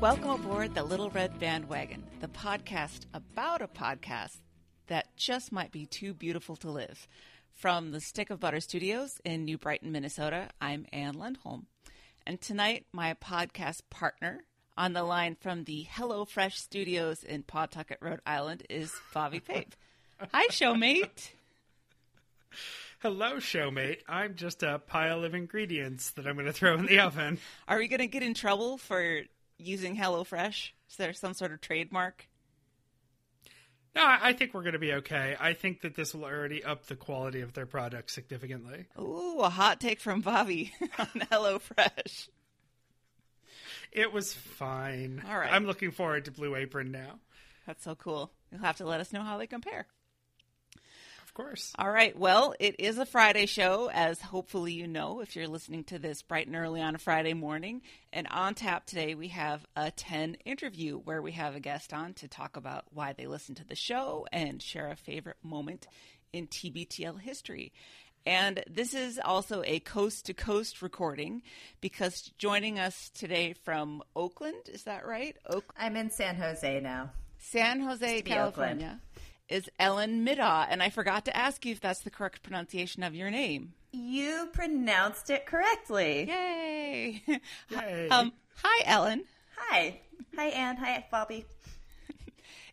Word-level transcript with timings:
Welcome 0.00 0.30
aboard 0.30 0.76
the 0.76 0.84
Little 0.84 1.10
Red 1.10 1.40
Bandwagon, 1.40 2.04
the 2.20 2.28
podcast 2.28 3.00
about 3.12 3.62
a 3.62 3.66
podcast 3.66 4.36
that 4.86 5.08
just 5.16 5.50
might 5.50 5.72
be 5.72 5.86
too 5.86 6.14
beautiful 6.14 6.54
to 6.58 6.70
live. 6.70 7.08
From 7.52 7.90
the 7.90 8.00
Stick 8.00 8.30
of 8.30 8.38
Butter 8.38 8.60
Studios 8.60 9.20
in 9.24 9.44
New 9.44 9.58
Brighton, 9.58 9.90
Minnesota, 9.90 10.50
I'm 10.60 10.86
Anne 10.92 11.14
Lundholm. 11.14 11.64
And 12.24 12.40
tonight, 12.40 12.86
my 12.92 13.14
podcast 13.14 13.80
partner 13.90 14.44
on 14.76 14.92
the 14.92 15.02
line 15.02 15.36
from 15.40 15.64
the 15.64 15.88
HelloFresh 15.92 16.52
Studios 16.52 17.24
in 17.24 17.42
Pawtucket, 17.42 17.98
Rhode 18.00 18.20
Island 18.24 18.62
is 18.70 18.94
Bobby 19.12 19.40
Pape. 19.40 19.74
Hi, 20.32 20.46
showmate. 20.46 21.30
Hello, 23.00 23.38
showmate. 23.38 23.98
I'm 24.08 24.36
just 24.36 24.62
a 24.62 24.78
pile 24.78 25.24
of 25.24 25.34
ingredients 25.34 26.10
that 26.10 26.24
I'm 26.28 26.34
going 26.34 26.46
to 26.46 26.52
throw 26.52 26.74
in 26.74 26.86
the 26.86 27.00
oven. 27.00 27.38
Are 27.66 27.78
we 27.78 27.88
going 27.88 27.98
to 27.98 28.06
get 28.06 28.22
in 28.22 28.34
trouble 28.34 28.78
for 28.78 29.22
using 29.58 29.96
HelloFresh? 29.96 30.70
Is 30.90 30.96
there 30.96 31.12
some 31.12 31.34
sort 31.34 31.52
of 31.52 31.60
trademark? 31.60 32.28
No, 33.94 34.04
I 34.06 34.32
think 34.32 34.54
we're 34.54 34.62
going 34.62 34.74
to 34.74 34.78
be 34.78 34.92
okay. 34.94 35.36
I 35.40 35.54
think 35.54 35.80
that 35.80 35.96
this 35.96 36.14
will 36.14 36.24
already 36.24 36.62
up 36.62 36.86
the 36.86 36.94
quality 36.94 37.40
of 37.40 37.52
their 37.54 37.66
product 37.66 38.10
significantly. 38.10 38.86
Ooh, 38.98 39.40
a 39.40 39.48
hot 39.48 39.80
take 39.80 39.98
from 39.98 40.20
Bobby 40.20 40.72
on 40.98 41.06
HelloFresh. 41.06 42.28
It 43.90 44.12
was 44.12 44.34
fine. 44.34 45.22
All 45.28 45.38
right. 45.38 45.52
I'm 45.52 45.66
looking 45.66 45.90
forward 45.90 46.26
to 46.26 46.30
Blue 46.30 46.54
Apron 46.54 46.92
now. 46.92 47.18
That's 47.66 47.82
so 47.82 47.94
cool. 47.94 48.30
You'll 48.52 48.60
have 48.60 48.76
to 48.76 48.86
let 48.86 49.00
us 49.00 49.12
know 49.12 49.22
how 49.22 49.38
they 49.38 49.46
compare. 49.46 49.86
Of 51.38 51.44
course. 51.44 51.72
All 51.78 51.90
right. 51.90 52.18
Well, 52.18 52.54
it 52.58 52.80
is 52.80 52.98
a 52.98 53.06
Friday 53.06 53.46
show, 53.46 53.88
as 53.92 54.20
hopefully 54.20 54.72
you 54.72 54.88
know 54.88 55.20
if 55.20 55.36
you're 55.36 55.46
listening 55.46 55.84
to 55.84 55.98
this 55.98 56.20
bright 56.20 56.48
and 56.48 56.56
early 56.56 56.82
on 56.82 56.96
a 56.96 56.98
Friday 56.98 57.32
morning. 57.32 57.82
And 58.12 58.26
on 58.28 58.54
tap 58.54 58.86
today, 58.86 59.14
we 59.14 59.28
have 59.28 59.64
a 59.76 59.92
10 59.92 60.34
interview 60.44 60.98
where 60.98 61.22
we 61.22 61.30
have 61.32 61.54
a 61.54 61.60
guest 61.60 61.94
on 61.94 62.14
to 62.14 62.26
talk 62.26 62.56
about 62.56 62.86
why 62.90 63.12
they 63.12 63.28
listen 63.28 63.54
to 63.54 63.64
the 63.64 63.76
show 63.76 64.26
and 64.32 64.60
share 64.60 64.90
a 64.90 64.96
favorite 64.96 65.36
moment 65.44 65.86
in 66.32 66.48
TBTL 66.48 67.20
history. 67.20 67.72
And 68.26 68.64
this 68.68 68.92
is 68.92 69.20
also 69.24 69.62
a 69.64 69.78
coast 69.78 70.26
to 70.26 70.34
coast 70.34 70.82
recording 70.82 71.42
because 71.80 72.32
joining 72.38 72.80
us 72.80 73.10
today 73.10 73.52
from 73.64 74.02
Oakland, 74.16 74.68
is 74.72 74.82
that 74.84 75.06
right? 75.06 75.36
Oak- 75.46 75.72
I'm 75.78 75.94
in 75.94 76.10
San 76.10 76.34
Jose 76.34 76.80
now. 76.80 77.10
San 77.38 77.80
Jose, 77.80 78.22
be 78.22 78.30
California, 78.30 79.00
is 79.48 79.68
Ellen 79.78 80.24
Middaugh. 80.24 80.66
And 80.68 80.82
I 80.82 80.90
forgot 80.90 81.24
to 81.26 81.36
ask 81.36 81.64
you 81.64 81.72
if 81.72 81.80
that's 81.80 82.00
the 82.00 82.10
correct 82.10 82.42
pronunciation 82.42 83.02
of 83.02 83.14
your 83.14 83.30
name. 83.30 83.74
You 83.92 84.48
pronounced 84.52 85.30
it 85.30 85.46
correctly. 85.46 86.28
Yay! 86.28 87.22
Yay. 87.70 88.08
um, 88.10 88.32
hi, 88.56 88.82
Ellen. 88.84 89.24
Hi. 89.56 90.00
Hi, 90.36 90.46
Anne. 90.48 90.76
Hi, 90.76 91.06
Bobby. 91.10 91.44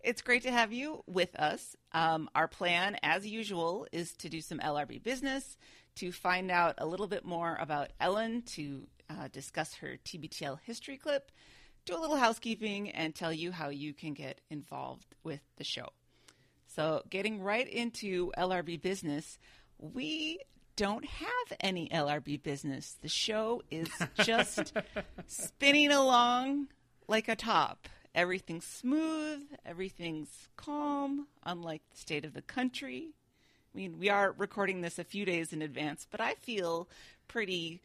It's 0.03 0.21
great 0.21 0.43
to 0.43 0.51
have 0.51 0.71
you 0.71 1.03
with 1.07 1.35
us. 1.35 1.75
Um, 1.91 2.29
our 2.35 2.47
plan, 2.47 2.95
as 3.01 3.25
usual, 3.25 3.87
is 3.91 4.13
to 4.17 4.29
do 4.29 4.39
some 4.39 4.59
LRB 4.59 5.01
business, 5.01 5.57
to 5.95 6.11
find 6.11 6.51
out 6.51 6.75
a 6.77 6.85
little 6.85 7.07
bit 7.07 7.25
more 7.25 7.57
about 7.59 7.89
Ellen, 7.99 8.43
to 8.53 8.85
uh, 9.09 9.29
discuss 9.31 9.73
her 9.75 9.97
TBTL 10.05 10.59
history 10.63 10.97
clip, 10.97 11.31
do 11.85 11.97
a 11.97 11.99
little 11.99 12.17
housekeeping, 12.17 12.91
and 12.91 13.15
tell 13.15 13.33
you 13.33 13.52
how 13.52 13.69
you 13.69 13.95
can 13.95 14.14
get 14.14 14.41
involved 14.52 15.15
with 15.23 15.41
the 15.58 15.64
show. 15.64 15.89
So, 16.75 17.03
getting 17.09 17.41
right 17.41 17.67
into 17.67 18.33
LRB 18.37 18.81
business, 18.81 19.39
we 19.80 20.39
don't 20.75 21.05
have 21.05 21.58
any 21.61 21.87
LRB 21.87 22.43
business. 22.43 22.97
The 23.02 23.08
show 23.08 23.61
is 23.71 23.87
just 24.17 24.73
spinning 25.27 25.91
along 25.91 26.67
like 27.08 27.30
a 27.30 27.35
top. 27.37 27.87
Everything's 28.14 28.65
smooth, 28.65 29.43
everything's 29.65 30.49
calm, 30.58 31.27
unlike 31.43 31.81
the 31.91 31.97
state 31.97 32.25
of 32.25 32.33
the 32.33 32.41
country. 32.41 33.14
I 33.73 33.77
mean, 33.77 33.97
we 33.97 34.09
are 34.09 34.33
recording 34.33 34.81
this 34.81 34.99
a 34.99 35.05
few 35.05 35.23
days 35.23 35.53
in 35.53 35.61
advance, 35.61 36.05
but 36.11 36.19
I 36.19 36.33
feel 36.33 36.89
pretty 37.30 37.81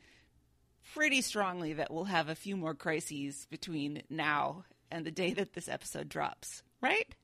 pretty 0.95 1.23
strongly 1.23 1.75
that 1.75 1.93
we'll 1.93 2.05
have 2.05 2.29
a 2.29 2.35
few 2.35 2.57
more 2.57 2.75
crises 2.75 3.47
between 3.51 4.03
now 4.11 4.65
and 4.91 5.05
the 5.05 5.13
day 5.13 5.33
that 5.35 5.53
this 5.53 5.69
episode 5.69 6.09
drops, 6.09 6.65
right? 6.81 7.15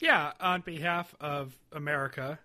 Yeah, 0.00 0.32
on 0.40 0.62
behalf 0.62 1.14
of 1.20 1.54
America, 1.72 2.38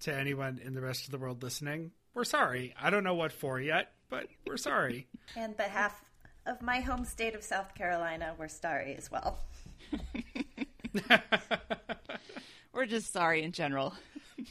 to 0.00 0.14
anyone 0.14 0.60
in 0.62 0.74
the 0.74 0.80
rest 0.80 1.04
of 1.04 1.12
the 1.12 1.18
world 1.18 1.42
listening, 1.42 1.92
we're 2.12 2.24
sorry. 2.24 2.74
I 2.80 2.90
don't 2.90 3.04
know 3.04 3.14
what 3.14 3.32
for 3.32 3.60
yet, 3.60 3.92
but 4.10 4.26
we're 4.46 4.56
sorry. 4.56 5.06
And 5.36 5.56
behalf 5.56 6.02
of 6.46 6.60
my 6.62 6.80
home 6.80 7.04
state 7.04 7.34
of 7.34 7.44
South 7.44 7.74
Carolina, 7.74 8.34
we're 8.38 8.48
sorry 8.48 8.96
as 8.96 9.10
well. 9.10 9.38
We're 12.78 12.86
just 12.86 13.12
sorry 13.12 13.42
in 13.42 13.50
general. 13.50 13.94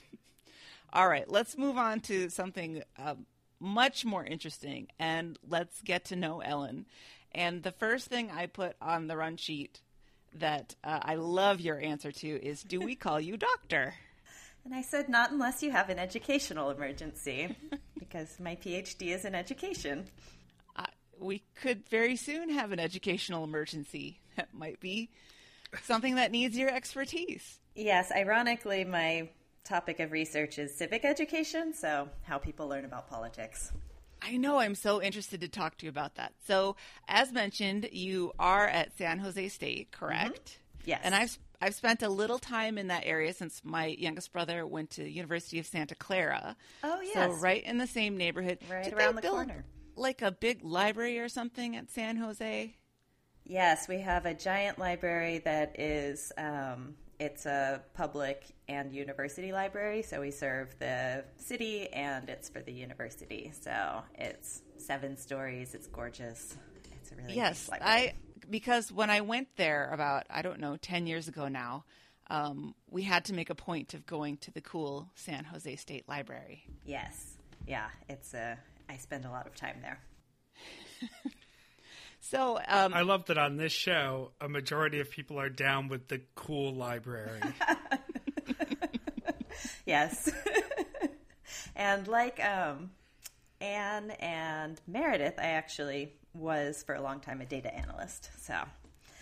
All 0.94 1.08
right, 1.08 1.30
let's 1.32 1.58
move 1.58 1.78
on 1.78 2.02
to 2.02 2.30
something 2.30 2.84
um, 2.98 3.26
much 3.58 4.04
more 4.04 4.26
interesting 4.26 4.88
and 5.00 5.40
let's 5.48 5.82
get 5.82 6.04
to 6.06 6.18
know 6.18 6.42
Ellen. 6.42 6.88
And 7.34 7.64
the 7.64 7.72
first 7.72 8.08
thing 8.08 8.30
I 8.30 8.48
put 8.48 8.76
on 8.82 9.08
the 9.08 9.16
run 9.16 9.38
sheet 9.38 9.80
that 10.40 10.76
uh, 10.84 11.00
I 11.02 11.16
love 11.16 11.60
your 11.62 11.80
answer 11.80 12.12
to 12.12 12.28
is 12.28 12.64
Do 12.64 12.80
we 12.80 12.96
call 12.96 13.20
you 13.20 13.38
doctor? 13.38 13.94
And 14.66 14.76
I 14.76 14.82
said, 14.82 15.08
not 15.08 15.32
unless 15.32 15.64
you 15.64 15.72
have 15.72 15.90
an 15.90 15.98
educational 15.98 16.72
emergency, 16.72 17.56
because 18.00 18.38
my 18.38 18.58
PhD 18.58 19.16
is 19.16 19.24
in 19.24 19.34
education. 19.34 20.06
Uh, 20.76 20.84
we 21.18 21.44
could 21.56 21.88
very 21.88 22.18
soon 22.18 22.50
have 22.50 22.74
an 22.74 22.80
educational 22.80 23.46
emergency. 23.46 24.20
That 24.36 24.54
might 24.54 24.80
be 24.80 25.10
something 25.84 26.16
that 26.16 26.32
needs 26.32 26.58
your 26.58 26.70
expertise. 26.70 27.60
Yes, 27.76 28.12
ironically, 28.12 28.84
my 28.84 29.30
topic 29.64 30.00
of 30.00 30.12
research 30.12 30.60
is 30.60 30.76
civic 30.76 31.06
education, 31.06 31.74
so 31.74 32.10
how 32.24 32.38
people 32.38 32.68
learn 32.68 32.86
about 32.86 33.10
politics. 33.10 33.72
I 34.22 34.38
know 34.38 34.60
I'm 34.60 34.76
so 34.76 35.02
interested 35.02 35.42
to 35.42 35.48
talk 35.48 35.78
to 35.78 35.86
you 35.86 35.90
about 35.90 36.16
that. 36.16 36.34
So, 36.46 36.76
as 37.08 37.32
mentioned, 37.32 37.90
you 37.92 38.34
are 38.40 38.68
at 38.68 38.98
San 38.98 39.20
Jose 39.20 39.50
State, 39.50 39.92
correct? 39.92 40.60
Yes. 40.86 41.02
And 41.04 41.14
I've 41.14 41.38
I've 41.62 41.76
spent 41.76 42.04
a 42.04 42.10
little 42.10 42.38
time 42.38 42.78
in 42.78 42.88
that 42.88 43.04
area 43.06 43.34
since 43.34 43.62
my 43.64 43.88
youngest 43.88 44.32
brother 44.32 44.66
went 44.66 44.92
to 44.92 45.10
University 45.10 45.60
of 45.60 45.66
Santa 45.66 45.96
Clara. 45.96 46.56
Oh, 46.84 47.02
yes. 47.02 47.14
So 47.14 47.32
right 47.42 47.64
in 47.64 47.78
the 47.78 47.88
same 47.88 48.16
neighborhood. 48.16 48.60
Right 48.70 48.84
Did 48.84 48.94
around 48.94 49.16
the 49.16 49.22
corner. 49.24 49.66
Like 49.96 50.22
a 50.22 50.32
big 50.32 50.64
library 50.64 51.20
or 51.20 51.30
something 51.30 51.76
at 51.76 51.90
San 51.90 52.18
Jose? 52.18 52.76
Yes, 53.44 53.88
we 53.88 54.00
have 54.02 54.26
a 54.26 54.34
giant 54.34 54.78
library 54.78 55.40
that 55.40 55.80
is 55.80 56.32
um, 56.38 56.96
it's 57.20 57.46
a 57.46 57.82
public 57.94 58.44
and 58.68 58.94
university 58.94 59.52
library. 59.52 60.02
So 60.04 60.22
we 60.22 60.32
serve 60.32 60.76
the 60.80 61.24
city 61.38 61.92
and 61.92 62.30
it's 62.30 62.50
for 62.50 62.62
the 62.62 62.72
university. 62.72 63.52
So 63.60 64.02
it's 64.16 64.62
seven 64.78 65.18
stories. 65.18 65.74
It's 65.74 65.88
gorgeous. 65.88 66.56
It's 67.02 67.12
a 67.12 67.16
really 67.16 67.34
Yes, 67.36 67.68
nice 67.70 67.82
library. 67.82 68.10
I 68.10 68.14
because 68.50 68.92
when 68.92 69.10
I 69.10 69.22
went 69.22 69.48
there 69.58 69.90
about 69.92 70.26
I 70.30 70.42
don't 70.42 70.60
know 70.60 70.78
ten 70.78 71.08
years 71.08 71.28
ago 71.28 71.48
now, 71.48 71.86
um, 72.30 72.76
we 72.90 73.04
had 73.04 73.26
to 73.26 73.34
make 73.34 73.50
a 73.50 73.56
point 73.56 73.94
of 73.94 74.06
going 74.06 74.38
to 74.38 74.52
the 74.52 74.62
cool 74.62 75.10
San 75.16 75.44
Jose 75.46 75.76
State 75.78 76.08
Library. 76.08 76.66
yes, 76.86 77.38
yeah. 77.66 77.88
It's 78.10 78.34
a. 78.34 78.58
I 78.90 78.98
spend 78.98 79.26
a 79.26 79.30
lot 79.30 79.48
of 79.48 79.56
time 79.56 79.78
there. 79.82 80.00
So 82.30 82.60
um, 82.68 82.94
I 82.94 83.02
love 83.02 83.26
that 83.26 83.38
on 83.38 83.58
this 83.58 83.72
show, 83.72 84.32
a 84.42 84.50
majority 84.50 85.00
of 85.00 85.10
people 85.10 85.40
are 85.40 85.50
down 85.50 85.88
with 85.88 86.08
the 86.08 86.22
cool 86.36 86.74
library. 86.74 87.42
Yes, 89.88 90.30
and 91.78 92.08
like 92.10 92.44
um, 92.44 92.92
Anne 93.62 94.12
and 94.20 94.80
Meredith, 94.86 95.36
I 95.40 95.52
actually 95.52 96.12
was 96.34 96.84
for 96.84 96.94
a 96.94 97.02
long 97.02 97.22
time 97.22 97.40
a 97.40 97.46
data 97.46 97.74
analyst. 97.74 98.30
So 98.38 98.54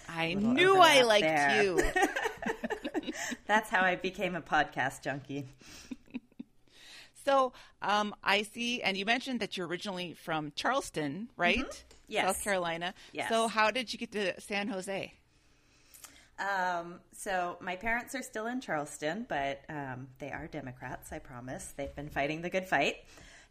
I 0.10 0.34
knew 0.34 0.78
I 0.78 1.04
liked 1.04 1.22
there. 1.22 1.64
you. 1.64 1.80
that's 3.46 3.70
how 3.70 3.82
I 3.82 3.96
became 3.96 4.36
a 4.36 4.42
podcast 4.42 5.04
junkie. 5.04 5.46
So 7.26 7.54
um, 7.84 8.16
I 8.24 8.42
see, 8.42 8.82
and 8.82 8.98
you 8.98 9.06
mentioned 9.06 9.42
that 9.42 9.58
you're 9.58 9.68
originally 9.68 10.14
from 10.14 10.52
Charleston, 10.56 11.30
right? 11.38 11.84
Yes. 12.08 12.26
South 12.26 12.44
Carolina. 12.44 12.94
Yes. 13.14 13.30
So 13.30 13.48
how 13.48 13.72
did 13.72 13.92
you 13.92 14.00
get 14.00 14.12
to 14.14 14.40
San 14.42 14.68
Jose? 14.68 15.14
Um, 16.38 17.00
so 17.14 17.58
my 17.62 17.76
parents 17.76 18.14
are 18.14 18.22
still 18.22 18.48
in 18.48 18.60
Charleston, 18.60 19.26
but 19.30 19.62
um, 19.70 20.08
they 20.20 20.32
are 20.32 20.48
Democrats. 20.48 21.12
I 21.12 21.20
promise. 21.20 21.74
They've 21.78 21.96
been 21.96 22.10
fighting 22.10 22.42
the 22.42 22.50
good 22.50 22.66
fight, 22.66 22.98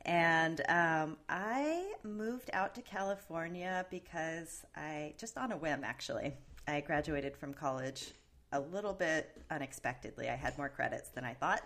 and 0.03 0.61
um, 0.69 1.17
I 1.29 1.93
moved 2.03 2.51
out 2.53 2.75
to 2.75 2.83
California 2.83 3.87
because 3.91 4.65
I 4.77 5.15
just 5.19 5.39
on 5.39 5.53
a 5.53 5.57
whim. 5.57 5.83
Actually, 5.83 6.35
I 6.69 6.81
graduated 6.81 7.37
from 7.37 7.55
college 7.55 8.13
a 8.53 8.61
little 8.61 8.93
bit 8.93 9.43
unexpectedly. 9.51 10.29
I 10.29 10.37
had 10.37 10.57
more 10.59 10.69
credits 10.69 11.09
than 11.09 11.25
I 11.25 11.35
thought. 11.35 11.63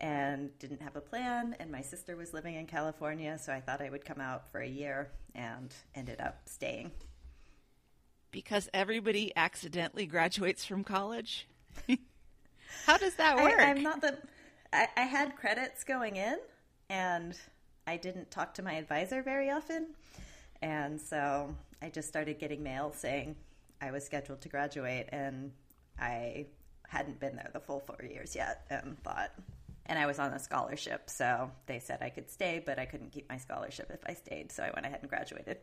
And 0.00 0.58
didn't 0.58 0.80
have 0.80 0.96
a 0.96 1.00
plan, 1.02 1.54
and 1.60 1.70
my 1.70 1.82
sister 1.82 2.16
was 2.16 2.32
living 2.32 2.54
in 2.54 2.66
California, 2.66 3.36
so 3.38 3.52
I 3.52 3.60
thought 3.60 3.82
I 3.82 3.90
would 3.90 4.04
come 4.04 4.18
out 4.20 4.50
for 4.50 4.60
a 4.60 4.66
year 4.68 5.10
and 5.34 5.74
ended 5.94 6.20
up 6.22 6.40
staying. 6.46 6.90
because 8.30 8.68
everybody 8.72 9.32
accidentally 9.36 10.06
graduates 10.06 10.64
from 10.64 10.84
college? 10.84 11.46
How 12.86 12.96
does 12.96 13.14
that 13.16 13.36
work? 13.36 13.58
I, 13.58 13.64
I'm 13.70 13.82
not 13.82 14.00
the. 14.00 14.16
I, 14.72 14.86
I 14.96 15.00
had 15.02 15.36
credits 15.36 15.84
going 15.84 16.16
in, 16.16 16.38
and 16.88 17.36
I 17.86 17.96
didn't 17.96 18.30
talk 18.30 18.54
to 18.54 18.62
my 18.62 18.74
advisor 18.74 19.22
very 19.22 19.50
often, 19.50 19.88
and 20.62 21.00
so 21.00 21.54
I 21.82 21.90
just 21.90 22.08
started 22.08 22.38
getting 22.38 22.62
mail 22.62 22.92
saying 22.96 23.36
I 23.82 23.90
was 23.90 24.04
scheduled 24.04 24.40
to 24.42 24.48
graduate, 24.48 25.08
and 25.10 25.52
I 25.98 26.46
hadn't 26.88 27.20
been 27.20 27.36
there 27.36 27.50
the 27.52 27.60
full 27.60 27.80
four 27.80 28.00
years 28.08 28.34
yet, 28.36 28.66
and 28.70 28.96
thought. 29.02 29.30
And 29.90 29.98
I 29.98 30.06
was 30.06 30.20
on 30.20 30.32
a 30.32 30.38
scholarship, 30.38 31.10
so 31.10 31.50
they 31.66 31.80
said 31.80 31.98
I 32.00 32.10
could 32.10 32.30
stay, 32.30 32.62
but 32.64 32.78
I 32.78 32.84
couldn't 32.86 33.10
keep 33.10 33.28
my 33.28 33.38
scholarship 33.38 33.90
if 33.92 33.98
I 34.06 34.14
stayed, 34.14 34.52
so 34.52 34.62
I 34.62 34.70
went 34.72 34.86
ahead 34.86 35.00
and 35.00 35.10
graduated. 35.10 35.58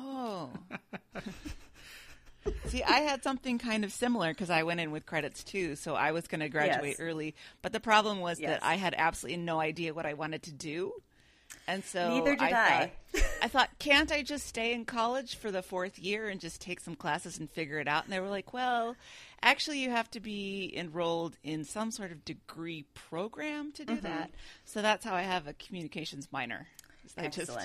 Oh. 0.00 0.50
See, 2.66 2.82
I 2.82 2.98
had 3.00 3.22
something 3.22 3.58
kind 3.58 3.84
of 3.84 3.92
similar 3.92 4.30
because 4.32 4.50
I 4.50 4.64
went 4.64 4.80
in 4.80 4.90
with 4.90 5.06
credits 5.06 5.44
too, 5.44 5.76
so 5.76 5.94
I 5.94 6.10
was 6.10 6.26
going 6.26 6.40
to 6.40 6.48
graduate 6.48 6.96
Yes. 6.98 7.00
early. 7.00 7.36
But 7.62 7.72
the 7.72 7.78
problem 7.78 8.18
was 8.18 8.40
Yes. 8.40 8.50
that 8.60 8.64
I 8.66 8.74
had 8.74 8.94
absolutely 8.98 9.40
no 9.40 9.60
idea 9.60 9.94
what 9.94 10.04
I 10.06 10.14
wanted 10.14 10.42
to 10.44 10.52
do. 10.52 10.92
And 11.66 11.84
so 11.84 12.08
Neither 12.08 12.34
did 12.36 12.52
I. 12.52 12.92
Thought, 13.12 13.22
I 13.42 13.48
thought, 13.48 13.70
can't 13.78 14.10
I 14.10 14.22
just 14.22 14.46
stay 14.46 14.72
in 14.72 14.84
college 14.84 15.36
for 15.36 15.50
the 15.50 15.62
fourth 15.62 15.98
year 15.98 16.28
and 16.28 16.40
just 16.40 16.60
take 16.60 16.80
some 16.80 16.96
classes 16.96 17.38
and 17.38 17.48
figure 17.50 17.78
it 17.78 17.86
out? 17.88 18.04
And 18.04 18.12
they 18.12 18.20
were 18.20 18.28
like, 18.28 18.52
well, 18.52 18.96
actually, 19.42 19.78
you 19.78 19.90
have 19.90 20.10
to 20.12 20.20
be 20.20 20.72
enrolled 20.76 21.36
in 21.44 21.64
some 21.64 21.90
sort 21.90 22.10
of 22.10 22.24
degree 22.24 22.84
program 22.94 23.70
to 23.72 23.84
Mm-hmm. 23.84 23.94
do 23.94 24.00
that. 24.02 24.30
So 24.64 24.82
that's 24.82 25.04
how 25.04 25.14
I 25.14 25.22
have 25.22 25.46
a 25.46 25.52
communications 25.52 26.28
minor. 26.32 26.66
I 27.16 27.28
just 27.28 27.56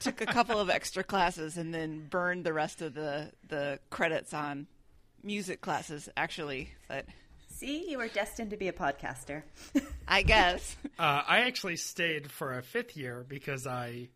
took 0.00 0.20
a 0.20 0.26
couple 0.26 0.60
of 0.60 0.70
extra 0.70 1.02
classes 1.02 1.56
and 1.56 1.74
then 1.74 2.06
burned 2.08 2.44
the 2.44 2.52
rest 2.52 2.82
of 2.82 2.94
the 2.94 3.32
the 3.48 3.80
credits 3.90 4.32
on 4.32 4.66
music 5.24 5.60
classes 5.60 6.08
actually 6.16 6.70
but 6.86 7.04
See, 7.58 7.90
you 7.90 7.98
were 7.98 8.06
destined 8.06 8.50
to 8.50 8.56
be 8.56 8.68
a 8.68 8.72
podcaster. 8.72 9.42
i 10.08 10.22
guess 10.22 10.76
Uh, 10.96 11.22
I 11.26 11.40
actually 11.40 11.74
stayed 11.74 12.30
for 12.30 12.56
a 12.56 12.62
fifth 12.62 12.96
year 12.96 13.26
because 13.28 13.66
I 13.66 14.10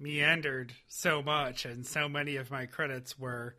meandered 0.00 0.72
so 0.88 1.22
much, 1.22 1.64
and 1.64 1.86
so 1.86 2.08
many 2.08 2.36
of 2.36 2.50
my 2.50 2.66
credits 2.66 3.16
were 3.16 3.54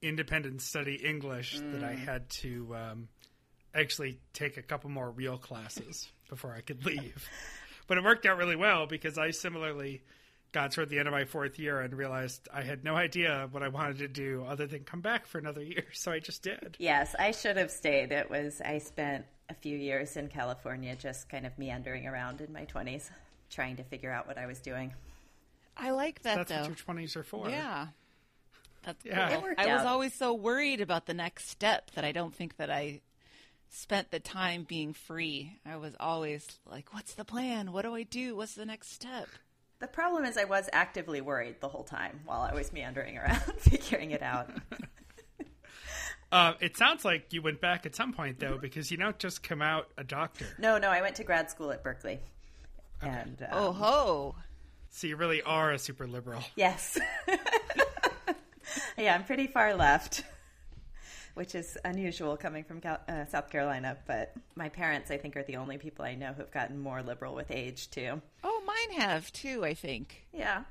independent 0.00 0.62
study 0.62 0.94
English 0.94 1.58
that 1.58 1.82
I 1.82 1.94
had 1.94 2.30
to 2.42 2.72
um, 2.76 3.08
actually 3.74 4.20
take 4.32 4.56
a 4.56 4.62
couple 4.62 4.90
more 4.90 5.10
real 5.10 5.38
classes 5.38 6.08
before 6.28 6.54
I 6.54 6.60
could 6.60 6.86
leave. 6.86 7.28
but 7.88 7.98
it 7.98 8.04
worked 8.04 8.26
out 8.26 8.38
really 8.38 8.54
well 8.54 8.86
because 8.86 9.18
I 9.18 9.32
similarly 9.32 10.02
got 10.52 10.72
toward 10.72 10.90
the 10.90 10.98
end 10.98 11.08
of 11.08 11.12
my 11.12 11.24
fourth 11.24 11.58
year 11.58 11.80
and 11.80 11.94
realized 11.94 12.48
I 12.52 12.62
had 12.62 12.84
no 12.84 12.94
idea 12.94 13.48
what 13.50 13.62
I 13.62 13.68
wanted 13.68 13.98
to 13.98 14.08
do 14.08 14.44
other 14.48 14.66
than 14.66 14.84
come 14.84 15.00
back 15.00 15.26
for 15.26 15.38
another 15.38 15.62
year. 15.62 15.84
So 15.94 16.12
I 16.12 16.18
just 16.20 16.42
did. 16.42 16.76
Yes, 16.78 17.14
I 17.18 17.30
should 17.30 17.56
have 17.56 17.70
stayed. 17.70 18.12
It 18.12 18.28
was 18.30 18.60
I 18.64 18.78
spent 18.78 19.24
a 19.48 19.54
few 19.54 19.76
years 19.76 20.16
in 20.16 20.28
California 20.28 20.94
just 20.96 21.28
kind 21.28 21.46
of 21.46 21.56
meandering 21.58 22.06
around 22.06 22.40
in 22.40 22.52
my 22.52 22.64
20s 22.66 23.10
trying 23.50 23.76
to 23.76 23.82
figure 23.84 24.10
out 24.10 24.26
what 24.26 24.38
I 24.38 24.46
was 24.46 24.60
doing. 24.60 24.92
i 25.76 25.90
like 25.90 26.22
that 26.22 26.36
That's 26.36 26.50
though 26.50 26.56
what 26.60 26.66
your 26.68 26.76
twenties 26.76 27.16
are 27.16 27.22
for. 27.22 27.48
yeah 27.50 27.88
that's 28.82 29.04
Yeah. 29.04 29.28
cool. 29.28 29.36
It 29.38 29.42
worked 29.42 29.60
i 29.60 29.74
was 29.74 29.84
always 29.86 30.12
so 30.14 30.32
worried 30.34 30.80
about 30.80 31.06
the 31.06 31.14
next 31.14 31.48
step 31.50 31.90
that 31.92 32.04
i 32.04 32.12
don't 32.12 32.34
think 32.34 32.56
that 32.56 32.70
i 32.70 33.00
spent 33.70 34.10
the 34.10 34.20
time 34.20 34.64
being 34.64 34.92
free 34.92 35.58
i 35.66 35.76
was 35.76 35.94
always 36.00 36.46
like 36.70 36.92
what's 36.94 37.14
the 37.14 37.24
plan 37.24 37.72
what 37.72 37.82
do 37.82 37.94
i 37.94 38.02
do 38.02 38.36
what's 38.36 38.54
the 38.54 38.66
next 38.66 38.92
step 38.92 39.28
The 39.82 39.88
problem 39.88 40.24
is 40.24 40.36
I 40.36 40.44
was 40.44 40.70
actively 40.72 41.20
worried 41.20 41.56
the 41.60 41.66
whole 41.66 41.82
time 41.82 42.20
while 42.24 42.40
I 42.42 42.54
was 42.54 42.72
meandering 42.72 43.18
around 43.18 43.40
figuring 43.58 44.12
it 44.12 44.22
out. 44.22 44.48
Uh, 46.30 46.54
it 46.60 46.78
sounds 46.78 47.04
like 47.04 47.30
you 47.34 47.42
went 47.42 47.60
back 47.60 47.84
at 47.84 47.94
some 47.94 48.10
point 48.10 48.40
though, 48.40 48.56
because 48.56 48.90
you 48.90 48.96
don't 48.96 49.18
just 49.18 49.42
come 49.42 49.60
out 49.60 49.88
a 49.98 50.02
doctor. 50.02 50.46
No, 50.58 50.78
no, 50.78 50.88
I 50.88 51.02
went 51.02 51.16
to 51.16 51.24
grad 51.24 51.50
school 51.50 51.70
at 51.72 51.82
Berkeley. 51.84 52.20
And 53.02 53.42
um, 53.42 53.48
oh 53.52 53.72
ho 53.72 54.34
So 54.88 55.08
you 55.08 55.16
really 55.16 55.42
are 55.42 55.72
a 55.72 55.78
super 55.78 56.06
liberal. 56.06 56.42
yes. 56.56 56.98
yeah, 58.96 59.14
I'm 59.14 59.24
pretty 59.24 59.46
far 59.46 59.74
left. 59.74 60.24
Which 61.34 61.54
is 61.54 61.78
unusual 61.84 62.36
coming 62.36 62.62
from 62.64 62.80
Cal- 62.80 63.00
uh, 63.08 63.24
South 63.24 63.48
Carolina, 63.50 63.96
but 64.06 64.34
my 64.54 64.68
parents, 64.68 65.10
I 65.10 65.16
think, 65.16 65.36
are 65.36 65.42
the 65.42 65.56
only 65.56 65.78
people 65.78 66.04
I 66.04 66.14
know 66.14 66.32
who've 66.34 66.50
gotten 66.50 66.78
more 66.78 67.02
liberal 67.02 67.34
with 67.34 67.50
age, 67.50 67.90
too. 67.90 68.20
oh 68.44 68.62
mine 68.66 69.00
have 69.00 69.32
too 69.32 69.64
i 69.64 69.72
think 69.74 70.26
Yeah, 70.32 70.64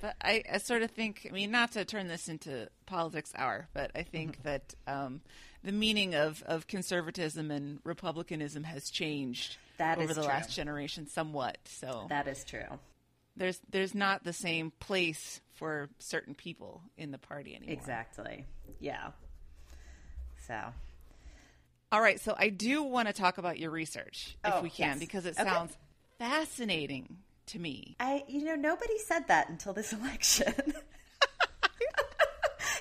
But 0.00 0.16
I, 0.20 0.42
I 0.52 0.58
sort 0.58 0.82
of 0.82 0.90
think, 0.90 1.26
I 1.28 1.32
mean, 1.32 1.50
not 1.50 1.72
to 1.72 1.84
turn 1.86 2.08
this 2.08 2.28
into 2.28 2.68
politics 2.86 3.32
hour, 3.34 3.68
but 3.72 3.90
I 3.94 4.02
think 4.02 4.32
Mm-hmm. 4.38 4.42
that 4.48 4.74
um, 4.86 5.20
the 5.62 5.72
meaning 5.72 6.14
of, 6.14 6.42
of 6.46 6.66
conservatism 6.66 7.50
and 7.50 7.78
republicanism 7.84 8.64
has 8.64 8.90
changed 8.90 9.56
That 9.78 9.96
over 9.98 10.08
the 10.08 10.20
true. 10.20 10.24
last 10.24 10.54
generation 10.54 11.06
somewhat. 11.06 11.56
So 11.64 12.06
that 12.10 12.28
is 12.28 12.44
true. 12.44 12.78
there's 13.36 13.58
there's 13.70 13.94
not 13.94 14.22
the 14.24 14.34
same 14.34 14.70
place 14.80 15.40
for 15.54 15.88
certain 15.98 16.34
people 16.34 16.82
in 16.98 17.10
the 17.10 17.18
party 17.18 17.54
anymore. 17.56 17.72
Exactly. 17.72 18.44
Yeah. 18.80 19.12
So, 20.46 20.60
All 21.92 22.00
right, 22.00 22.20
so 22.20 22.34
I 22.36 22.48
do 22.48 22.82
want 22.82 23.08
to 23.08 23.14
talk 23.14 23.38
about 23.38 23.58
your 23.58 23.70
research 23.70 24.36
if 24.44 24.54
Oh, 24.54 24.60
we 24.62 24.70
can 24.70 24.90
yes. 24.90 24.98
because 24.98 25.26
it 25.26 25.38
Okay. 25.38 25.48
sounds 25.48 25.76
fascinating 26.18 27.18
to 27.46 27.58
me. 27.58 27.96
I, 28.00 28.24
you 28.28 28.44
know, 28.44 28.54
nobody 28.56 28.98
said 28.98 29.28
that 29.28 29.48
until 29.48 29.72
this 29.72 29.92
election. 30.00 30.52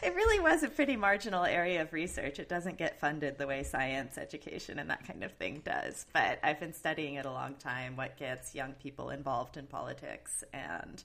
it 0.01 0.15
really 0.15 0.39
was 0.39 0.63
a 0.63 0.67
pretty 0.69 0.95
marginal 0.97 1.45
area 1.45 1.81
of 1.81 1.93
research. 1.93 2.39
It 2.39 2.49
doesn't 2.49 2.77
get 2.77 2.99
funded 2.99 3.37
the 3.37 3.47
way 3.47 3.63
science 3.63 4.17
education 4.17 4.79
and 4.79 4.89
that 4.89 5.05
kind 5.07 5.23
of 5.23 5.31
thing 5.33 5.61
does. 5.63 6.05
But 6.11 6.39
I've 6.43 6.59
been 6.59 6.73
studying 6.73 7.15
it 7.15 7.25
a 7.25 7.31
long 7.31 7.55
time 7.55 7.95
what 7.95 8.17
gets 8.17 8.53
young 8.55 8.73
people 8.73 9.09
involved 9.11 9.55
in 9.57 9.67
politics 9.67 10.43
and 10.53 11.01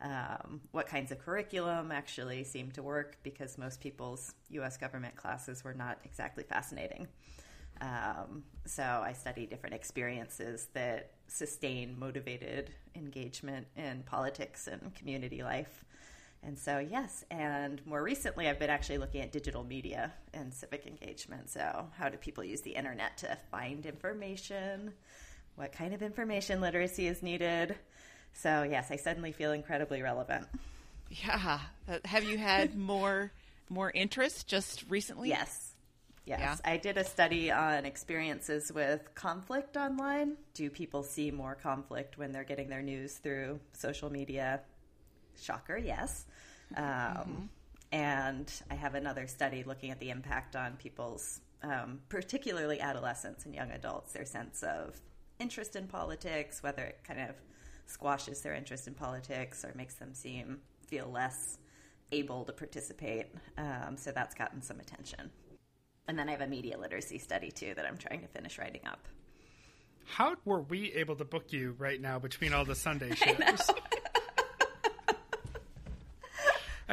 um, 0.00 0.60
what 0.72 0.86
kinds 0.86 1.12
of 1.12 1.18
curriculum 1.18 1.92
actually 1.92 2.44
seem 2.44 2.70
to 2.72 2.82
work 2.82 3.16
because 3.22 3.56
most 3.56 3.80
people's 3.80 4.34
U.S. 4.50 4.76
government 4.76 5.16
classes 5.16 5.64
were 5.64 5.74
not 5.74 5.98
exactly 6.04 6.44
fascinating. 6.44 7.08
Um, 7.80 8.44
so 8.66 8.82
I 8.82 9.12
study 9.12 9.46
different 9.46 9.74
experiences 9.74 10.68
that 10.74 11.12
sustain 11.26 11.98
motivated 11.98 12.70
engagement 12.94 13.66
in 13.76 14.02
politics 14.04 14.68
and 14.68 14.94
community 14.94 15.42
life. 15.42 15.84
And 16.42 16.58
so, 16.58 16.78
yes, 16.78 17.24
and 17.30 17.84
more 17.86 18.02
recently, 18.02 18.48
I've 18.48 18.58
been 18.58 18.68
actually 18.68 18.98
looking 18.98 19.22
at 19.22 19.32
digital 19.32 19.64
media 19.64 20.12
and 20.34 20.52
civic 20.52 20.86
engagement. 20.86 21.48
So, 21.48 21.86
how 21.96 22.10
do 22.10 22.18
people 22.18 22.44
use 22.44 22.60
the 22.60 22.72
internet 22.72 23.16
to 23.18 23.38
find 23.50 23.86
information? 23.86 24.92
What 25.56 25.72
kind 25.72 25.94
of 25.94 26.02
information 26.02 26.60
literacy 26.60 27.06
is 27.06 27.22
needed? 27.22 27.76
So, 28.34 28.62
yes, 28.62 28.90
I 28.90 28.96
suddenly 28.96 29.32
feel 29.32 29.52
incredibly 29.52 30.02
relevant. 30.02 30.46
Yeah. 31.10 31.60
Uh, 31.88 31.98
Have 32.04 32.24
you 32.24 32.36
had 32.38 32.74
more 32.92 33.32
more 33.70 33.90
interest 33.90 34.46
just 34.46 34.84
recently? 34.88 35.30
Yes. 35.30 35.72
Yes. 36.26 36.40
Yeah. 36.40 36.56
I 36.64 36.76
did 36.76 36.96
a 36.98 37.04
study 37.04 37.50
on 37.50 37.84
experiences 37.84 38.72
with 38.72 39.14
conflict 39.14 39.76
online. 39.76 40.36
Do 40.54 40.70
people 40.70 41.02
see 41.02 41.30
more 41.30 41.54
conflict 41.54 42.18
when 42.18 42.32
they're 42.32 42.44
getting 42.44 42.68
their 42.68 42.82
news 42.82 43.14
through 43.18 43.60
social 43.72 44.10
media? 44.10 44.60
Shocker, 45.40 45.76
yes. 45.76 46.24
Um, 46.76 47.50
And 47.92 48.50
I 48.70 48.74
have 48.74 48.94
another 48.94 49.26
study 49.26 49.62
looking 49.64 49.90
at 49.90 50.00
the 50.00 50.10
impact 50.10 50.56
on 50.56 50.76
people's, 50.76 51.40
um, 51.62 52.00
particularly 52.08 52.80
adolescents 52.80 53.44
and 53.44 53.54
young 53.54 53.70
adults, 53.70 54.12
their 54.12 54.24
sense 54.24 54.62
of 54.62 55.00
interest 55.38 55.76
in 55.76 55.86
politics, 55.86 56.62
whether 56.62 56.82
it 56.82 56.98
kind 57.06 57.20
of 57.20 57.36
squashes 57.86 58.40
their 58.40 58.54
interest 58.54 58.86
in 58.88 58.94
politics 58.94 59.64
or 59.64 59.72
makes 59.74 59.94
them 59.94 60.14
seem 60.14 60.58
feel 60.86 61.10
less 61.10 61.58
able 62.12 62.44
to 62.44 62.52
participate. 62.52 63.26
Um, 63.58 63.96
so 63.96 64.12
that's 64.12 64.34
gotten 64.34 64.62
some 64.62 64.80
attention. 64.80 65.30
And 66.06 66.18
then 66.18 66.28
I 66.28 66.32
have 66.32 66.42
a 66.42 66.46
media 66.46 66.78
literacy 66.78 67.18
study 67.18 67.50
too 67.50 67.74
that 67.76 67.86
I'm 67.86 67.96
trying 67.96 68.20
to 68.20 68.28
finish 68.28 68.58
writing 68.58 68.82
up. 68.86 69.00
How 70.06 70.36
were 70.44 70.60
we 70.60 70.92
able 70.92 71.16
to 71.16 71.24
book 71.24 71.52
you 71.52 71.74
right 71.78 72.00
now 72.00 72.18
between 72.18 72.52
all 72.52 72.64
the 72.64 72.74
Sunday 72.74 73.14
shows? 73.14 73.70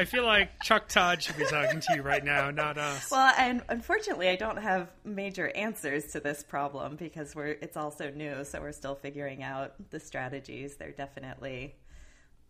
I 0.01 0.05
feel 0.05 0.25
like 0.25 0.63
Chuck 0.63 0.87
Todd 0.87 1.21
should 1.21 1.37
be 1.37 1.45
talking 1.45 1.79
to 1.79 1.95
you 1.95 2.01
right 2.01 2.25
now, 2.25 2.49
not 2.49 2.79
us. 2.79 3.11
Well, 3.11 3.31
and 3.37 3.61
unfortunately, 3.69 4.29
I 4.29 4.35
don't 4.35 4.57
have 4.57 4.89
major 5.05 5.47
answers 5.55 6.13
to 6.13 6.19
this 6.19 6.41
problem 6.41 6.95
because 6.95 7.35
we're 7.35 7.55
it's 7.61 7.77
also 7.77 8.09
new, 8.09 8.43
so 8.43 8.59
we're 8.61 8.71
still 8.71 8.95
figuring 8.95 9.43
out 9.43 9.75
the 9.91 9.99
strategies. 9.99 10.75
They're 10.77 10.89
definitely 10.89 11.75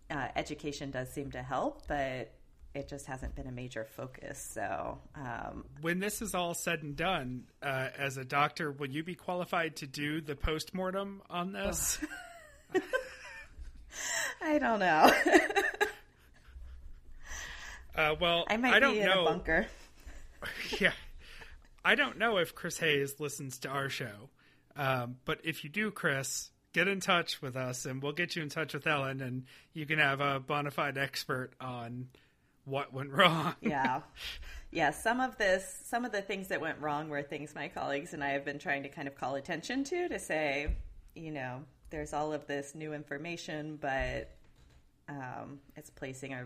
uh, 0.10 0.30
education 0.38 0.92
does 0.92 1.10
seem 1.10 1.32
to 1.32 1.44
help, 1.44 1.86
but 1.90 2.32
it 2.74 2.88
just 2.88 3.06
hasn't 3.08 3.36
been 3.36 3.48
a 3.48 3.52
major 3.52 3.84
focus. 3.84 4.50
So 4.54 5.00
um, 5.16 5.66
when 5.82 6.00
this 6.00 6.22
is 6.22 6.34
all 6.34 6.54
said 6.54 6.84
and 6.84 6.96
done, 6.96 7.44
uh, 7.62 7.90
as 7.98 8.16
a 8.16 8.24
doctor, 8.24 8.72
will 8.72 8.90
you 8.90 9.04
be 9.04 9.16
qualified 9.16 9.76
to 9.78 9.88
do 9.88 10.22
the 10.22 10.38
post 10.38 10.74
mortem 10.74 11.22
on 11.30 11.52
this? 11.52 12.00
I 14.42 14.58
don't 14.58 14.80
know. 14.80 15.12
Uh, 17.96 18.16
well, 18.20 18.46
I 18.50 18.58
might 18.58 18.74
I 18.74 18.80
don't 18.80 18.94
be 18.94 19.00
in 19.02 19.06
know. 19.06 19.22
a 19.24 19.26
bunker. 19.26 19.68
yeah, 20.80 20.94
I 21.86 21.96
don't 21.96 22.18
know 22.18 22.38
if 22.38 22.56
Chris 22.56 22.78
Hayes 22.80 23.20
listens 23.20 23.60
to 23.60 23.70
our 23.70 23.90
show, 23.90 24.30
um, 24.76 25.18
but 25.26 25.40
if 25.44 25.64
you 25.64 25.70
do, 25.70 25.92
Chris, 25.92 26.50
get 26.74 26.88
in 26.88 27.00
touch 27.00 27.42
with 27.42 27.56
us, 27.56 27.86
and 27.86 28.02
we'll 28.02 28.12
get 28.14 28.36
you 28.36 28.42
in 28.42 28.50
touch 28.50 28.74
with 28.74 28.88
Ellen, 28.88 29.22
and 29.22 29.44
you 29.74 29.86
can 29.86 30.00
have 30.00 30.20
a 30.22 30.40
bona 30.40 30.72
fide 30.72 30.98
expert 30.98 31.52
on 31.62 32.08
what 32.66 32.94
went 32.94 33.10
wrong. 33.12 33.56
yeah 33.62 34.02
yeah 34.70 34.92
some 34.92 35.20
of 35.20 35.36
this 35.38 35.82
some 35.86 36.06
of 36.06 36.12
the 36.12 36.22
things 36.22 36.50
that 36.50 36.62
went 36.62 36.80
wrong 36.80 37.10
were 37.10 37.24
things 37.24 37.56
my 37.56 37.68
colleagues 37.68 38.14
and 38.14 38.24
i 38.24 38.30
have 38.30 38.46
been 38.46 38.60
trying 38.60 38.84
to 38.84 38.90
kind 38.90 39.08
of 39.08 39.16
call 39.16 39.34
attention 39.34 39.84
to 39.84 40.08
to 40.08 40.20
say 40.20 40.72
you 41.16 41.32
know 41.32 41.64
there's 41.90 42.14
all 42.14 42.32
of 42.32 42.46
this 42.46 42.76
new 42.76 42.94
information 42.94 43.78
but 43.82 44.30
um, 45.10 45.60
it's 45.76 45.90
placing 45.90 46.34
a 46.34 46.46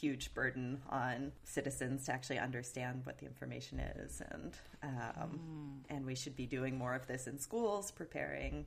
huge 0.00 0.32
burden 0.34 0.80
on 0.90 1.32
citizens 1.44 2.06
to 2.06 2.12
actually 2.12 2.38
understand 2.38 3.00
what 3.04 3.18
the 3.18 3.26
information 3.26 3.78
is 3.78 4.22
and 4.30 4.56
um, 4.82 5.82
and 5.88 6.04
we 6.04 6.14
should 6.14 6.36
be 6.36 6.46
doing 6.46 6.76
more 6.76 6.94
of 6.94 7.06
this 7.06 7.26
in 7.26 7.38
schools 7.38 7.90
preparing 7.90 8.64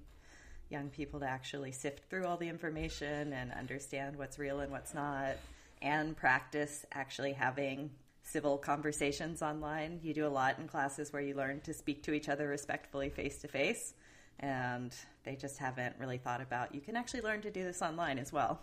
young 0.70 0.90
people 0.90 1.20
to 1.20 1.26
actually 1.26 1.72
sift 1.72 2.10
through 2.10 2.26
all 2.26 2.38
the 2.38 2.48
information 2.48 3.34
and 3.34 3.52
understand 3.54 4.16
what's 4.18 4.38
real 4.38 4.60
and 4.60 4.72
what's 4.72 4.94
not 4.94 5.36
and 5.82 6.16
practice 6.18 6.86
actually 6.92 7.34
having 7.34 7.90
civil 8.24 8.58
conversations 8.58 9.42
online. 9.42 10.00
You 10.04 10.14
do 10.14 10.28
a 10.28 10.30
lot 10.30 10.60
in 10.60 10.68
classes 10.68 11.14
where 11.14 11.22
you 11.22 11.36
learn 11.36 11.62
to 11.62 11.74
speak 11.74 12.04
to 12.04 12.14
each 12.14 12.30
other 12.30 12.48
respectfully 12.48 13.10
face 13.10 13.40
to 13.40 13.48
face, 13.48 13.94
and 14.40 14.94
they 15.24 15.36
just 15.36 15.58
haven't 15.58 15.96
really 16.00 16.18
thought 16.18 16.42
about 16.42 16.76
you 16.76 16.82
can 16.82 16.96
actually 16.96 17.22
learn 17.22 17.42
to 17.42 17.52
do 17.52 17.64
this 17.64 17.82
online 17.82 18.20
as 18.20 18.34
well. 18.34 18.62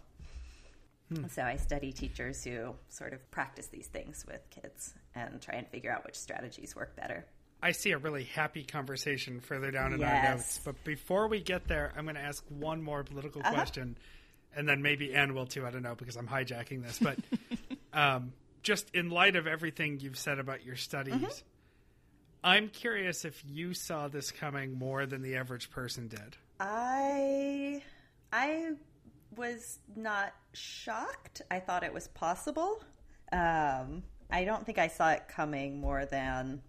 So 1.28 1.42
I 1.42 1.56
study 1.56 1.92
teachers 1.92 2.42
who 2.42 2.74
sort 2.88 3.12
of 3.12 3.30
practice 3.30 3.66
these 3.68 3.86
things 3.86 4.24
with 4.26 4.40
kids 4.50 4.94
and 5.14 5.40
try 5.40 5.54
and 5.56 5.68
figure 5.68 5.92
out 5.92 6.04
which 6.04 6.16
strategies 6.16 6.74
work 6.74 6.96
better. 6.96 7.24
I 7.62 7.70
see 7.72 7.92
a 7.92 7.98
really 7.98 8.24
happy 8.24 8.64
conversation 8.64 9.40
further 9.40 9.70
down 9.70 9.92
in 9.92 10.02
our 10.02 10.12
Yes. 10.12 10.36
notes. 10.38 10.60
But 10.64 10.82
before 10.84 11.28
we 11.28 11.40
get 11.40 11.68
there, 11.68 11.92
I'm 11.96 12.04
going 12.04 12.16
to 12.16 12.20
ask 12.20 12.42
one 12.48 12.82
more 12.82 13.04
political 13.04 13.42
Uh-huh. 13.42 13.52
question, 13.54 13.96
and 14.56 14.68
then 14.68 14.82
maybe 14.82 15.14
Anne 15.14 15.34
will 15.34 15.46
too. 15.46 15.64
I 15.66 15.70
don't 15.70 15.82
know 15.82 15.94
because 15.94 16.16
I'm 16.16 16.26
hijacking 16.28 16.82
this. 16.82 16.98
But 16.98 17.18
um, 17.92 18.32
just 18.62 18.90
in 18.94 19.08
light 19.10 19.36
of 19.36 19.46
everything 19.46 20.00
you've 20.00 20.18
said 20.18 20.38
about 20.38 20.64
your 20.64 20.76
studies, 20.76 21.14
Mm-hmm. 21.14 21.28
I'm 22.46 22.68
curious 22.68 23.24
if 23.24 23.42
you 23.46 23.72
saw 23.72 24.08
this 24.08 24.30
coming 24.30 24.76
more 24.78 25.06
than 25.06 25.22
the 25.22 25.36
average 25.36 25.70
person 25.70 26.08
did. 26.08 26.36
I 26.60 27.82
I 28.32 28.72
was 29.36 29.78
not 29.96 30.34
shocked. 30.52 31.42
I 31.50 31.60
thought 31.60 31.82
it 31.84 31.92
was 31.92 32.08
possible. 32.08 32.82
Um, 33.32 34.02
I 34.30 34.44
don't 34.44 34.64
think 34.64 34.78
I 34.78 34.88
saw 34.88 35.10
it 35.10 35.24
coming 35.28 35.80
more 35.80 36.06
than 36.06 36.62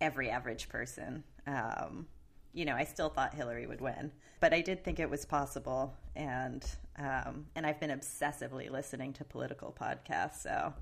every 0.00 0.30
average 0.30 0.68
person. 0.68 1.24
Um, 1.46 2.06
you 2.52 2.64
know, 2.64 2.74
I 2.74 2.84
still 2.84 3.08
thought 3.08 3.34
Hillary 3.34 3.66
would 3.66 3.80
win, 3.80 4.12
but 4.40 4.52
I 4.52 4.60
did 4.60 4.82
think 4.82 4.98
it 4.98 5.08
was 5.08 5.24
possible, 5.24 5.94
and 6.16 6.64
um, 6.98 7.46
and 7.54 7.64
I've 7.64 7.78
been 7.78 7.90
obsessively 7.90 8.70
listening 8.70 9.12
to 9.14 9.24
political 9.24 9.74
podcasts, 9.78 10.42
so 10.42 10.74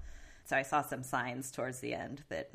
so 0.44 0.56
I 0.56 0.62
saw 0.62 0.82
some 0.82 1.02
signs 1.02 1.50
towards 1.50 1.80
the 1.80 1.94
end 1.94 2.24
that 2.30 2.50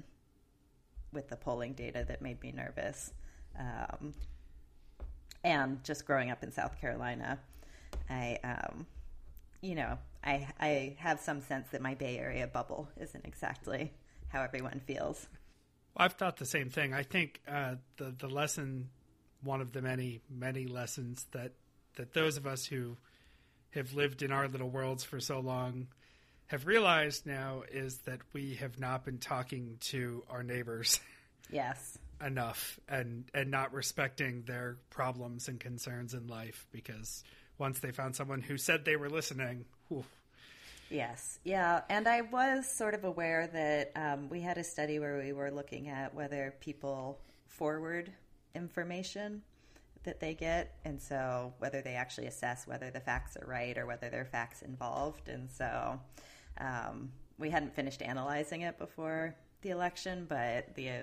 with 1.11 1.29
the 1.29 1.35
polling 1.35 1.73
data 1.73 2.03
that 2.07 2.21
made 2.21 2.41
me 2.41 2.51
nervous. 2.51 3.13
Um, 3.57 4.13
and 5.43 5.83
just 5.83 6.05
growing 6.05 6.31
up 6.31 6.41
in 6.41 6.51
South 6.51 6.79
Carolina, 6.79 7.39
I, 8.09 8.37
um, 8.43 8.85
you 9.61 9.75
know, 9.75 9.97
I 10.23 10.47
I 10.59 10.95
have 10.99 11.19
some 11.19 11.41
sense 11.41 11.67
that 11.71 11.81
my 11.81 11.95
Bay 11.95 12.17
Area 12.17 12.47
bubble 12.47 12.89
isn't 12.99 13.25
exactly 13.25 13.91
how 14.29 14.41
everyone 14.41 14.81
feels. 14.85 15.27
I've 15.95 16.13
thought 16.13 16.37
the 16.37 16.45
same 16.45 16.69
thing. 16.69 16.93
I 16.93 17.03
think 17.03 17.41
uh, 17.47 17.75
the 17.97 18.13
the 18.17 18.27
lesson, 18.27 18.89
one 19.43 19.61
of 19.61 19.71
the 19.71 19.81
many 19.81 20.21
many 20.29 20.65
lessons 20.65 21.25
that 21.31 21.53
that 21.95 22.13
those 22.13 22.37
of 22.37 22.47
us 22.47 22.65
who 22.65 22.97
have 23.71 23.93
lived 23.93 24.21
in 24.21 24.31
our 24.31 24.47
little 24.47 24.69
worlds 24.69 25.03
for 25.03 25.19
so 25.19 25.39
long 25.39 25.87
have 26.47 26.67
realized 26.67 27.25
now 27.25 27.63
is 27.71 27.99
that 27.99 28.19
we 28.33 28.55
have 28.55 28.79
not 28.79 29.05
been 29.05 29.17
talking 29.17 29.77
to 29.79 30.23
our 30.29 30.43
neighbors 30.43 30.99
Yes. 31.51 31.97
enough 32.25 32.79
and 32.87 33.25
and 33.33 33.51
not 33.51 33.73
respecting 33.73 34.43
their 34.43 34.77
problems 34.89 35.47
and 35.47 35.59
concerns 35.59 36.13
in 36.13 36.27
life 36.27 36.65
because 36.71 37.23
once 37.63 37.79
they 37.79 37.91
found 37.91 38.13
someone 38.13 38.41
who 38.41 38.57
said 38.57 38.83
they 38.83 38.97
were 38.97 39.09
listening, 39.09 39.63
whew, 39.87 40.03
Yes, 40.89 41.39
yeah, 41.45 41.79
and 41.89 42.09
I 42.09 42.19
was 42.19 42.69
sort 42.69 42.93
of 42.93 43.05
aware 43.05 43.47
that 43.47 43.93
um, 43.95 44.27
we 44.27 44.41
had 44.41 44.57
a 44.57 44.65
study 44.65 44.99
where 44.99 45.17
we 45.17 45.31
were 45.31 45.49
looking 45.49 45.87
at 45.87 46.13
whether 46.13 46.53
people 46.59 47.21
forward 47.47 48.11
information 48.53 49.41
that 50.03 50.19
they 50.19 50.33
get, 50.33 50.75
and 50.83 51.01
so 51.01 51.53
whether 51.59 51.81
they 51.81 51.93
actually 51.93 52.27
assess 52.27 52.67
whether 52.67 52.91
the 52.91 52.99
facts 52.99 53.37
are 53.37 53.47
right 53.47 53.77
or 53.77 53.85
whether 53.85 54.09
there 54.09 54.21
are 54.21 54.25
facts 54.25 54.61
involved, 54.61 55.29
and 55.29 55.49
so 55.49 55.97
um, 56.57 57.13
we 57.39 57.49
hadn't 57.49 57.73
finished 57.73 58.01
analyzing 58.01 58.61
it 58.61 58.77
before 58.77 59.33
the 59.61 59.69
election, 59.69 60.25
but 60.27 60.75
the 60.75 60.89
uh, 60.89 60.93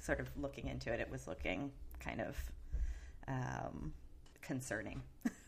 sort 0.00 0.18
of 0.18 0.28
looking 0.36 0.66
into 0.66 0.92
it, 0.92 0.98
it 0.98 1.08
was 1.08 1.28
looking 1.28 1.70
kind 2.00 2.20
of 2.20 2.36
um, 3.28 3.92
concerning. 4.42 5.00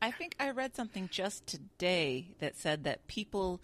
I 0.00 0.10
think 0.10 0.36
I 0.38 0.50
read 0.50 0.74
something 0.74 1.08
just 1.10 1.46
today 1.46 2.28
that 2.38 2.56
said 2.56 2.84
that 2.84 3.06
people 3.08 3.60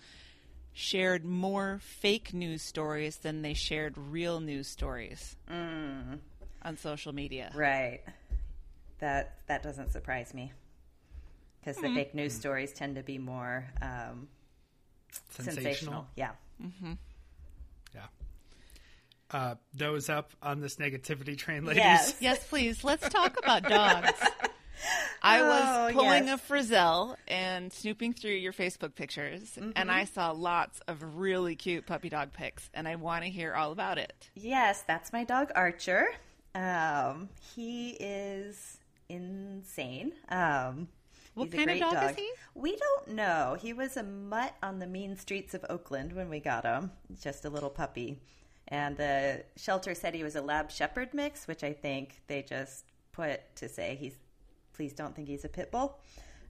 shared 0.72 1.24
more 1.24 1.78
fake 1.80 2.34
news 2.34 2.62
stories 2.62 3.18
than 3.18 3.42
they 3.42 3.54
shared 3.54 3.96
real 3.96 4.40
news 4.40 4.66
stories 4.66 5.36
on 6.62 6.76
social 6.76 7.12
media. 7.12 7.52
Right. 7.54 8.00
That 8.98 9.38
that 9.46 9.62
doesn't 9.62 9.92
surprise 9.92 10.34
me 10.34 10.52
because 11.60 11.76
the 11.76 11.88
fake 11.94 12.14
news 12.14 12.32
stories 12.34 12.72
tend 12.72 12.96
to 12.96 13.02
be 13.02 13.18
more 13.18 13.66
um, 13.80 14.28
sensational. 15.30 15.54
sensational. 15.54 16.06
Yeah. 16.16 16.30
Yeah. 17.94 18.06
Uh, 19.30 19.54
nose 19.78 20.08
up 20.08 20.32
on 20.42 20.60
this 20.60 20.76
negativity 20.76 21.36
train, 21.36 21.64
ladies. 21.64 21.82
Yes. 21.82 22.16
Yes, 22.20 22.46
please. 22.46 22.84
Let's 22.84 23.08
talk 23.08 23.38
about 23.38 23.62
dogs. 23.62 24.12
I 25.22 25.40
Oh, 25.40 25.48
was 25.48 25.92
pulling 25.94 26.26
yes. 26.26 26.40
a 26.40 26.52
Frizzell 26.52 27.16
and 27.28 27.72
snooping 27.72 28.12
through 28.14 28.32
your 28.34 28.52
Facebook 28.52 28.94
pictures, 28.94 29.56
and 29.56 29.74
Mm-hmm. 29.74 29.90
I 29.90 30.04
saw 30.04 30.30
lots 30.32 30.80
of 30.88 31.16
really 31.16 31.56
cute 31.56 31.86
puppy 31.86 32.08
dog 32.08 32.32
pics, 32.32 32.68
and 32.74 32.86
I 32.86 32.96
want 32.96 33.24
to 33.24 33.30
hear 33.30 33.54
all 33.54 33.72
about 33.72 33.98
it. 33.98 34.30
Yes, 34.34 34.82
that's 34.86 35.12
my 35.12 35.24
dog 35.24 35.50
Archer. 35.54 36.06
Um, 36.54 37.28
he 37.54 37.90
is 38.00 38.78
insane. 39.08 40.12
Um, 40.28 40.88
What 41.34 41.50
kind 41.50 41.62
of 41.62 41.66
great 41.66 41.80
dog 41.80 42.10
is 42.10 42.16
he? 42.16 42.30
We 42.54 42.76
don't 42.76 43.08
know. 43.16 43.56
He 43.60 43.72
was 43.72 43.96
a 43.96 44.02
mutt 44.04 44.54
on 44.62 44.78
the 44.78 44.86
mean 44.86 45.16
streets 45.16 45.54
of 45.54 45.64
Oakland 45.68 46.12
when 46.12 46.28
we 46.30 46.38
got 46.40 46.64
him. 46.64 46.92
Just 47.20 47.44
a 47.44 47.50
little 47.50 47.70
puppy. 47.70 48.20
And 48.68 48.96
the 48.96 49.44
shelter 49.56 49.94
said 49.94 50.14
he 50.14 50.22
was 50.22 50.36
a 50.36 50.40
lab 50.42 50.70
shepherd 50.70 51.12
mix, 51.12 51.46
which 51.48 51.64
I 51.64 51.72
think 51.72 52.22
they 52.28 52.42
just 52.42 52.84
put 53.12 53.40
to 53.56 53.68
say 53.68 53.96
he's. 54.00 54.16
Please 54.74 54.92
don't 54.92 55.14
think 55.14 55.28
he's 55.28 55.44
a 55.44 55.48
pit 55.48 55.70
bull. 55.70 55.98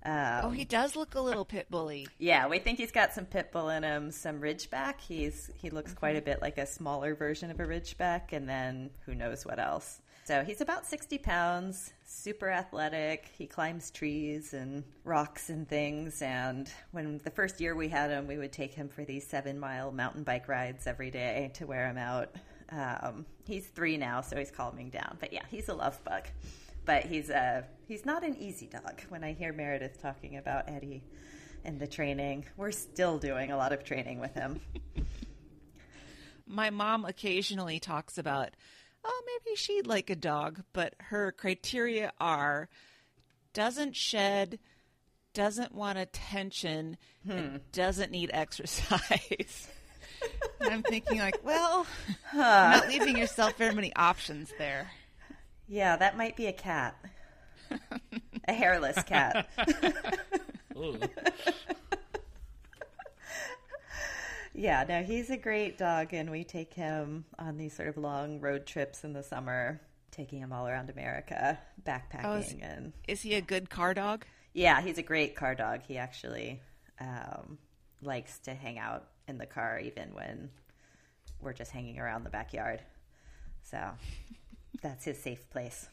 Um, 0.07 0.41
Oh, 0.45 0.51
he 0.51 0.65
does 0.65 0.97
look 0.97 1.15
a 1.15 1.21
little 1.21 1.45
pit 1.47 1.67
bully. 1.71 2.07
yeah, 2.19 2.47
we 2.47 2.59
think 2.59 2.79
he's 2.79 2.93
got 2.93 3.13
some 3.15 3.25
pit 3.25 3.51
bull 3.53 3.71
in 3.71 3.83
him, 3.83 4.11
some 4.11 4.41
ridgeback. 4.41 5.01
He's 5.01 5.51
he 5.57 5.71
looks 5.71 5.95
quite 5.95 6.17
a 6.17 6.21
bit 6.23 6.43
like 6.43 6.59
a 6.59 6.67
smaller 6.67 7.15
version 7.15 7.51
of 7.51 7.59
a 7.61 7.65
ridgeback, 7.65 8.33
and 8.33 8.49
then 8.49 8.91
who 9.07 9.15
knows 9.15 9.47
what 9.47 9.59
else. 9.59 10.01
So 10.27 10.43
he's 10.43 10.61
about 10.61 10.87
sixty 10.87 11.17
pounds, 11.19 11.93
super 12.07 12.51
athletic. 12.51 13.31
He 13.37 13.47
climbs 13.47 13.91
trees 13.91 14.53
and 14.53 14.85
rocks 15.05 15.49
and 15.49 15.67
things. 15.69 16.21
And 16.21 16.71
when 16.93 17.19
the 17.25 17.31
first 17.31 17.61
year 17.61 17.75
we 17.75 17.89
had 17.89 18.11
him, 18.11 18.27
we 18.27 18.37
would 18.37 18.53
take 18.53 18.75
him 18.75 18.89
for 18.89 19.05
these 19.05 19.27
seven 19.27 19.59
mile 19.59 19.91
mountain 19.91 20.23
bike 20.23 20.49
rides 20.49 20.87
every 20.87 21.11
day 21.11 21.51
to 21.55 21.67
wear 21.67 21.89
him 21.89 21.99
out. 21.99 22.35
Um, 22.71 23.25
he's 23.47 23.67
three 23.67 23.97
now, 23.97 24.21
so 24.23 24.37
he's 24.37 24.51
calming 24.51 24.91
down. 24.91 25.17
But 25.21 25.33
yeah, 25.33 25.45
he's 25.51 25.69
a 25.69 25.75
love 25.75 26.03
bug. 26.05 26.25
But 26.85 27.05
he's 27.05 27.31
a 27.31 27.65
he's 27.87 28.05
not 28.05 28.25
an 28.25 28.37
easy 28.37 28.67
dog. 28.67 29.01
When 29.09 29.25
I 29.25 29.33
hear 29.33 29.53
Meredith 29.53 30.01
talking 30.01 30.37
about 30.37 30.69
Eddie 30.69 31.03
and 31.65 31.81
the 31.81 31.87
training, 31.87 32.45
we're 32.57 32.73
still 32.73 33.19
doing 33.19 33.51
a 33.51 33.57
lot 33.57 33.73
of 33.73 33.85
training 33.85 34.21
with 34.21 34.35
him. 34.35 34.61
My 36.47 36.69
mom 36.71 37.07
occasionally 37.07 37.81
talks 37.81 38.19
about, 38.19 38.51
oh, 39.03 39.23
maybe 39.27 39.57
she'd 39.57 39.87
like 39.87 40.11
a 40.11 40.17
dog, 40.17 40.63
but 40.75 40.95
her 40.99 41.33
criteria 41.33 42.13
are 42.21 42.69
doesn't 43.55 43.97
shed, 43.97 44.59
doesn't 45.33 45.73
want 45.75 45.97
attention, 45.97 46.99
and 47.27 47.51
hmm. 47.51 47.57
doesn't 47.73 48.11
need 48.11 48.31
exercise. 48.35 49.69
and 50.61 50.73
I'm 50.73 50.83
thinking, 50.83 51.19
like, 51.19 51.43
well, 51.43 51.87
you're 52.33 52.43
not 52.43 52.89
leaving 52.89 53.17
yourself 53.17 53.57
very 53.57 53.75
many 53.75 53.95
options 53.97 54.53
there. 54.59 54.91
Yeah, 55.69 55.97
that 55.97 56.17
might 56.17 56.37
be 56.37 56.47
a 56.47 56.53
cat, 56.53 56.95
a 58.47 58.53
hairless 58.53 59.03
cat. 59.05 59.49
Yeah, 64.57 64.85
no, 64.89 65.03
he's 65.03 65.31
a 65.31 65.37
great 65.37 65.79
dog, 65.79 66.13
and 66.15 66.31
we 66.31 66.45
take 66.45 66.73
him 66.73 67.25
on 67.41 67.57
these 67.57 67.75
sort 67.75 67.89
of 67.89 67.97
long 67.97 68.39
road 68.41 68.67
trips 68.67 69.03
in 69.03 69.13
the 69.13 69.23
summer, 69.25 69.81
taking 70.13 70.39
him 70.39 70.53
all 70.53 70.69
around 70.69 70.91
America, 70.91 71.59
backpacking, 71.85 72.25
Oh, 72.25 72.35
is- 72.37 72.55
and 72.63 72.93
Is 73.09 73.23
he 73.23 73.35
a 73.35 73.41
good 73.41 73.69
car 73.69 73.95
dog? 73.95 74.25
yeah, 74.53 74.81
he's 74.81 74.99
a 74.99 75.03
great 75.03 75.35
car 75.35 75.57
dog. 75.57 75.81
He 75.83 75.99
actually 75.99 76.61
um, 77.01 77.59
likes 78.01 78.39
to 78.41 78.55
hang 78.55 78.79
out 78.79 79.09
in 79.27 79.39
the 79.39 79.47
car, 79.47 79.81
even 79.81 80.15
when 80.15 80.51
we're 81.41 81.53
just 81.53 81.73
hanging 81.73 81.99
around 81.99 82.23
the 82.23 82.31
backyard. 82.31 82.81
So 83.65 83.91
that's 84.83 85.05
his 85.05 85.19
safe 85.21 85.49
place. 85.51 85.89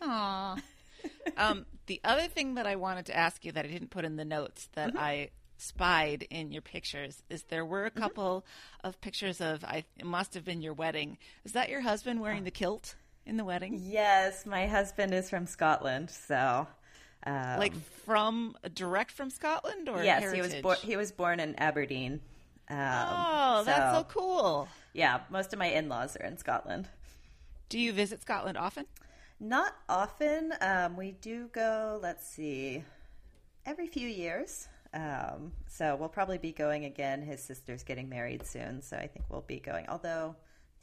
Aww. 0.00 0.60
um, 1.36 1.66
the 1.86 2.00
other 2.04 2.28
thing 2.28 2.54
that 2.54 2.66
I 2.66 2.76
wanted 2.76 3.06
to 3.06 3.16
ask 3.16 3.44
you 3.44 3.52
that 3.52 3.64
I 3.64 3.68
didn't 3.68 3.90
put 3.90 4.04
in 4.04 4.16
the 4.16 4.24
notes 4.24 4.68
that 4.74 4.88
Mm-hmm. 4.90 4.98
I 4.98 5.30
spied 5.56 6.26
in 6.30 6.50
your 6.50 6.60
pictures 6.62 7.22
is 7.30 7.44
there 7.44 7.64
were 7.64 7.84
a 7.86 7.90
couple 7.90 8.44
of 8.82 9.00
pictures 9.00 9.40
of 9.40 9.64
I 9.64 9.84
it 9.96 10.04
must 10.04 10.34
have 10.34 10.44
been 10.44 10.60
your 10.62 10.74
wedding. 10.74 11.16
Is 11.44 11.52
that 11.52 11.68
your 11.68 11.80
husband 11.80 12.20
wearing 12.20 12.42
Oh. 12.42 12.44
the 12.44 12.50
kilt 12.50 12.96
in 13.24 13.36
the 13.36 13.44
wedding? 13.44 13.80
Yes, 13.82 14.44
my 14.46 14.66
husband 14.66 15.14
is 15.14 15.30
from 15.30 15.46
Scotland, 15.46 16.10
so 16.10 16.66
um, 17.24 17.58
Like 17.58 17.74
from 18.04 18.56
direct 18.74 19.12
from 19.12 19.30
Scotland 19.30 19.88
or 19.88 20.02
yes, 20.02 20.22
heritage? 20.22 20.44
he 20.44 20.54
was 20.56 20.62
born. 20.62 20.76
He 20.82 20.96
was 20.96 21.12
born 21.12 21.38
in 21.40 21.54
Aberdeen. 21.56 22.20
Um, 22.68 22.78
Oh, 22.78 23.62
that's 23.64 23.96
so 23.96 24.04
cool. 24.04 24.68
Yeah, 24.92 25.20
most 25.30 25.52
of 25.52 25.58
my 25.58 25.66
in-laws 25.66 26.16
are 26.16 26.26
in 26.26 26.36
Scotland. 26.36 26.88
Do 27.74 27.80
you 27.80 27.92
visit 27.92 28.22
Scotland 28.22 28.56
often? 28.56 28.86
Not 29.40 29.74
often. 29.88 30.54
Um, 30.60 30.96
we 30.96 31.10
do 31.10 31.48
go. 31.48 31.98
Let's 32.00 32.24
see, 32.24 32.84
every 33.66 33.88
few 33.88 34.06
years. 34.06 34.68
Um, 34.92 35.50
so 35.66 35.96
we'll 35.96 36.08
probably 36.08 36.38
be 36.38 36.52
going 36.52 36.84
again. 36.84 37.20
His 37.20 37.42
sister's 37.42 37.82
getting 37.82 38.08
married 38.08 38.46
soon, 38.46 38.80
so 38.80 38.96
I 38.96 39.08
think 39.08 39.24
we'll 39.28 39.40
be 39.40 39.58
going. 39.58 39.86
Although 39.88 40.36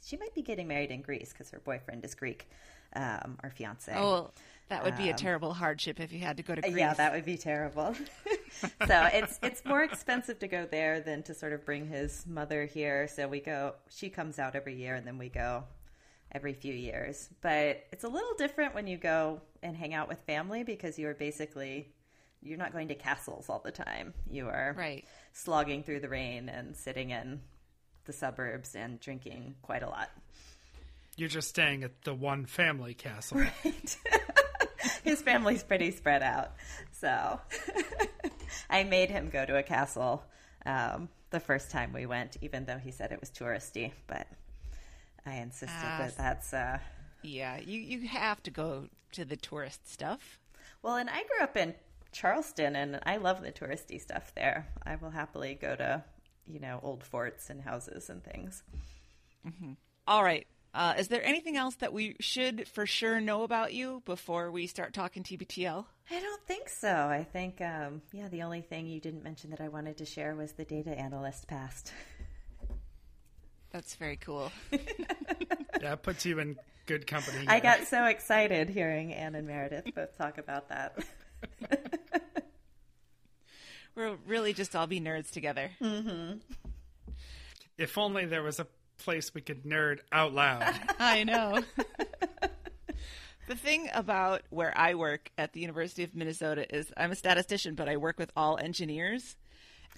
she 0.04 0.18
might 0.18 0.34
be 0.34 0.42
getting 0.42 0.68
married 0.68 0.90
in 0.90 1.00
Greece 1.00 1.32
because 1.32 1.48
her 1.52 1.60
boyfriend 1.60 2.04
is 2.04 2.14
Greek, 2.14 2.50
um, 2.94 3.38
our 3.42 3.48
fiance. 3.48 3.90
Oh, 3.96 4.02
well, 4.02 4.34
that 4.68 4.84
would 4.84 4.98
be 4.98 5.08
a 5.08 5.14
terrible 5.14 5.54
hardship 5.54 5.98
if 5.98 6.12
you 6.12 6.18
had 6.18 6.36
to 6.36 6.42
go 6.42 6.54
to 6.54 6.60
Greece. 6.60 6.74
Um, 6.74 6.78
Yeah, 6.78 6.92
that 6.92 7.14
would 7.14 7.24
be 7.24 7.38
terrible. 7.38 7.94
so 8.86 9.08
it's 9.14 9.38
it's 9.42 9.64
more 9.64 9.82
expensive 9.82 10.40
to 10.40 10.46
go 10.46 10.66
there 10.70 11.00
than 11.00 11.22
to 11.22 11.32
sort 11.32 11.54
of 11.54 11.64
bring 11.64 11.86
his 11.86 12.26
mother 12.26 12.66
here. 12.66 13.08
So 13.08 13.28
we 13.28 13.40
go. 13.40 13.76
She 13.88 14.10
comes 14.10 14.38
out 14.38 14.54
every 14.54 14.74
year, 14.74 14.94
and 14.94 15.06
then 15.06 15.16
we 15.16 15.30
go 15.30 15.64
every 16.34 16.54
few 16.54 16.74
years. 16.74 17.28
But 17.40 17.84
it's 17.92 18.04
a 18.04 18.08
little 18.08 18.34
different 18.38 18.74
when 18.74 18.86
you 18.86 18.96
go 18.96 19.40
and 19.62 19.76
hang 19.76 19.94
out 19.94 20.08
with 20.08 20.18
family 20.20 20.64
because 20.64 20.98
you 20.98 21.08
are 21.08 21.14
basically 21.14 21.92
you're 22.44 22.58
not 22.58 22.72
going 22.72 22.88
to 22.88 22.94
castles 22.96 23.48
all 23.48 23.60
the 23.64 23.70
time. 23.70 24.14
You 24.28 24.48
are 24.48 24.74
Right. 24.76 25.04
slogging 25.32 25.84
through 25.84 26.00
the 26.00 26.08
rain 26.08 26.48
and 26.48 26.76
sitting 26.76 27.10
in 27.10 27.40
the 28.04 28.12
suburbs 28.12 28.74
and 28.74 28.98
drinking 28.98 29.54
quite 29.62 29.84
a 29.84 29.88
lot. 29.88 30.10
You're 31.16 31.28
just 31.28 31.48
staying 31.50 31.84
at 31.84 32.02
the 32.02 32.14
one 32.14 32.46
family 32.46 32.94
castle. 32.94 33.38
Right. 33.64 33.96
His 35.04 35.22
family's 35.22 35.62
pretty 35.62 35.92
spread 35.92 36.22
out. 36.22 36.52
So 36.92 37.40
I 38.70 38.82
made 38.84 39.10
him 39.10 39.30
go 39.30 39.44
to 39.44 39.56
a 39.56 39.62
castle 39.62 40.24
um, 40.66 41.08
the 41.30 41.38
first 41.40 41.70
time 41.70 41.92
we 41.92 42.06
went, 42.06 42.36
even 42.40 42.64
though 42.64 42.78
he 42.78 42.90
said 42.90 43.12
it 43.12 43.20
was 43.20 43.30
touristy. 43.30 43.92
But 44.08 44.26
I 45.26 45.34
insisted 45.36 45.76
Ah, 45.82 45.96
that 45.98 46.16
that's. 46.16 46.52
Uh... 46.52 46.78
Yeah, 47.22 47.58
you 47.58 47.78
you 47.78 48.08
have 48.08 48.42
to 48.44 48.50
go 48.50 48.88
to 49.12 49.24
the 49.24 49.36
tourist 49.36 49.88
stuff. 49.90 50.38
Well, 50.82 50.96
and 50.96 51.08
I 51.08 51.22
grew 51.22 51.42
up 51.42 51.56
in 51.56 51.74
Charleston, 52.12 52.76
and 52.76 52.98
I 53.04 53.16
love 53.16 53.42
the 53.42 53.52
touristy 53.52 54.00
stuff 54.00 54.32
there. 54.34 54.68
I 54.84 54.96
will 54.96 55.10
happily 55.10 55.54
go 55.60 55.76
to, 55.76 56.04
you 56.46 56.58
know, 56.60 56.80
old 56.82 57.04
forts 57.04 57.50
and 57.50 57.60
houses 57.60 58.10
and 58.10 58.22
things. 58.24 58.62
All 60.06 60.22
right. 60.24 60.46
Uh, 60.74 60.94
is 60.98 61.08
there 61.08 61.22
anything 61.22 61.56
else 61.56 61.74
that 61.76 61.92
we 61.92 62.16
should 62.18 62.66
for 62.66 62.86
sure 62.86 63.20
know 63.20 63.42
about 63.42 63.74
you 63.74 64.02
before 64.06 64.50
we 64.50 64.66
start 64.66 64.94
talking 64.94 65.22
TBTL? 65.22 65.84
I 66.10 66.20
don't 66.20 66.46
think 66.46 66.70
so. 66.70 66.88
I 66.88 67.26
think, 67.30 67.60
um, 67.60 68.00
yeah, 68.12 68.28
the 68.28 68.42
only 68.42 68.62
thing 68.62 68.86
you 68.86 68.98
didn't 68.98 69.22
mention 69.22 69.50
that 69.50 69.60
I 69.60 69.68
wanted 69.68 69.98
to 69.98 70.06
share 70.06 70.34
was 70.34 70.52
the 70.52 70.64
data 70.64 70.98
analyst 70.98 71.46
past. 71.46 71.92
That's 73.72 73.94
very 73.96 74.16
cool. 74.16 74.52
that 75.80 76.02
puts 76.02 76.24
you 76.24 76.38
in 76.38 76.56
good 76.86 77.06
company. 77.06 77.46
I 77.48 77.60
got 77.60 77.86
so 77.86 78.04
excited 78.04 78.68
hearing 78.68 79.12
Anne 79.12 79.34
and 79.34 79.46
Meredith 79.46 79.86
both 79.94 80.16
talk 80.16 80.38
about 80.38 80.68
that. 80.68 80.98
We'll 83.94 84.16
really 84.26 84.54
just 84.54 84.74
all 84.74 84.86
be 84.86 85.00
nerds 85.00 85.30
together. 85.30 85.70
Mm-hmm. 85.80 86.38
If 87.76 87.98
only 87.98 88.24
there 88.24 88.42
was 88.42 88.58
a 88.58 88.66
place 88.98 89.34
we 89.34 89.40
could 89.42 89.64
nerd 89.64 89.98
out 90.10 90.32
loud. 90.32 90.72
I 90.98 91.24
know. 91.24 91.62
the 93.48 93.56
thing 93.56 93.90
about 93.92 94.42
where 94.50 94.72
I 94.76 94.94
work 94.94 95.30
at 95.36 95.52
the 95.52 95.60
University 95.60 96.04
of 96.04 96.14
Minnesota 96.14 96.74
is 96.74 96.90
I'm 96.96 97.12
a 97.12 97.16
statistician, 97.16 97.74
but 97.74 97.88
I 97.88 97.98
work 97.98 98.18
with 98.18 98.30
all 98.34 98.56
engineers. 98.56 99.36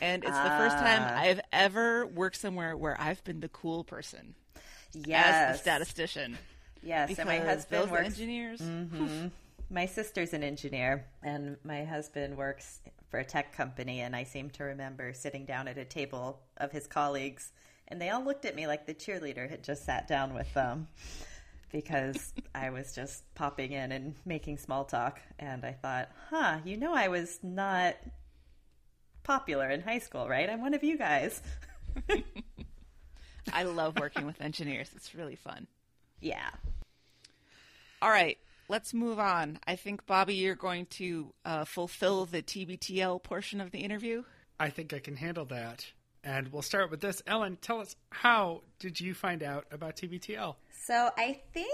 And 0.00 0.24
it's 0.24 0.32
the 0.36 0.50
first 0.58 0.76
time 0.76 1.02
Ah. 1.02 1.18
I've 1.20 1.40
ever 1.52 2.06
worked 2.06 2.36
somewhere 2.36 2.76
where 2.76 3.00
I've 3.00 3.22
been 3.24 3.40
the 3.40 3.48
cool 3.48 3.84
person 3.84 4.34
as 4.94 5.06
Yes. 5.06 5.56
the 5.56 5.62
statistician. 5.62 6.36
Yes, 6.82 7.08
Because 7.08 7.20
and 7.20 7.28
my 7.28 7.38
husband 7.44 7.90
works. 7.90 8.06
engineers. 8.06 8.60
My 9.70 9.86
sister's 9.86 10.34
an 10.34 10.42
engineer, 10.44 11.06
and 11.22 11.56
my 11.64 11.84
husband 11.84 12.36
works 12.36 12.80
for 13.08 13.18
a 13.18 13.24
tech 13.24 13.54
company. 13.56 14.00
And 14.00 14.14
I 14.14 14.24
seem 14.24 14.50
to 14.50 14.64
remember 14.64 15.12
sitting 15.14 15.46
down 15.46 15.68
at 15.68 15.78
a 15.78 15.84
table 15.84 16.40
of 16.58 16.70
his 16.70 16.86
colleagues, 16.86 17.50
and 17.88 18.00
they 18.00 18.10
all 18.10 18.22
looked 18.22 18.44
at 18.44 18.54
me 18.54 18.66
like 18.66 18.86
the 18.86 18.94
cheerleader 18.94 19.48
had 19.48 19.64
just 19.64 19.84
sat 19.84 20.06
down 20.06 20.34
with 20.34 20.52
them 20.54 20.88
because 21.72 22.34
I 22.54 22.70
was 22.70 22.94
just 22.94 23.22
popping 23.34 23.72
in 23.72 23.90
and 23.92 24.14
making 24.26 24.58
small 24.58 24.84
talk. 24.84 25.20
And 25.38 25.64
I 25.64 25.72
thought, 25.72 26.10
huh, 26.30 26.58
you 26.64 26.76
know, 26.76 26.94
I 26.94 27.08
was 27.08 27.38
not 27.42 27.96
popular 29.24 29.68
in 29.68 29.80
high 29.80 29.98
school, 29.98 30.28
right? 30.28 30.48
I'm 30.48 30.60
one 30.60 30.74
of 30.74 30.84
you 30.84 30.96
guys. 30.96 31.42
I 33.52 33.64
love 33.64 33.98
working 33.98 34.26
with 34.26 34.40
engineers. 34.40 34.90
It's 34.94 35.14
really 35.14 35.36
fun. 35.36 35.66
Yeah. 36.20 36.50
All 38.00 38.10
right, 38.10 38.38
let's 38.68 38.94
move 38.94 39.18
on. 39.18 39.58
I 39.66 39.76
think, 39.76 40.06
Bobby, 40.06 40.34
you're 40.34 40.54
going 40.54 40.86
to 40.86 41.32
uh, 41.44 41.64
fulfill 41.64 42.26
the 42.26 42.42
TBTL 42.42 43.22
portion 43.22 43.60
of 43.60 43.70
the 43.70 43.78
interview. 43.78 44.24
I 44.60 44.70
think 44.70 44.92
I 44.92 44.98
can 44.98 45.16
handle 45.16 45.44
that. 45.46 45.86
And 46.22 46.52
we'll 46.52 46.62
start 46.62 46.90
with 46.90 47.00
this. 47.00 47.22
Ellen, 47.26 47.58
tell 47.60 47.80
us 47.80 47.96
how 48.10 48.62
did 48.78 49.00
you 49.00 49.12
find 49.12 49.42
out 49.42 49.66
about 49.70 49.96
TBTL? 49.96 50.54
So 50.72 51.10
I 51.18 51.40
think, 51.52 51.68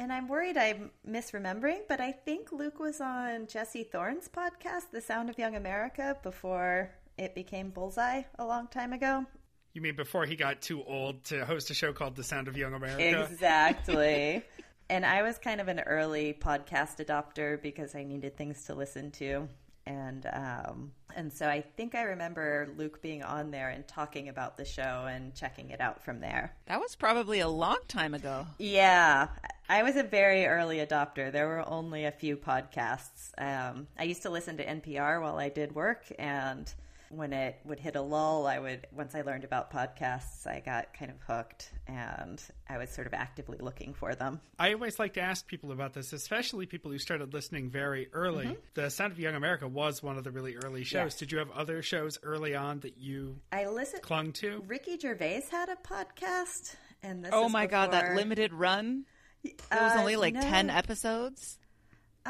and 0.00 0.10
I'm 0.10 0.28
worried 0.28 0.56
I'm 0.56 0.90
misremembering, 1.06 1.80
but 1.86 2.00
I 2.00 2.10
think 2.10 2.52
Luke 2.52 2.80
was 2.80 3.02
on 3.02 3.46
Jesse 3.46 3.84
Thorn's 3.84 4.30
podcast, 4.30 4.90
The 4.92 5.00
Sound 5.02 5.28
of 5.28 5.38
Young 5.38 5.56
America, 5.56 6.16
before 6.22 6.90
it 7.18 7.34
became 7.34 7.68
Bullseye 7.68 8.22
a 8.38 8.46
long 8.46 8.66
time 8.68 8.94
ago. 8.94 9.26
You 9.74 9.82
mean 9.82 9.96
before 9.96 10.24
he 10.24 10.36
got 10.36 10.62
too 10.62 10.82
old 10.84 11.22
to 11.24 11.44
host 11.44 11.68
a 11.68 11.74
show 11.74 11.92
called 11.92 12.16
The 12.16 12.24
Sound 12.24 12.48
of 12.48 12.56
Young 12.56 12.72
America? 12.72 13.28
Exactly. 13.30 14.42
and 14.88 15.04
I 15.04 15.20
was 15.20 15.36
kind 15.36 15.60
of 15.60 15.68
an 15.68 15.80
early 15.80 16.32
podcast 16.32 17.04
adopter 17.04 17.60
because 17.60 17.94
I 17.94 18.02
needed 18.02 18.38
things 18.38 18.64
to 18.64 18.74
listen 18.74 19.10
to. 19.12 19.48
And 19.90 20.26
um, 20.32 20.92
and 21.16 21.32
so 21.32 21.48
I 21.48 21.62
think 21.62 21.96
I 21.96 22.02
remember 22.02 22.68
Luke 22.76 23.02
being 23.02 23.24
on 23.24 23.50
there 23.50 23.70
and 23.70 23.86
talking 23.88 24.28
about 24.28 24.56
the 24.56 24.64
show 24.64 25.08
and 25.10 25.34
checking 25.34 25.70
it 25.70 25.80
out 25.80 26.00
from 26.04 26.20
there. 26.20 26.54
That 26.66 26.78
was 26.78 26.94
probably 26.94 27.40
a 27.40 27.48
long 27.48 27.78
time 27.88 28.14
ago. 28.14 28.46
Yeah, 28.58 29.28
I 29.68 29.82
was 29.82 29.96
a 29.96 30.04
very 30.04 30.46
early 30.46 30.76
adopter. 30.76 31.32
There 31.32 31.48
were 31.48 31.68
only 31.68 32.04
a 32.04 32.12
few 32.12 32.36
podcasts. 32.36 33.32
Um, 33.36 33.88
I 33.98 34.04
used 34.04 34.22
to 34.22 34.30
listen 34.30 34.56
to 34.58 34.64
NPR 34.64 35.20
while 35.20 35.38
I 35.38 35.48
did 35.48 35.74
work, 35.74 36.04
and 36.20 36.72
when 37.10 37.32
it 37.32 37.58
would 37.64 37.78
hit 37.80 37.96
a 37.96 38.00
lull, 38.00 38.46
I 38.46 38.58
would, 38.60 38.86
once 38.92 39.14
I 39.16 39.22
learned 39.22 39.42
about 39.44 39.72
podcasts, 39.72 40.46
I 40.46 40.60
got 40.60 40.94
kind 40.94 41.10
of 41.10 41.16
hooked, 41.26 41.70
and 41.88 42.40
I 42.68 42.78
was 42.78 42.88
sort 42.90 43.06
of 43.08 43.14
actively 43.14 43.58
looking 43.60 43.94
for 43.94 44.14
them. 44.14 44.40
I 44.58 44.72
always 44.74 44.98
like 44.98 45.14
to 45.14 45.20
ask 45.20 45.44
people 45.46 45.72
about 45.72 45.92
this, 45.92 46.12
especially 46.12 46.66
people 46.66 46.90
who 46.92 46.98
started 46.98 47.34
listening 47.34 47.68
very 47.68 48.08
early. 48.12 48.56
The 48.74 48.90
Sound 48.90 49.12
of 49.12 49.18
Young 49.18 49.34
America 49.34 49.66
was 49.66 50.02
one 50.02 50.18
of 50.18 50.24
the 50.24 50.30
really 50.30 50.54
early 50.56 50.84
shows. 50.84 50.98
Mm-hmm. 50.98 51.06
Yes. 51.06 51.16
Did 51.18 51.32
you 51.32 51.38
have 51.38 51.50
other 51.50 51.82
shows 51.82 52.16
early 52.22 52.54
on 52.54 52.78
that 52.80 52.96
you 52.96 53.38
I 53.50 53.66
listened. 53.66 54.02
clung 54.02 54.32
to? 54.34 54.62
Ricky 54.68 54.96
Gervais 54.96 55.42
had 55.50 55.68
a 55.68 55.76
podcast, 55.76 56.76
and 57.02 57.24
this 57.24 57.30
Oh 57.34 57.46
is 57.46 57.52
my 57.52 57.66
god, 57.66 57.90
that 57.92 58.14
limited 58.14 58.52
run. 58.52 59.04
It 59.42 59.60
was 59.72 59.92
Uh, 59.92 59.96
only 59.98 60.14
like 60.16 60.34
no. 60.34 60.42
10 60.42 60.70
episodes. 60.70 61.58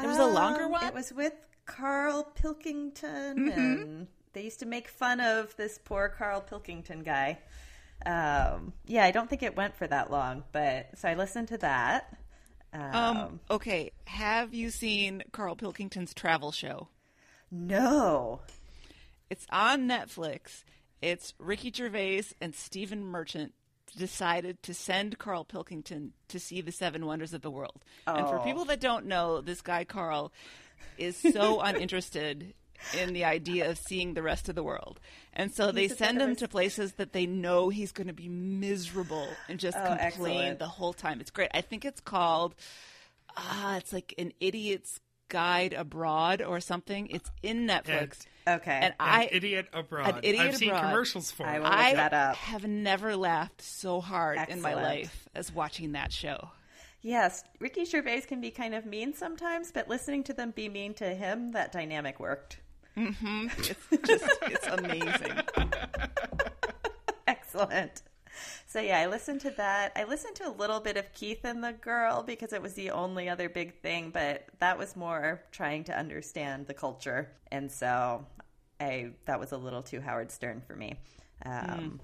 It 0.01 0.07
was 0.07 0.17
a 0.17 0.25
longer 0.25 0.63
Um, 0.63 0.71
one? 0.71 0.87
It 0.87 0.93
was 0.95 1.13
with 1.13 1.33
Carl 1.65 2.23
Pilkington, 2.23 3.35
Mm-hmm. 3.37 3.59
and 3.59 4.07
they 4.33 4.43
used 4.43 4.59
to 4.59 4.65
make 4.65 4.87
fun 4.87 5.19
of 5.19 5.55
this 5.57 5.79
poor 5.83 6.09
Carl 6.09 6.41
Pilkington 6.41 7.03
guy. 7.03 7.39
Um, 8.05 8.73
yeah, 8.85 9.03
I 9.05 9.11
don't 9.11 9.29
think 9.29 9.43
it 9.43 9.55
went 9.55 9.75
for 9.75 9.85
that 9.87 10.09
long, 10.09 10.43
but 10.51 10.89
so 10.97 11.07
I 11.09 11.13
listened 11.13 11.49
to 11.49 11.57
that. 11.59 12.17
Um, 12.73 12.95
Um, 12.95 13.39
okay, 13.51 13.91
have 14.05 14.53
you 14.53 14.69
seen 14.69 15.23
Carl 15.31 15.55
Pilkington's 15.55 16.13
travel 16.13 16.51
show? 16.51 16.87
no, 17.51 18.39
It's 19.29 19.45
on 19.49 19.87
Netflix. 19.87 20.63
It's 21.01 21.33
Ricky 21.39 21.71
Gervais 21.73 22.23
and 22.41 22.53
Stephen 22.55 23.03
Merchant 23.03 23.53
decided 23.97 24.61
to 24.63 24.73
send 24.73 25.17
Carl 25.19 25.43
Pilkington 25.45 26.13
to 26.29 26.39
see 26.39 26.61
the 26.61 26.71
Seven 26.71 27.05
Wonders 27.05 27.33
of 27.33 27.41
the 27.41 27.51
World. 27.51 27.83
Oh. 28.07 28.13
And 28.15 28.27
for 28.27 28.39
Oh. 28.39 28.43
people 28.43 28.65
that 28.65 28.79
don't 28.79 29.05
know, 29.05 29.41
this 29.41 29.61
guy 29.61 29.83
Carl 29.83 30.31
is 30.97 31.17
so 31.17 31.59
uninterested 31.61 32.53
in 32.99 33.13
the 33.13 33.25
idea 33.25 33.69
of 33.69 33.77
seeing 33.77 34.13
the 34.13 34.23
rest 34.23 34.49
of 34.49 34.55
the 34.55 34.63
world. 34.63 34.99
And 35.33 35.53
so 35.53 35.71
they 35.71 35.83
He's 35.83 35.91
a 35.93 35.95
send 35.95 36.21
him 36.21 36.35
to 36.37 36.47
places 36.47 36.93
that 36.93 37.13
they 37.13 37.25
know 37.25 37.69
he's 37.69 37.91
going 37.91 38.07
to 38.07 38.13
be 38.13 38.27
miserable 38.29 39.27
and 39.47 39.59
just 39.59 39.77
Oh, 39.77 39.85
complain 39.85 40.01
excellent. 40.07 40.59
the 40.59 40.67
whole 40.67 40.93
time. 40.93 41.21
It's 41.21 41.31
great. 41.31 41.49
I 41.53 41.61
think 41.61 41.85
it's 41.85 42.01
called 42.01 42.55
ah, 43.37 43.77
it's 43.77 43.93
like 43.93 44.13
an 44.17 44.33
idiot's 44.39 44.99
guide 45.29 45.73
abroad 45.73 46.41
or 46.41 46.59
something. 46.59 47.07
It's 47.07 47.31
in 47.41 47.65
Netflix. 47.67 48.25
Okay. 48.47 48.71
And 48.71 48.85
An 48.85 48.93
I 48.99 49.29
idiot 49.31 49.67
abroad. 49.71 50.15
An 50.17 50.19
Idiot 50.23 50.47
I've 50.47 50.57
seen 50.57 50.71
commercials 50.75 51.31
for 51.31 51.45
I 51.45 51.55
it. 51.55 51.59
will- 51.59 51.63
look 51.69 51.73
I 51.73 51.93
that 51.93 52.13
up. 52.13 52.35
have 52.35 52.65
never 52.65 53.15
laughed 53.15 53.61
so 53.61 54.01
hard 54.01 54.39
in 54.49 54.61
my 54.61 54.73
life 54.73 55.29
as 55.33 55.51
watching 55.53 55.93
that 55.93 56.11
show. 56.11 56.49
yes, 57.01 57.43
Ricky 57.59 57.85
Gervais 57.85 58.21
can 58.27 58.41
be 58.41 58.51
kind 58.51 58.75
of 58.75 58.85
mean 58.85 59.13
sometimes, 59.13 59.71
but 59.71 59.87
listening 59.87 60.23
to 60.25 60.33
them 60.33 60.51
be 60.51 60.67
mean 60.67 60.93
to 60.95 61.15
him, 61.15 61.51
that 61.53 61.71
dynamic 61.71 62.19
worked. 62.19 62.59
It's 62.95 64.07
just 64.07 64.25
it's 64.43 64.67
amazing. 64.67 65.39
Excellent. 67.27 68.01
So 68.67 68.79
yeah, 68.79 68.99
I 68.99 69.07
listened 69.07 69.41
to 69.41 69.51
that. 69.51 69.91
I 69.95 70.05
listened 70.05 70.35
to 70.37 70.47
a 70.47 70.51
little 70.51 70.79
bit 70.79 70.97
of 70.97 71.11
Keith 71.13 71.43
and 71.43 71.63
the 71.63 71.73
Girl 71.73 72.23
because 72.23 72.53
it 72.53 72.61
was 72.61 72.73
the 72.73 72.91
only 72.91 73.29
other 73.29 73.49
big 73.49 73.81
thing, 73.81 74.09
but 74.11 74.45
that 74.59 74.77
was 74.77 74.95
more 74.95 75.41
trying 75.51 75.83
to 75.85 75.97
understand 75.97 76.67
the 76.67 76.73
culture, 76.73 77.29
and 77.51 77.71
so 77.71 78.25
I 78.79 79.11
that 79.25 79.39
was 79.39 79.51
a 79.51 79.57
little 79.57 79.81
too 79.83 79.99
Howard 80.01 80.31
Stern 80.31 80.61
for 80.65 80.75
me. 80.75 80.99
Um, 81.45 81.99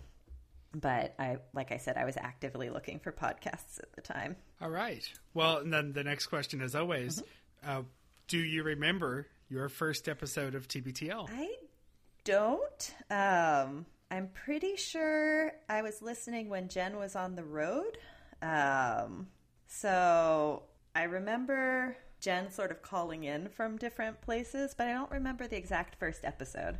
But 0.73 1.15
I, 1.17 1.37
like 1.53 1.71
I 1.71 1.77
said, 1.77 1.97
I 1.97 2.03
was 2.05 2.17
actively 2.17 2.69
looking 2.69 2.99
for 2.99 3.11
podcasts 3.11 3.79
at 3.81 3.93
the 3.93 4.01
time. 4.01 4.35
All 4.61 4.69
right. 4.69 5.09
Well, 5.33 5.57
and 5.59 5.73
then 5.73 5.93
the 5.93 6.03
next 6.03 6.27
question, 6.27 6.61
as 6.61 6.75
always, 6.75 7.21
Mm-hmm. 7.63 7.69
uh, 7.79 7.81
do 8.27 8.37
you 8.37 8.61
remember 8.63 9.27
your 9.49 9.69
first 9.69 10.07
episode 10.07 10.55
of 10.55 10.67
TBTL? 10.67 11.29
I 11.31 11.55
don't. 12.23 12.95
Um, 13.09 13.85
I'm 14.11 14.29
pretty 14.33 14.75
sure 14.75 15.51
I 15.69 15.81
was 15.81 16.01
listening 16.01 16.49
when 16.49 16.69
Jen 16.69 16.97
was 16.97 17.15
on 17.15 17.35
the 17.35 17.43
road. 17.43 17.97
Um, 18.41 19.27
so 19.67 20.63
I 20.95 21.03
remember 21.03 21.97
Jen 22.21 22.51
sort 22.51 22.71
of 22.71 22.81
calling 22.81 23.23
in 23.23 23.49
from 23.49 23.77
different 23.77 24.21
places, 24.21 24.73
but 24.77 24.87
I 24.87 24.93
don't 24.93 25.11
remember 25.11 25.47
the 25.47 25.57
exact 25.57 25.95
first 25.99 26.23
episode. 26.23 26.79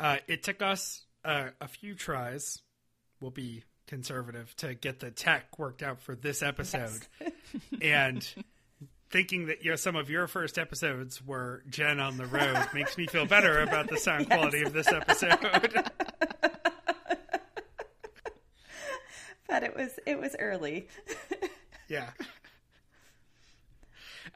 Uh, 0.00 0.18
it 0.26 0.42
took 0.42 0.62
us 0.62 1.04
uh, 1.24 1.48
a 1.60 1.68
few 1.68 1.94
tries. 1.94 2.60
We'll 3.20 3.30
be 3.30 3.64
conservative 3.86 4.54
to 4.56 4.74
get 4.74 5.00
the 5.00 5.10
tech 5.10 5.58
worked 5.58 5.82
out 5.82 6.00
for 6.00 6.14
this 6.14 6.42
episode, 6.42 7.06
and 7.82 8.26
thinking 9.10 9.46
that 9.46 9.64
you 9.64 9.70
know 9.70 9.76
some 9.76 9.96
of 9.96 10.10
your 10.10 10.26
first 10.26 10.58
episodes 10.58 11.24
were 11.24 11.62
Jen 11.68 12.00
on 12.00 12.16
the 12.16 12.26
road 12.26 12.66
makes 12.74 12.96
me 12.98 13.06
feel 13.06 13.26
better 13.26 13.60
about 13.60 13.88
the 13.88 13.96
sound 13.96 14.26
quality 14.30 14.62
of 14.62 14.72
this 14.72 14.88
episode. 14.88 15.38
But 19.48 19.62
it 19.62 19.74
was 19.74 19.98
it 20.06 20.20
was 20.20 20.36
early. 20.38 20.88
yeah. 21.88 22.10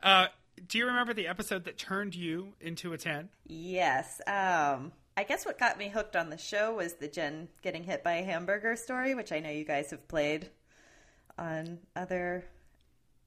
Uh, 0.03 0.27
do 0.67 0.79
you 0.79 0.87
remember 0.87 1.13
the 1.13 1.29
episode 1.29 1.65
that 1.67 1.77
turned 1.77 2.15
you 2.15 2.55
into 2.61 2.93
a 2.95 2.99
ten? 2.99 3.29
yes. 3.47 4.21
Um, 4.27 4.93
I 5.15 5.25
guess 5.25 5.45
what 5.45 5.59
got 5.59 5.77
me 5.77 5.91
hooked 5.91 6.17
on 6.17 6.31
the 6.31 6.39
show 6.39 6.75
was 6.75 6.95
the 6.95 7.09
Jen 7.09 7.49
getting 7.61 7.85
hit 7.85 8.03
by 8.03 8.15
a 8.15 8.25
hamburger 8.25 8.75
story, 8.77 9.15
which 9.15 9.31
I 9.31 9.41
know 9.41 9.51
you 9.51 9.65
guys 9.65 9.91
have 9.91 10.09
played 10.09 10.49
on 11.39 11.81
other 11.95 12.47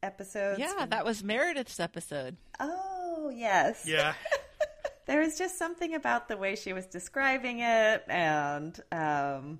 episodes. 0.06 0.60
Yeah, 0.60 0.86
that 0.86 1.04
was 1.04 1.24
Meredith's 1.24 1.80
episode. 1.80 2.38
Oh, 2.60 3.32
yes. 3.36 3.84
Yeah. 3.88 4.13
There 5.08 5.20
was 5.22 5.38
just 5.38 5.60
something 5.60 5.94
about 5.94 6.28
the 6.30 6.36
way 6.36 6.56
she 6.56 6.74
was 6.74 6.88
describing 6.88 7.60
it, 7.60 8.04
and 8.08 8.80
um, 8.91 9.60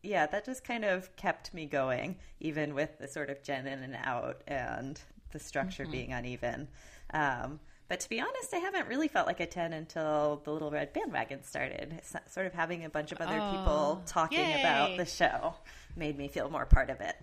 yeah, 0.00 0.26
that 0.26 0.44
just 0.44 0.62
kind 0.62 0.84
of 0.84 1.14
kept 1.16 1.52
me 1.52 1.66
going, 1.66 2.14
even 2.38 2.72
with 2.72 2.96
the 3.00 3.08
sort 3.08 3.28
of 3.28 3.42
Jen 3.42 3.66
in 3.66 3.82
and 3.82 3.96
out 3.96 4.42
and 4.46 5.00
the 5.32 5.40
structure 5.40 5.86
being 5.90 6.12
uneven. 6.12 6.68
Um, 7.12 7.58
but 7.88 7.98
to 7.98 8.08
be 8.08 8.20
honest, 8.20 8.54
I 8.54 8.58
haven't 8.58 8.86
really 8.86 9.08
felt 9.08 9.26
like 9.26 9.40
a 9.40 9.46
10 9.46 9.72
until 9.72 10.40
the 10.44 10.52
Little 10.52 10.70
Red 10.70 10.92
Bandwagon 10.92 11.42
started. 11.42 12.00
Sort 12.28 12.46
of 12.46 12.52
having 12.54 12.84
a 12.84 12.88
bunch 12.88 13.10
of 13.10 13.20
other 13.20 13.40
people 13.40 13.98
Oh, 14.00 14.02
talking 14.06 14.38
yay. 14.38 14.60
about 14.60 14.96
the 14.96 15.04
show 15.04 15.54
made 15.96 16.16
me 16.16 16.28
feel 16.28 16.48
more 16.48 16.64
part 16.66 16.90
of 16.90 17.00
it. 17.00 17.16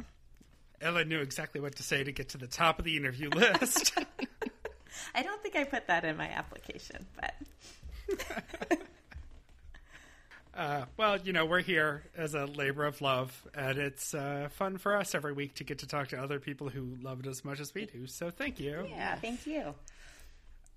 Ella 0.84 1.06
knew 1.06 1.22
exactly 1.22 1.62
what 1.62 1.76
to 1.76 1.84
say 1.84 2.04
to 2.04 2.12
get 2.12 2.30
to 2.30 2.38
the 2.38 2.48
top 2.48 2.80
of 2.80 2.86
the 2.86 2.98
interview 2.98 3.30
list. 3.30 3.98
I 5.16 5.24
don't 5.24 5.42
think 5.42 5.56
I 5.56 5.64
put 5.64 5.88
that 5.88 6.06
in 6.06 6.18
my 6.18 6.30
application, 6.30 7.06
but 7.20 8.80
Uh, 10.56 10.86
well, 10.98 11.18
you 11.18 11.34
know, 11.34 11.46
we're 11.48 11.62
here 11.62 12.04
as 12.16 12.36
a 12.36 12.46
labor 12.46 12.86
of 12.86 13.02
love, 13.02 13.48
and 13.56 13.80
it's 13.80 14.14
uh, 14.14 14.50
fun 14.52 14.78
for 14.78 14.96
us 14.96 15.16
every 15.16 15.34
week 15.34 15.56
to 15.56 15.64
get 15.64 15.80
to 15.80 15.88
talk 15.88 16.10
to 16.10 16.18
other 16.22 16.40
people 16.40 16.70
who 16.70 16.96
love 17.02 17.20
it 17.22 17.26
as 17.26 17.44
much 17.44 17.60
as 17.60 17.74
we 17.74 17.88
do. 17.88 18.06
So 18.06 18.30
thank 18.30 18.60
you. 18.60 18.86
yeah, 18.88 19.16
thank 19.16 19.48
you. 19.48 19.74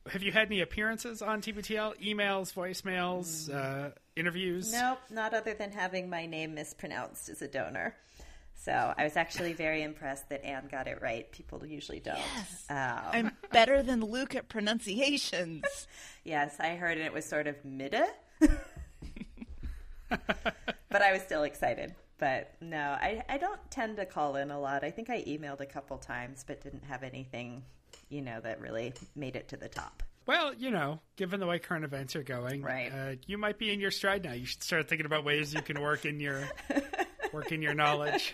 Have 0.09 0.23
you 0.23 0.33
had 0.33 0.47
any 0.47 0.63
appearances 0.63 1.21
on 1.21 1.43
TBTL? 1.43 2.01
Emails, 2.01 2.55
voicemails, 2.55 3.53
uh, 3.53 3.91
interviews? 4.15 4.73
Nope, 4.73 5.01
not 5.11 5.35
other 5.35 5.53
than 5.53 5.73
having 5.73 6.09
my 6.09 6.25
name 6.25 6.55
mispronounced 6.55 7.29
as 7.29 7.43
a 7.43 7.49
donor. 7.49 7.95
So 8.59 8.95
I 8.97 9.05
was 9.05 9.17
actually 9.17 9.53
very 9.53 9.83
impressed 9.83 10.29
that 10.31 10.45
Anne 10.45 10.67
got 10.71 10.89
it 10.89 11.01
right. 11.01 11.31
People 11.31 11.65
usually 11.65 12.01
don't. 12.01 12.19
Yes. 12.19 12.65
Um, 12.69 12.77
I'm 13.13 13.31
better 13.53 13.83
than 13.83 14.01
Luke 14.01 14.35
at 14.35 14.49
pronunciations. 14.49 15.87
yes, 16.25 16.57
I 16.59 16.71
heard 16.75 16.99
it 16.99 17.13
was 17.13 17.25
sort 17.25 17.47
of 17.47 17.65
mida. 17.65 18.07
but 20.09 21.03
I 21.03 21.13
was 21.13 21.23
still 21.23 21.43
excited. 21.45 21.95
But 22.19 22.55
no, 22.61 22.79
I, 22.79 23.23
I 23.29 23.37
don't 23.39 23.61
tend 23.71 23.99
to 23.99 24.07
call 24.07 24.37
in 24.37 24.51
a 24.51 24.59
lot. 24.59 24.83
I 24.85 24.91
think 24.91 25.11
I 25.11 25.23
emailed 25.25 25.61
a 25.61 25.67
couple 25.67 25.99
times, 25.99 26.45
but 26.47 26.63
didn't 26.63 26.85
have 26.85 27.03
anything, 27.03 27.63
you 28.09 28.23
know, 28.23 28.41
that 28.41 28.61
really 28.61 28.95
made 29.15 29.37
it 29.37 29.49
to 29.49 29.57
the 29.57 29.69
top. 29.69 30.03
Well, 30.25 30.55
you 30.55 30.71
know, 30.71 31.01
given 31.17 31.39
the 31.39 31.47
way 31.47 31.59
current 31.59 31.85
events 31.85 32.17
are 32.17 32.23
going, 32.23 32.63
Right. 32.63 32.91
uh, 32.93 33.15
you 33.27 33.39
might 33.39 33.59
be 33.59 33.73
in 33.73 33.79
your 33.81 33.91
stride 33.93 34.25
now. 34.25 34.33
You 34.33 34.47
should 34.47 34.63
start 34.63 34.89
thinking 34.89 35.07
about 35.07 35.25
ways 35.25 35.55
you 35.55 35.63
can 35.63 35.81
work 35.81 36.05
in 36.05 36.19
your 36.19 36.43
work 37.33 37.53
in 37.53 37.63
your 37.63 37.75
knowledge. 37.75 38.33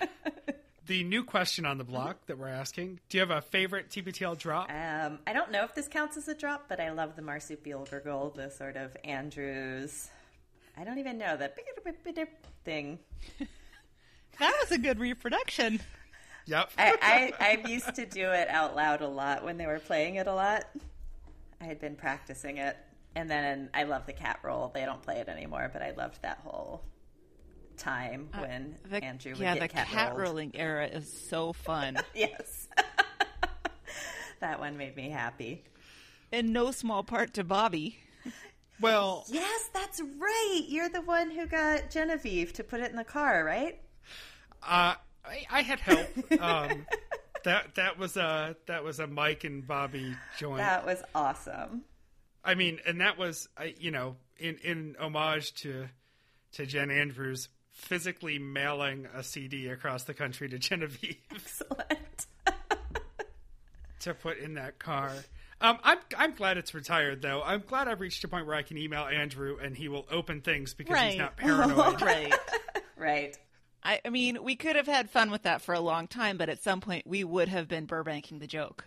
The 0.87 1.05
new 1.05 1.23
question 1.23 1.65
on 1.65 1.79
the 1.79 1.85
block 1.85 2.27
that 2.27 2.39
we're 2.39 2.49
asking: 2.49 2.99
Do 3.09 3.17
you 3.17 3.21
have 3.21 3.31
a 3.31 3.41
favorite 3.41 3.89
TBTL 3.89 4.37
drop? 4.39 4.69
Um, 4.69 5.21
I 5.27 5.33
don't 5.33 5.53
know 5.53 5.63
if 5.65 5.75
this 5.75 5.87
counts 5.87 6.17
as 6.17 6.27
a 6.27 6.35
drop, 6.35 6.65
but 6.69 6.81
I 6.81 6.91
love 6.91 7.15
the 7.15 7.23
marsupial 7.23 7.87
gurgle, 7.89 8.31
the 8.31 8.51
sort 8.51 8.77
of 8.77 8.97
Andrews. 9.05 10.11
I 10.77 10.85
don't 10.85 10.99
even 10.99 11.19
know 11.19 11.37
that 11.37 11.57
thing. 12.65 12.99
That 14.39 14.57
was 14.61 14.73
a 14.73 14.79
good 14.79 14.99
reproduction. 14.99 15.79
Yep. 16.47 16.71
I, 16.79 17.33
I, 17.39 17.63
I 17.65 17.69
used 17.69 17.95
to 17.95 18.07
do 18.07 18.31
it 18.31 18.49
out 18.49 18.75
loud 18.75 19.03
a 19.03 19.07
lot 19.07 19.45
when 19.45 19.59
they 19.59 19.67
were 19.67 19.79
playing 19.79 20.17
it 20.17 20.27
a 20.27 20.35
lot. 20.35 20.65
I 21.61 21.65
had 21.65 21.79
been 21.81 21.95
practicing 21.95 22.57
it. 22.57 22.77
And 23.15 23.31
then 23.31 23.69
I 23.75 23.85
love 23.85 24.07
the 24.07 24.15
cat 24.15 24.41
roll. 24.43 24.71
They 24.75 24.85
don't 24.85 25.03
play 25.03 25.17
it 25.17 25.29
anymore, 25.29 25.71
but 25.73 25.83
I 25.83 25.91
loved 25.91 26.23
that 26.23 26.41
whole 26.43 26.83
time 27.77 28.29
when 28.39 28.77
The, 28.91 29.03
Andrew 29.03 29.33
would 29.33 29.41
yeah, 29.41 29.55
get 29.55 29.61
the 29.61 29.69
cat, 29.69 29.89
cat, 29.89 30.17
rolling 30.17 30.53
era 30.55 30.87
is 30.87 31.13
so 31.29 31.53
fun. 31.53 31.99
Yes. 32.15 32.69
that 34.41 34.61
one 34.61 34.77
made 34.77 34.97
me 34.97 35.11
happy. 35.11 35.65
In 36.31 36.53
no 36.53 36.71
small 36.71 37.03
part 37.03 37.35
to 37.35 37.45
Bobby. 37.45 37.99
Well, 38.81 39.25
Yes, 39.29 39.71
that's 39.73 40.01
right. 40.01 40.63
You're 40.69 40.89
the 40.89 41.03
one 41.03 41.31
who 41.31 41.47
got 41.47 41.91
Genevieve 41.91 42.53
to 42.55 42.65
put 42.65 42.81
it 42.81 42.91
in 42.91 42.97
the 42.97 43.05
car, 43.05 43.45
right? 43.45 43.81
Uh, 44.63 44.95
I, 45.25 45.47
I 45.51 45.63
had 45.63 45.81
help. 45.81 46.09
Um, 46.41 46.87
that 47.45 47.75
that 47.77 47.99
was 47.99 48.17
a 48.17 48.57
that 48.67 48.85
was 48.85 48.99
a 48.99 49.07
Mike 49.07 49.45
and 49.45 49.67
Bobby 49.67 50.15
joint. 50.39 50.59
That 50.59 50.87
was 50.87 51.03
awesome. 51.15 51.83
I 52.45 52.55
mean, 52.55 52.81
and 52.87 53.01
that 53.01 53.19
was 53.19 53.49
I 53.57 53.75
you 53.79 53.91
know 53.91 54.17
in 54.39 54.59
in 54.59 54.97
homage 54.99 55.55
to 55.63 55.89
to 56.53 56.67
Jen 56.67 56.91
Andrews 56.91 57.49
physically 57.83 58.39
mailing 58.39 59.07
a 59.13 59.23
CD 59.23 59.69
across 59.69 60.05
the 60.05 60.15
country 60.15 60.49
to 60.49 60.59
Genevieve 60.59 61.17
Excellent. 61.35 62.27
to 64.01 64.15
put 64.15 64.39
in 64.39 64.55
that 64.55 64.79
car. 64.79 65.13
Um, 65.61 65.79
I'm 65.83 65.99
I'm 66.17 66.35
glad 66.35 66.59
it's 66.59 66.75
retired 66.75 67.23
though. 67.23 67.43
I'm 67.45 67.63
glad 67.67 67.89
I've 67.89 68.01
reached 68.01 68.25
a 68.25 68.29
point 68.29 68.47
where 68.47 68.57
I 68.57 68.63
can 68.63 68.79
email 68.79 69.05
Andrew 69.05 69.59
and 69.63 69.77
he 69.77 69.89
will 69.89 70.07
open 70.11 70.41
things 70.41 70.75
because 70.75 70.99
he's 70.99 71.19
not 71.19 71.37
paranoid. 71.37 72.01
Right. 72.01 72.35
right. 72.97 73.39
I, 73.85 74.01
I 74.05 74.11
mean, 74.11 74.43
we 74.45 74.55
could 74.55 74.77
have 74.77 74.87
had 74.87 75.11
fun 75.11 75.31
with 75.31 75.43
that 75.43 75.61
for 75.61 75.75
a 75.75 75.81
long 75.81 76.07
time, 76.07 76.37
but 76.37 76.49
at 76.49 76.63
some 76.63 76.81
point 76.81 77.07
we 77.07 77.25
would 77.25 77.49
have 77.49 77.67
been 77.69 77.87
Burbanking 77.87 78.39
the 78.39 78.47
joke. 78.47 78.85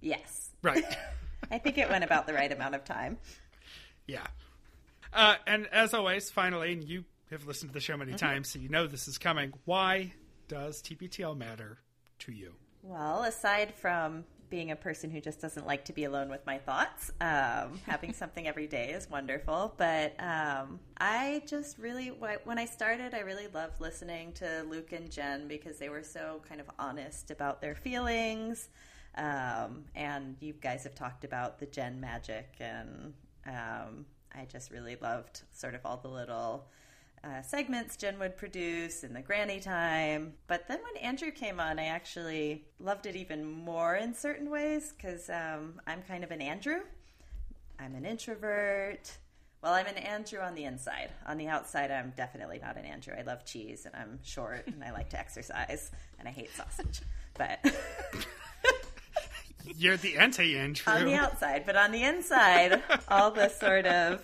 Yes. 0.00 0.50
right. 0.62 0.84
I 1.50 1.58
think 1.58 1.78
it 1.78 1.90
went 1.90 2.04
about 2.04 2.26
the 2.26 2.32
right 2.32 2.50
amount 2.50 2.74
of 2.74 2.84
time. 2.84 3.18
Yeah. 4.06 4.26
Uh, 5.12 5.34
and 5.46 5.66
as 5.72 5.94
always, 5.94 6.30
finally, 6.30 6.72
and 6.72 6.82
you 6.82 7.04
have 7.30 7.46
listened 7.46 7.70
to 7.70 7.74
the 7.74 7.80
show 7.80 7.96
many 7.96 8.12
mm-hmm. 8.12 8.26
times, 8.26 8.50
so 8.50 8.58
you 8.58 8.68
know 8.68 8.86
this 8.86 9.08
is 9.08 9.18
coming. 9.18 9.52
Why 9.64 10.12
does 10.48 10.82
TBTL 10.82 11.36
matter 11.36 11.78
to 12.20 12.32
you? 12.32 12.54
Well, 12.82 13.22
aside 13.22 13.74
from 13.74 14.24
being 14.50 14.70
a 14.70 14.76
person 14.76 15.10
who 15.10 15.20
just 15.20 15.40
doesn't 15.40 15.66
like 15.66 15.84
to 15.86 15.92
be 15.92 16.04
alone 16.04 16.28
with 16.28 16.44
my 16.46 16.58
thoughts. 16.58 17.10
Um, 17.20 17.80
having 17.86 18.12
something 18.12 18.46
every 18.46 18.66
day 18.66 18.90
is 18.90 19.10
wonderful. 19.10 19.74
But 19.76 20.14
um, 20.20 20.78
I 20.98 21.42
just 21.46 21.78
really, 21.78 22.08
when 22.08 22.58
I 22.58 22.66
started, 22.66 23.14
I 23.14 23.20
really 23.20 23.48
loved 23.52 23.80
listening 23.80 24.32
to 24.34 24.64
Luke 24.68 24.92
and 24.92 25.10
Jen 25.10 25.48
because 25.48 25.78
they 25.78 25.88
were 25.88 26.02
so 26.02 26.40
kind 26.48 26.60
of 26.60 26.70
honest 26.78 27.30
about 27.30 27.60
their 27.60 27.74
feelings. 27.74 28.68
Um, 29.16 29.86
and 29.94 30.36
you 30.40 30.52
guys 30.52 30.84
have 30.84 30.94
talked 30.94 31.24
about 31.24 31.58
the 31.58 31.66
Jen 31.66 32.00
magic, 32.00 32.54
and 32.60 33.14
um, 33.46 34.06
I 34.32 34.44
just 34.48 34.70
really 34.70 34.96
loved 35.00 35.42
sort 35.52 35.74
of 35.74 35.80
all 35.84 35.96
the 35.96 36.08
little 36.08 36.66
uh, 37.24 37.42
segments 37.42 37.96
Jen 37.96 38.18
would 38.18 38.36
produce 38.36 39.02
in 39.02 39.14
the 39.14 39.22
granny 39.22 39.60
time. 39.60 40.34
But 40.46 40.68
then 40.68 40.80
when 40.82 41.02
Andrew 41.02 41.30
came 41.30 41.58
on, 41.58 41.78
I 41.78 41.86
actually 41.86 42.66
loved 42.78 43.06
it 43.06 43.16
even 43.16 43.44
more 43.44 43.96
in 43.96 44.14
certain 44.14 44.50
ways 44.50 44.92
because 44.92 45.30
um, 45.30 45.80
I'm 45.86 46.02
kind 46.02 46.22
of 46.22 46.30
an 46.30 46.42
Andrew. 46.42 46.80
I'm 47.78 47.94
an 47.94 48.04
introvert. 48.04 49.10
Well, 49.62 49.72
I'm 49.72 49.86
an 49.86 49.96
Andrew 49.96 50.40
on 50.40 50.54
the 50.54 50.64
inside. 50.64 51.10
On 51.26 51.38
the 51.38 51.48
outside, 51.48 51.90
I'm 51.90 52.12
definitely 52.16 52.60
not 52.62 52.76
an 52.76 52.84
Andrew. 52.84 53.14
I 53.18 53.22
love 53.22 53.46
cheese 53.46 53.86
and 53.86 53.96
I'm 53.96 54.18
short 54.22 54.66
and 54.66 54.84
I 54.84 54.92
like 54.92 55.08
to 55.10 55.18
exercise 55.18 55.90
and 56.18 56.28
I 56.28 56.30
hate 56.30 56.50
sausage. 56.54 57.00
But. 57.32 57.64
You're 59.76 59.96
the 59.96 60.18
anti 60.18 60.58
Andrew. 60.58 60.92
On 60.92 61.06
the 61.06 61.14
outside, 61.14 61.64
but 61.64 61.74
on 61.74 61.90
the 61.90 62.02
inside, 62.02 62.82
all 63.08 63.30
the 63.30 63.48
sort 63.48 63.86
of 63.86 64.22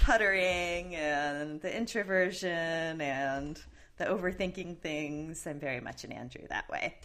puttering 0.00 0.94
and 0.94 1.60
the 1.60 1.74
introversion 1.74 3.00
and 3.00 3.60
the 3.96 4.04
overthinking 4.04 4.78
things. 4.78 5.46
I'm 5.46 5.58
very 5.58 5.80
much 5.80 6.04
an 6.04 6.12
Andrew 6.12 6.46
that 6.48 6.68
way. 6.68 6.96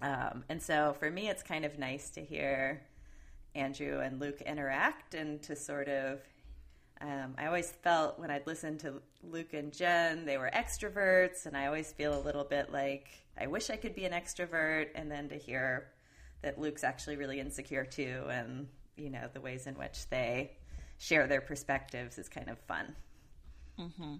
Um, 0.00 0.44
and 0.48 0.62
so 0.62 0.94
for 0.98 1.10
me, 1.10 1.28
it's 1.28 1.42
kind 1.42 1.64
of 1.64 1.78
nice 1.78 2.10
to 2.10 2.24
hear 2.24 2.82
Andrew 3.54 4.00
and 4.00 4.20
Luke 4.20 4.40
interact 4.42 5.14
and 5.14 5.42
to 5.42 5.56
sort 5.56 5.88
of. 5.88 6.20
Um, 7.00 7.34
I 7.38 7.46
always 7.46 7.70
felt 7.70 8.18
when 8.18 8.28
I'd 8.28 8.46
listen 8.46 8.76
to 8.78 8.94
Luke 9.22 9.52
and 9.52 9.72
Jen, 9.72 10.24
they 10.24 10.36
were 10.36 10.50
extroverts, 10.52 11.46
and 11.46 11.56
I 11.56 11.66
always 11.66 11.92
feel 11.92 12.18
a 12.18 12.22
little 12.22 12.42
bit 12.42 12.72
like 12.72 13.10
I 13.40 13.46
wish 13.46 13.70
I 13.70 13.76
could 13.76 13.94
be 13.94 14.04
an 14.04 14.12
extrovert. 14.12 14.88
And 14.96 15.10
then 15.10 15.28
to 15.28 15.36
hear 15.36 15.88
that 16.42 16.58
Luke's 16.58 16.82
actually 16.82 17.16
really 17.16 17.38
insecure 17.38 17.84
too, 17.84 18.24
and 18.28 18.66
you 18.96 19.10
know 19.10 19.28
the 19.32 19.40
ways 19.40 19.66
in 19.66 19.74
which 19.74 20.08
they 20.10 20.57
share 20.98 21.26
their 21.26 21.40
perspectives 21.40 22.18
is 22.18 22.28
kind 22.28 22.48
of 22.48 22.58
fun. 22.60 22.94
Mm-hmm. 23.78 24.14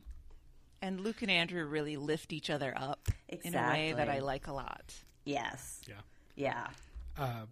And 0.81 1.01
Luke 1.01 1.23
and 1.23 1.31
Andrew 1.31 1.65
really 1.67 1.97
lift 1.97 2.33
each 2.33 2.51
other 2.51 2.73
up 2.77 3.09
exactly. 3.29 3.51
in 3.51 3.65
a 3.65 3.69
way 3.73 3.93
that 3.95 4.09
I 4.09 4.21
like 4.21 4.47
a 4.47 4.53
lot. 4.53 4.95
Yes. 5.25 5.81
Yeah. 5.89 5.95
Yeah. 6.37 6.67
Uh, 7.17 7.47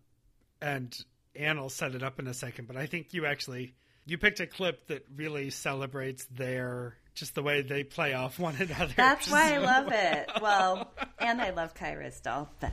and 0.62 0.96
Anne 1.34 1.60
will 1.60 1.68
set 1.68 1.94
it 1.94 2.02
up 2.02 2.18
in 2.18 2.26
a 2.28 2.34
second, 2.34 2.68
but 2.68 2.76
I 2.76 2.86
think 2.86 3.12
you 3.12 3.26
actually 3.26 3.74
you 4.04 4.18
picked 4.18 4.38
a 4.40 4.46
clip 4.46 4.86
that 4.86 5.04
really 5.14 5.50
celebrates 5.50 6.24
their 6.26 6.96
just 7.14 7.34
the 7.34 7.42
way 7.42 7.62
they 7.62 7.82
play 7.82 8.14
off 8.14 8.38
one 8.38 8.54
another. 8.56 8.94
That's 8.96 9.28
why 9.30 9.54
I 9.54 9.58
love 9.58 9.88
it. 9.90 10.30
Well, 10.40 10.92
and 11.18 11.40
I 11.40 11.50
love 11.50 11.74
Kai 11.74 11.94
Ryssdal, 11.94 12.48
but 12.60 12.72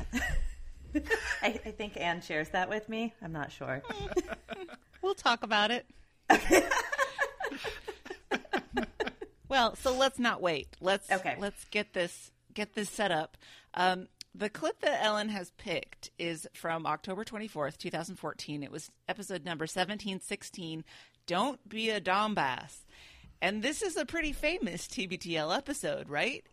I, 1.42 1.48
I 1.66 1.72
think 1.72 1.98
Anne 1.98 2.22
shares 2.22 2.50
that 2.50 2.70
with 2.70 2.88
me. 2.88 3.14
I'm 3.22 3.32
not 3.32 3.52
sure. 3.52 3.82
we'll 5.02 5.16
talk 5.16 5.44
about 5.44 5.72
it. 5.72 5.86
well, 9.50 9.76
so 9.76 9.96
let's 9.96 10.20
not 10.20 10.42
wait. 10.42 10.68
Let's 10.82 11.12
okay. 11.12 11.36
Let's 11.40 11.66
get 11.66 11.94
this 11.94 12.32
get 12.54 12.74
this 12.74 12.90
set 12.90 13.12
up. 13.12 13.38
Um, 13.74 14.08
the 14.36 14.50
clip 14.50 14.80
that 14.82 15.04
Ellen 15.04 15.30
has 15.30 15.52
picked 15.58 16.10
is 16.18 16.48
from 16.54 16.88
October 16.88 17.24
24th, 17.24 17.78
2014. 17.78 18.64
It 18.64 18.72
was 18.72 18.90
episode 19.08 19.46
number 19.46 19.64
1716, 19.64 20.84
Don't 21.28 21.70
Be 21.70 21.92
a 21.92 22.02
Dombass. 22.02 22.86
And 23.42 23.62
this 23.62 23.82
is 23.82 23.96
a 23.96 24.06
pretty 24.06 24.32
famous 24.32 24.88
TBTL 24.88 25.56
episode, 25.56 26.10
right? 26.10 26.46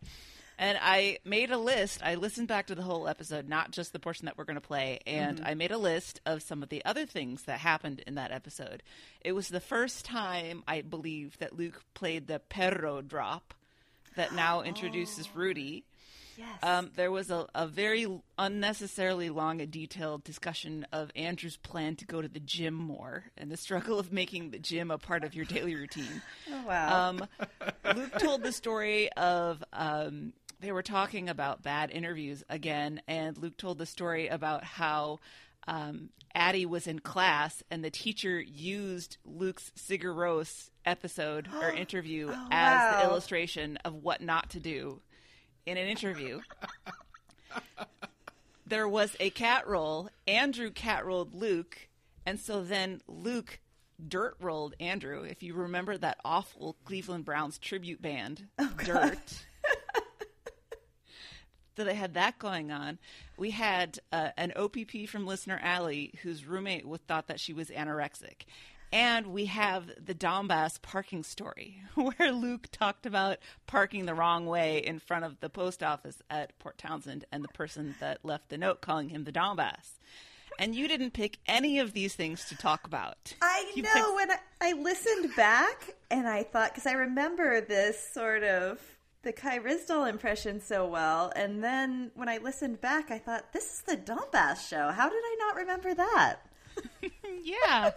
And 0.61 0.77
I 0.79 1.17
made 1.25 1.49
a 1.49 1.57
list. 1.57 2.01
I 2.03 2.13
listened 2.13 2.47
back 2.47 2.67
to 2.67 2.75
the 2.75 2.83
whole 2.83 3.07
episode, 3.07 3.49
not 3.49 3.71
just 3.71 3.93
the 3.93 3.99
portion 3.99 4.27
that 4.27 4.37
we're 4.37 4.43
going 4.43 4.55
to 4.55 4.61
play. 4.61 4.99
And 5.07 5.37
mm-hmm. 5.37 5.47
I 5.47 5.55
made 5.55 5.71
a 5.71 5.77
list 5.79 6.21
of 6.23 6.43
some 6.43 6.61
of 6.61 6.69
the 6.69 6.85
other 6.85 7.07
things 7.07 7.41
that 7.45 7.57
happened 7.57 8.03
in 8.05 8.13
that 8.13 8.31
episode. 8.31 8.83
It 9.21 9.31
was 9.31 9.47
the 9.47 9.59
first 9.59 10.05
time, 10.05 10.63
I 10.67 10.81
believe, 10.81 11.35
that 11.39 11.57
Luke 11.57 11.81
played 11.95 12.27
the 12.27 12.37
perro 12.37 13.01
drop 13.01 13.55
that 14.15 14.35
now 14.35 14.61
introduces 14.63 15.27
oh. 15.33 15.39
Rudy. 15.39 15.83
Yes. 16.37 16.47
Um, 16.63 16.91
there 16.95 17.11
was 17.11 17.29
a, 17.29 17.47
a, 17.53 17.67
very 17.67 18.07
unnecessarily 18.37 19.29
long 19.29 19.61
and 19.61 19.69
detailed 19.69 20.23
discussion 20.23 20.87
of 20.91 21.11
Andrew's 21.15 21.57
plan 21.57 21.95
to 21.97 22.05
go 22.05 22.21
to 22.21 22.27
the 22.27 22.39
gym 22.39 22.73
more 22.73 23.25
and 23.37 23.51
the 23.51 23.57
struggle 23.57 23.99
of 23.99 24.11
making 24.13 24.51
the 24.51 24.57
gym 24.57 24.91
a 24.91 24.97
part 24.97 25.23
of 25.23 25.35
your 25.35 25.45
daily 25.45 25.75
routine. 25.75 26.21
Oh, 26.53 26.67
wow. 26.67 27.09
Um, 27.09 27.27
Luke 27.95 28.19
told 28.19 28.43
the 28.43 28.51
story 28.51 29.09
of 29.13 29.63
um, 29.71 30.33
they 30.61 30.71
were 30.71 30.83
talking 30.83 31.27
about 31.27 31.63
bad 31.63 31.91
interviews 31.91 32.43
again, 32.47 33.01
and 33.07 33.37
Luke 33.37 33.57
told 33.57 33.79
the 33.79 33.85
story 33.85 34.27
about 34.27 34.63
how 34.63 35.19
um, 35.67 36.09
Addie 36.33 36.65
was 36.65 36.87
in 36.87 36.99
class 36.99 37.63
and 37.69 37.83
the 37.83 37.89
teacher 37.89 38.39
used 38.39 39.17
Luke's 39.25 39.71
Sigur 39.77 40.15
Rós 40.15 40.69
episode 40.85 41.49
or 41.61 41.69
interview 41.75 42.29
oh, 42.31 42.47
as 42.51 42.93
wow. 42.93 42.99
the 43.01 43.09
illustration 43.09 43.77
of 43.83 43.95
what 43.95 44.21
not 44.21 44.51
to 44.51 44.59
do 44.59 45.01
in 45.65 45.77
an 45.77 45.87
interview. 45.87 46.39
there 48.67 48.87
was 48.87 49.15
a 49.19 49.29
cat 49.31 49.67
roll. 49.67 50.09
Andrew 50.27 50.71
cat 50.71 51.05
rolled 51.05 51.33
Luke, 51.33 51.89
and 52.25 52.39
so 52.39 52.63
then 52.63 53.01
Luke 53.07 53.59
dirt 54.07 54.35
rolled 54.39 54.75
Andrew. 54.79 55.23
If 55.23 55.43
you 55.43 55.53
remember 55.53 55.97
that 55.97 56.17
awful 56.23 56.75
Cleveland 56.85 57.25
Browns 57.25 57.57
tribute 57.57 58.01
band, 58.01 58.47
oh, 58.59 58.71
Dirt. 58.83 59.45
So 61.75 61.83
they 61.83 61.95
had 61.95 62.13
that 62.15 62.37
going 62.37 62.71
on. 62.71 62.99
We 63.37 63.51
had 63.51 63.99
uh, 64.11 64.29
an 64.37 64.53
OPP 64.55 65.07
from 65.07 65.25
listener 65.25 65.59
Allie, 65.61 66.13
whose 66.21 66.45
roommate 66.45 66.85
thought 67.07 67.27
that 67.27 67.39
she 67.39 67.53
was 67.53 67.69
anorexic. 67.69 68.43
And 68.93 69.27
we 69.27 69.45
have 69.45 69.89
the 70.03 70.13
Dombass 70.13 70.81
parking 70.81 71.23
story, 71.23 71.81
where 71.95 72.31
Luke 72.33 72.67
talked 72.71 73.05
about 73.05 73.37
parking 73.65 74.05
the 74.05 74.13
wrong 74.13 74.45
way 74.45 74.79
in 74.79 74.99
front 74.99 75.23
of 75.23 75.39
the 75.39 75.49
post 75.49 75.81
office 75.81 76.21
at 76.29 76.57
Port 76.59 76.77
Townsend 76.77 77.23
and 77.31 77.43
the 77.43 77.49
person 77.49 77.95
that 78.01 78.19
left 78.23 78.49
the 78.49 78.57
note 78.57 78.81
calling 78.81 79.09
him 79.09 79.23
the 79.23 79.31
Dombass. 79.31 79.97
And 80.59 80.75
you 80.75 80.89
didn't 80.89 81.11
pick 81.11 81.37
any 81.47 81.79
of 81.79 81.93
these 81.93 82.13
things 82.13 82.45
to 82.49 82.57
talk 82.57 82.85
about. 82.85 83.33
I 83.41 83.71
you 83.73 83.83
know. 83.83 83.93
Picked... 83.93 84.15
When 84.15 84.31
I, 84.31 84.37
I 84.61 84.73
listened 84.73 85.35
back 85.37 85.95
and 86.09 86.27
I 86.27 86.43
thought, 86.43 86.71
because 86.71 86.85
I 86.85 86.93
remember 86.93 87.61
this 87.61 87.97
sort 88.13 88.43
of 88.43 88.79
the 89.23 89.31
Kai 89.31 89.59
Ryssdal 89.59 90.09
impression 90.09 90.59
so 90.59 90.87
well, 90.87 91.31
and 91.35 91.63
then 91.63 92.11
when 92.15 92.27
I 92.27 92.37
listened 92.37 92.81
back, 92.81 93.11
I 93.11 93.19
thought, 93.19 93.53
"This 93.53 93.73
is 93.73 93.81
the 93.81 93.97
Dombass 93.97 94.67
show. 94.67 94.89
How 94.91 95.09
did 95.09 95.21
I 95.23 95.35
not 95.39 95.55
remember 95.55 95.93
that?" 95.93 96.37
yeah. 97.43 97.91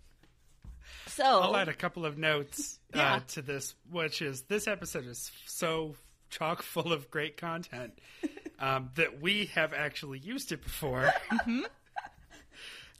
so 1.08 1.24
I'll 1.24 1.56
add 1.56 1.68
a 1.68 1.74
couple 1.74 2.06
of 2.06 2.18
notes 2.18 2.78
uh, 2.94 2.98
yeah. 2.98 3.14
uh, 3.14 3.20
to 3.28 3.42
this, 3.42 3.74
which 3.90 4.22
is 4.22 4.42
this 4.42 4.68
episode 4.68 5.06
is 5.06 5.30
so 5.46 5.94
chock 6.30 6.62
full 6.62 6.92
of 6.92 7.10
great 7.10 7.36
content 7.36 7.98
um, 8.60 8.90
that 8.94 9.20
we 9.20 9.46
have 9.46 9.72
actually 9.72 10.18
used 10.18 10.52
it 10.52 10.62
before. 10.62 11.12
Mm-hmm. 11.30 11.62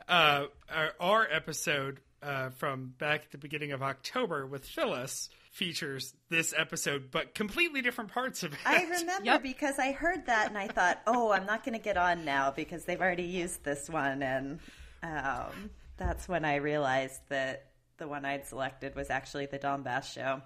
Uh, 0.09 0.47
our, 0.69 0.91
our, 0.99 1.29
episode 1.31 2.01
uh, 2.21 2.51
from 2.51 2.93
back 2.99 3.23
at 3.27 3.31
the 3.31 3.39
beginning 3.39 3.71
of 3.71 3.81
October 3.81 4.45
with 4.45 4.67
Phyllis 4.67 5.31
features 5.61 6.15
this 6.31 6.55
episode, 6.57 7.11
but 7.11 7.35
completely 7.35 7.83
different 7.83 8.11
parts 8.11 8.43
of 8.43 8.55
it. 8.55 8.59
I 8.65 8.83
remember 8.85 9.27
yep. 9.27 9.43
because 9.43 9.79
I 9.79 9.93
heard 9.93 10.25
that 10.25 10.49
and 10.49 10.57
I 10.57 10.69
thought, 10.69 11.03
oh, 11.07 11.33
I'm 11.33 11.45
not 11.45 11.67
going 11.67 11.75
to 11.75 11.85
get 11.85 11.99
on 11.99 12.25
now 12.25 12.51
because 12.51 12.87
they've 12.87 13.01
already 13.01 13.25
used 13.25 13.63
this 13.63 13.91
one. 13.91 14.23
And 14.23 14.59
um, 15.03 15.69
that's 15.99 16.27
when 16.27 16.47
I 16.47 16.57
realized 16.57 17.21
that 17.29 17.67
the 17.99 18.09
one 18.09 18.25
I'd 18.25 18.47
selected 18.47 18.97
was 18.97 19.11
actually 19.11 19.47
the 19.47 19.59
Don 19.59 19.83
Bass 19.83 20.11
show. 20.11 20.41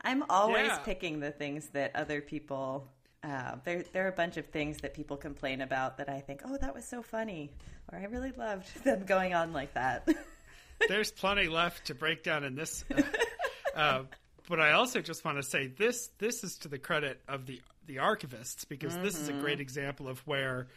I'm 0.00 0.24
always 0.28 0.66
yeah. 0.66 0.78
picking 0.78 1.20
the 1.20 1.30
things 1.30 1.68
that 1.68 1.94
other 1.94 2.20
people. 2.20 2.90
Uh, 3.22 3.58
there, 3.64 3.84
there 3.92 4.06
are 4.06 4.08
a 4.08 4.16
bunch 4.16 4.36
of 4.36 4.46
things 4.46 4.78
that 4.78 4.94
people 4.94 5.16
complain 5.16 5.60
about 5.60 5.98
that 5.98 6.08
I 6.08 6.18
think, 6.18 6.42
oh, 6.44 6.56
that 6.60 6.74
was 6.74 6.84
so 6.84 7.02
funny, 7.02 7.52
or 7.92 8.00
I 8.00 8.06
really 8.06 8.32
loved 8.32 8.66
them 8.84 9.04
going 9.06 9.32
on 9.32 9.52
like 9.52 9.74
that. 9.74 10.08
There's 10.88 11.12
plenty 11.12 11.46
left 11.46 11.86
to 11.86 11.94
break 11.94 12.24
down 12.24 12.42
in 12.42 12.56
this 12.56 12.84
uh, 12.92 13.02
uh, 13.76 14.02
but 14.48 14.60
I 14.60 14.72
also 14.72 15.00
just 15.00 15.24
want 15.24 15.38
to 15.38 15.42
say 15.42 15.66
this 15.66 16.10
this 16.18 16.44
is 16.44 16.56
to 16.58 16.68
the 16.68 16.78
credit 16.78 17.20
of 17.28 17.46
the 17.46 17.60
the 17.86 17.96
archivists 17.96 18.66
because 18.68 18.94
mm-hmm. 18.94 19.04
this 19.04 19.18
is 19.18 19.28
a 19.28 19.32
great 19.32 19.54
mm-hmm. 19.54 19.62
example 19.62 20.08
of 20.08 20.18
where 20.26 20.68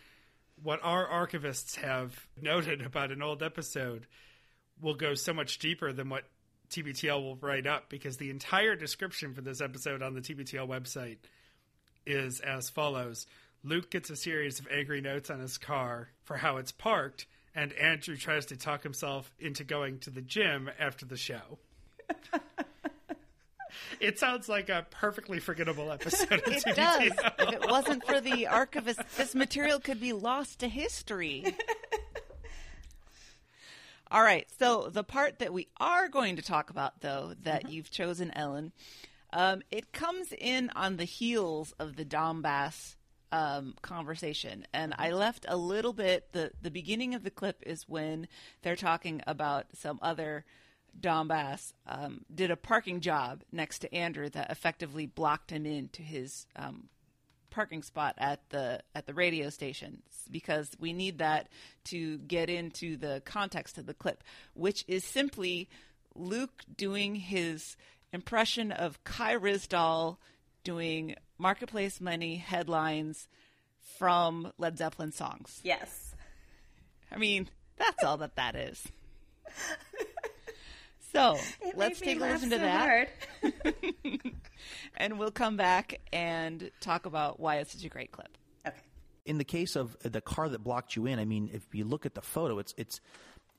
what 0.61 0.79
our 0.83 1.07
archivists 1.07 1.75
have 1.75 2.27
noted 2.39 2.81
about 2.81 3.11
an 3.11 3.21
old 3.21 3.41
episode 3.41 4.05
will 4.81 4.95
go 4.95 5.13
so 5.13 5.33
much 5.33 5.59
deeper 5.59 5.91
than 5.93 6.09
what 6.09 6.25
TBTL 6.69 7.21
will 7.21 7.35
write 7.37 7.65
up 7.65 7.89
because 7.89 8.17
the 8.17 8.29
entire 8.29 8.75
description 8.75 9.33
for 9.33 9.41
this 9.41 9.61
episode 9.61 10.01
on 10.01 10.13
the 10.13 10.21
TBTL 10.21 10.67
website 10.67 11.17
is 12.05 12.39
as 12.39 12.69
follows 12.69 13.25
Luke 13.63 13.91
gets 13.91 14.09
a 14.09 14.15
series 14.15 14.59
of 14.59 14.67
angry 14.71 15.01
notes 15.01 15.29
on 15.29 15.39
his 15.39 15.57
car 15.57 16.09
for 16.23 16.37
how 16.37 16.57
it's 16.57 16.71
parked, 16.71 17.25
and 17.53 17.73
Andrew 17.73 18.15
tries 18.15 18.45
to 18.47 18.57
talk 18.57 18.83
himself 18.83 19.29
into 19.37 19.65
going 19.65 19.99
to 19.99 20.09
the 20.09 20.21
gym 20.21 20.69
after 20.79 21.05
the 21.05 21.17
show. 21.17 21.59
it 23.99 24.19
sounds 24.19 24.47
like 24.49 24.69
a 24.69 24.85
perfectly 24.91 25.39
forgettable 25.39 25.91
episode 25.91 26.31
of 26.31 26.39
It 26.47 26.63
TBTL. 26.63 26.75
does. 26.75 27.11
if 27.39 27.53
it 27.53 27.69
wasn't 27.69 28.05
for 28.05 28.21
the 28.21 28.47
archivist, 28.47 28.99
this 29.17 29.35
material 29.35 29.79
could 29.79 29.99
be 29.99 30.13
lost 30.13 30.59
to 30.59 30.67
history. 30.67 31.55
All 34.11 34.23
right. 34.23 34.47
So 34.57 34.89
the 34.89 35.03
part 35.03 35.37
that 35.39 35.53
we 35.53 35.67
are 35.79 36.07
going 36.07 36.35
to 36.37 36.41
talk 36.41 36.71
about, 36.71 37.01
though, 37.01 37.33
that 37.43 37.69
you've 37.69 37.91
chosen, 37.91 38.31
Ellen, 38.35 38.71
um, 39.31 39.61
it 39.69 39.91
comes 39.93 40.33
in 40.35 40.71
on 40.75 40.97
the 40.97 41.03
heels 41.05 41.73
of 41.79 41.95
the 41.95 42.05
Donbass 42.05 42.95
um, 43.31 43.75
conversation, 43.83 44.65
and 44.73 44.95
I 44.97 45.11
left 45.11 45.45
a 45.47 45.55
little 45.55 45.93
bit. 45.93 46.33
the 46.33 46.51
The 46.63 46.71
beginning 46.71 47.13
of 47.13 47.23
the 47.23 47.29
clip 47.29 47.61
is 47.67 47.87
when 47.87 48.27
they're 48.63 48.75
talking 48.75 49.21
about 49.27 49.67
some 49.75 49.99
other 50.01 50.43
Donbass 50.99 51.73
um, 51.87 52.21
did 52.33 52.51
a 52.51 52.55
parking 52.55 53.01
job 53.01 53.43
next 53.51 53.79
to 53.79 53.93
Andrew 53.93 54.29
that 54.29 54.51
effectively 54.51 55.05
blocked 55.05 55.51
him 55.51 55.65
into 55.65 56.01
his 56.01 56.45
um, 56.55 56.89
parking 57.49 57.81
spot 57.81 58.15
at 58.17 58.47
the 58.49 58.81
at 58.93 59.05
the 59.05 59.13
radio 59.13 59.49
station 59.49 60.01
because 60.31 60.71
we 60.79 60.93
need 60.93 61.17
that 61.17 61.47
to 61.85 62.17
get 62.19 62.49
into 62.49 62.97
the 62.97 63.21
context 63.25 63.77
of 63.77 63.85
the 63.85 63.93
clip, 63.93 64.23
which 64.53 64.85
is 64.87 65.03
simply 65.03 65.69
Luke 66.15 66.63
doing 66.75 67.15
his 67.15 67.75
impression 68.13 68.71
of 68.71 69.03
Kai 69.03 69.35
Ryssdal 69.35 70.17
doing 70.63 71.15
marketplace 71.37 71.99
money 72.01 72.35
headlines 72.35 73.27
from 73.97 74.51
Led 74.57 74.77
Zeppelin 74.77 75.11
songs. 75.11 75.59
Yes. 75.63 76.13
I 77.11 77.17
mean, 77.17 77.49
that's 77.77 78.03
all 78.03 78.17
that 78.17 78.35
that 78.35 78.55
is. 78.55 78.87
So 81.11 81.37
It 81.61 81.77
let's 81.77 81.99
take 81.99 82.17
a 82.19 82.21
listen 82.21 82.49
to 82.51 82.57
so 82.57 82.61
that, 82.61 83.09
hard. 83.43 83.53
and 84.97 85.17
we'll 85.19 85.31
come 85.31 85.57
back 85.57 85.99
and 86.13 86.69
talk 86.81 87.05
about 87.05 87.39
why 87.39 87.57
it's 87.57 87.73
such 87.73 87.83
a 87.83 87.89
great 87.89 88.11
clip. 88.11 88.37
Okay. 88.67 88.75
in 89.25 89.37
the 89.37 89.43
case 89.43 89.75
of 89.75 89.95
the 90.01 90.21
car 90.21 90.49
that 90.49 90.63
blocked 90.63 90.95
you 90.95 91.05
in, 91.05 91.19
I 91.19 91.25
mean, 91.25 91.49
if 91.53 91.63
you 91.73 91.85
look 91.85 92.05
at 92.05 92.13
the 92.15 92.21
photo, 92.21 92.59
it's 92.59 92.73
it's 92.77 92.99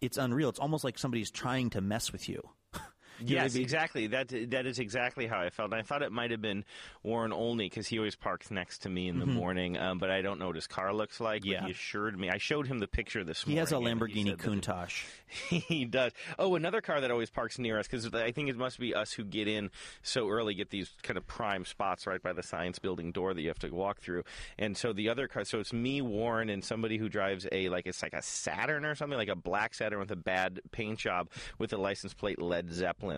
it's 0.01 0.17
unreal. 0.17 0.49
It's 0.49 0.59
almost 0.59 0.85
like 0.85 0.99
somebody's 0.99 1.31
trying 1.31 1.71
to 1.71 1.81
mess 1.81 2.13
with 2.13 2.29
you. 2.29 2.41
You 2.75 2.79
know 2.79 2.81
what 2.81 2.83
I 2.83 3.10
Yes, 3.25 3.55
exactly. 3.55 4.07
That 4.09 4.29
that 4.51 4.67
is 4.67 4.79
exactly 4.79 5.27
how 5.27 5.41
I 5.41 5.51
felt. 5.51 5.73
And 5.73 5.81
I 5.81 5.83
thought 5.83 6.03
it 6.03 6.13
might 6.13 6.31
have 6.31 6.43
been 6.43 6.65
Warren 7.03 7.33
Olney 7.33 7.69
because 7.69 7.87
he 7.87 7.99
always 7.99 8.17
parks 8.17 8.51
next 8.51 8.79
to 8.83 8.89
me 8.89 9.09
in 9.09 9.19
the 9.19 9.27
morning. 9.27 9.77
Um, 9.79 9.99
but 9.99 10.11
I 10.11 10.23
don't 10.23 10.39
know 10.39 10.47
what 10.47 10.57
his 10.57 10.67
car 10.67 10.93
looks 10.93 11.21
like. 11.21 11.43
but 11.43 11.49
Mm-hmm. 11.51 11.53
Yeah. 11.53 11.65
he 11.67 11.73
assured 11.73 12.19
me. 12.19 12.31
I 12.31 12.39
showed 12.39 12.67
him 12.67 12.79
the 12.79 12.87
picture 12.87 13.25
this 13.25 13.43
He 13.43 13.51
morning. 13.55 13.57
He 13.57 13.61
has 13.61 13.73
a 13.73 13.77
Lamborghini 13.77 14.37
Countach. 14.37 15.05
he 15.49 15.85
does. 15.85 16.13
Oh, 16.39 16.55
another 16.55 16.81
car 16.81 17.01
that 17.01 17.11
always 17.11 17.31
parks 17.31 17.59
near 17.59 17.79
us 17.79 17.87
because 17.89 18.13
I 18.15 18.31
think 18.33 18.49
it 18.49 18.57
must 18.57 18.79
be 18.79 18.95
us 18.95 19.13
who 19.13 19.25
get 19.25 19.49
in 19.49 19.71
so 20.03 20.29
early, 20.29 20.55
get 20.55 20.71
these 20.71 20.91
kind 21.03 21.17
of 21.17 21.27
prime 21.27 21.65
spots 21.65 22.07
right 22.07 22.23
by 22.23 22.33
the 22.33 22.43
science 22.43 22.79
building 22.79 23.13
door 23.13 23.35
that 23.35 23.41
you 23.41 23.49
have 23.49 23.59
to 23.61 23.69
walk 23.69 24.01
through. 24.01 24.25
And 24.59 24.77
so 24.77 24.93
the 24.93 25.09
other 25.09 25.29
car, 25.29 25.45
so 25.45 25.59
it's 25.61 25.73
me, 25.73 26.01
Warren, 26.01 26.49
and 26.51 26.65
somebody 26.65 26.99
who 26.99 27.09
drives 27.09 27.47
a 27.51 27.69
like 27.69 27.87
it's 27.87 28.03
like 28.03 28.13
a 28.15 28.23
Saturn 28.23 28.85
or 28.85 28.95
something, 28.95 29.19
like 29.19 29.29
a 29.29 29.37
black 29.37 29.75
Saturn 29.75 29.99
with 29.99 30.11
a 30.11 30.17
bad 30.17 30.61
paint 30.73 30.99
job 30.99 31.29
with 31.59 31.73
a 31.73 31.77
license 31.79 32.15
plate 32.15 32.41
Led 32.41 32.73
Zeppelin. 32.73 33.10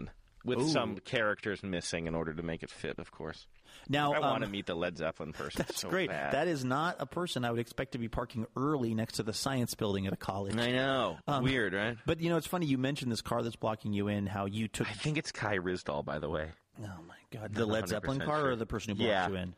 With 0.45 0.69
some 0.71 0.97
characters 0.97 1.63
missing 1.63 2.09
in 2.09 2.17
order 2.17 2.35
to 2.35 2.43
make 2.43 2.65
it 2.65 2.71
fit, 2.71 2.99
of 2.99 3.13
course. 3.13 3.47
Now, 3.89 4.13
I 4.13 4.19
want 4.19 4.41
to 4.41 4.47
um, 4.47 4.51
meet 4.51 4.67
the 4.67 4.75
Led 4.75 4.99
Zeppelin 4.99 5.33
person. 5.33 5.59
That's 5.67 5.81
so 5.81 5.89
great. 5.89 6.11
bad. 6.11 6.33
That 6.33 6.49
is 6.49 6.65
not 6.65 6.97
a 6.99 7.07
person 7.07 7.45
I 7.45 7.51
would 7.53 7.61
expect 7.61 7.93
to 7.93 7.99
be 7.99 8.09
parking 8.09 8.47
early 8.57 8.93
next 8.93 9.15
to 9.15 9.23
the 9.23 9.33
science 9.33 9.75
building 9.75 10.09
at 10.09 10.13
a 10.13 10.17
college. 10.17 10.57
I 10.57 10.73
know. 10.73 11.17
Um, 11.29 11.45
Weird, 11.45 11.75
right? 11.75 11.97
But 12.07 12.21
you 12.21 12.29
know, 12.29 12.37
it's 12.39 12.47
funny 12.49 12.67
you 12.67 12.77
mentioned 12.77 13.13
this 13.13 13.23
car 13.23 13.43
that's 13.43 13.55
blocking 13.55 13.93
you 13.93 14.09
in. 14.09 14.27
How 14.27 14.47
you 14.47 14.67
took 14.67 14.91
I 14.91 14.95
think 14.95 15.17
it's 15.17 15.31
Kai 15.31 15.59
Ryssdal, 15.59 16.05
by 16.05 16.19
the 16.19 16.29
way. 16.29 16.49
oh 16.81 16.89
my 17.07 17.15
god 17.39 17.55
the 17.55 17.65
Led 17.67 17.89
Zeppelin 17.89 18.19
100% 18.19 18.25
car 18.25 18.49
or 18.51 18.57
the 18.57 18.67
person 18.67 18.91
who 18.91 18.97
blocked 18.97 19.09
Yeah. 19.11 19.29
you 19.29 19.37
in. 19.37 19.55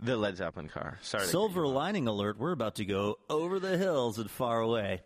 The 0.00 0.16
Led 0.16 0.36
Zeppelin 0.36 0.68
car. 0.68 0.98
Sorry. 1.02 1.26
Silver 1.26 1.66
lining 1.68 2.08
alert! 2.08 2.38
We're 2.38 2.50
about 2.52 2.74
to 2.76 2.84
go 2.84 3.18
over 3.30 3.60
the 3.60 3.78
hills 3.78 4.18
and 4.18 4.28
far 4.28 4.60
away. 4.60 5.02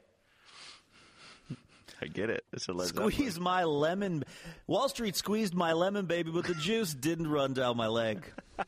I 2.01 2.07
get 2.07 2.31
it. 2.31 2.45
It's 2.53 2.69
a 2.69 2.73
Led 2.73 2.89
Zeppelin. 2.89 3.11
Squeeze 3.13 3.41
my 3.41 3.65
lemon. 3.65 4.25
Wall 4.67 4.89
Street 4.89 5.17
squeezed 5.17 5.55
my 5.55 5.73
lemon, 5.73 6.07
baby, 6.07 6.31
but 6.31 6.47
the 6.47 6.55
juice 6.55 6.95
didn't 6.95 7.27
run 7.29 7.55
down 7.55 7.77
my 7.77 7.89
leg. 7.89 8.25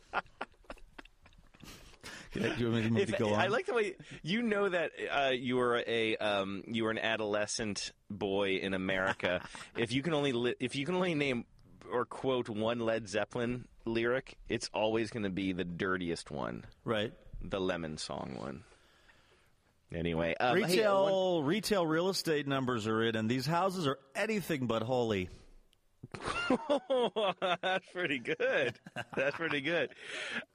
Do 2.33 2.41
you 2.59 2.71
want 2.71 2.91
me 2.93 3.05
to 3.07 3.13
If- 3.13 3.19
go 3.19 3.35
on? 3.35 3.41
I 3.41 3.49
like 3.49 3.67
the 3.67 3.75
way 3.75 3.97
you 4.23 4.43
know 4.43 4.69
that 4.69 4.93
uh, 5.13 5.31
you 5.31 5.57
were 5.57 5.83
a 5.85 6.17
um, 6.17 6.63
you 6.69 6.85
were 6.85 6.91
an 6.93 6.99
adolescent 6.99 7.91
boy 8.09 8.57
in 8.57 8.73
America. 8.73 9.43
if 9.77 9.93
you 9.93 10.01
can 10.03 10.15
only 10.15 10.33
li- 10.33 10.55
if 10.61 10.77
you 10.77 10.87
can 10.87 10.95
only 10.95 11.15
name 11.17 11.45
or 11.93 12.05
quote 12.05 12.49
one 12.49 12.79
Led 12.79 13.09
Zeppelin 13.09 13.67
lyric, 13.85 14.39
it's 14.49 14.71
always 14.73 15.11
going 15.11 15.25
to 15.25 15.31
be 15.31 15.53
the 15.53 15.65
dirtiest 15.65 16.31
one, 16.31 16.65
right. 16.85 17.13
the 17.43 17.61
Lemon 17.61 17.99
Song 17.99 18.37
one. 18.39 18.63
Anyway, 19.93 20.35
um, 20.39 20.57
hey, 20.57 20.63
Retail 20.65 21.39
one- 21.39 21.47
retail 21.47 21.87
real 21.87 22.09
estate 22.11 22.47
numbers 22.47 22.87
are 22.87 23.03
in, 23.03 23.17
and 23.17 23.29
these 23.29 23.47
houses 23.47 23.87
are 23.87 23.99
anything 24.15 24.67
but 24.67 24.83
holy. 24.83 25.29
That's 27.63 27.87
pretty 27.93 28.19
good. 28.19 28.79
That's 29.17 29.37
pretty 29.37 29.61
good. 29.61 29.91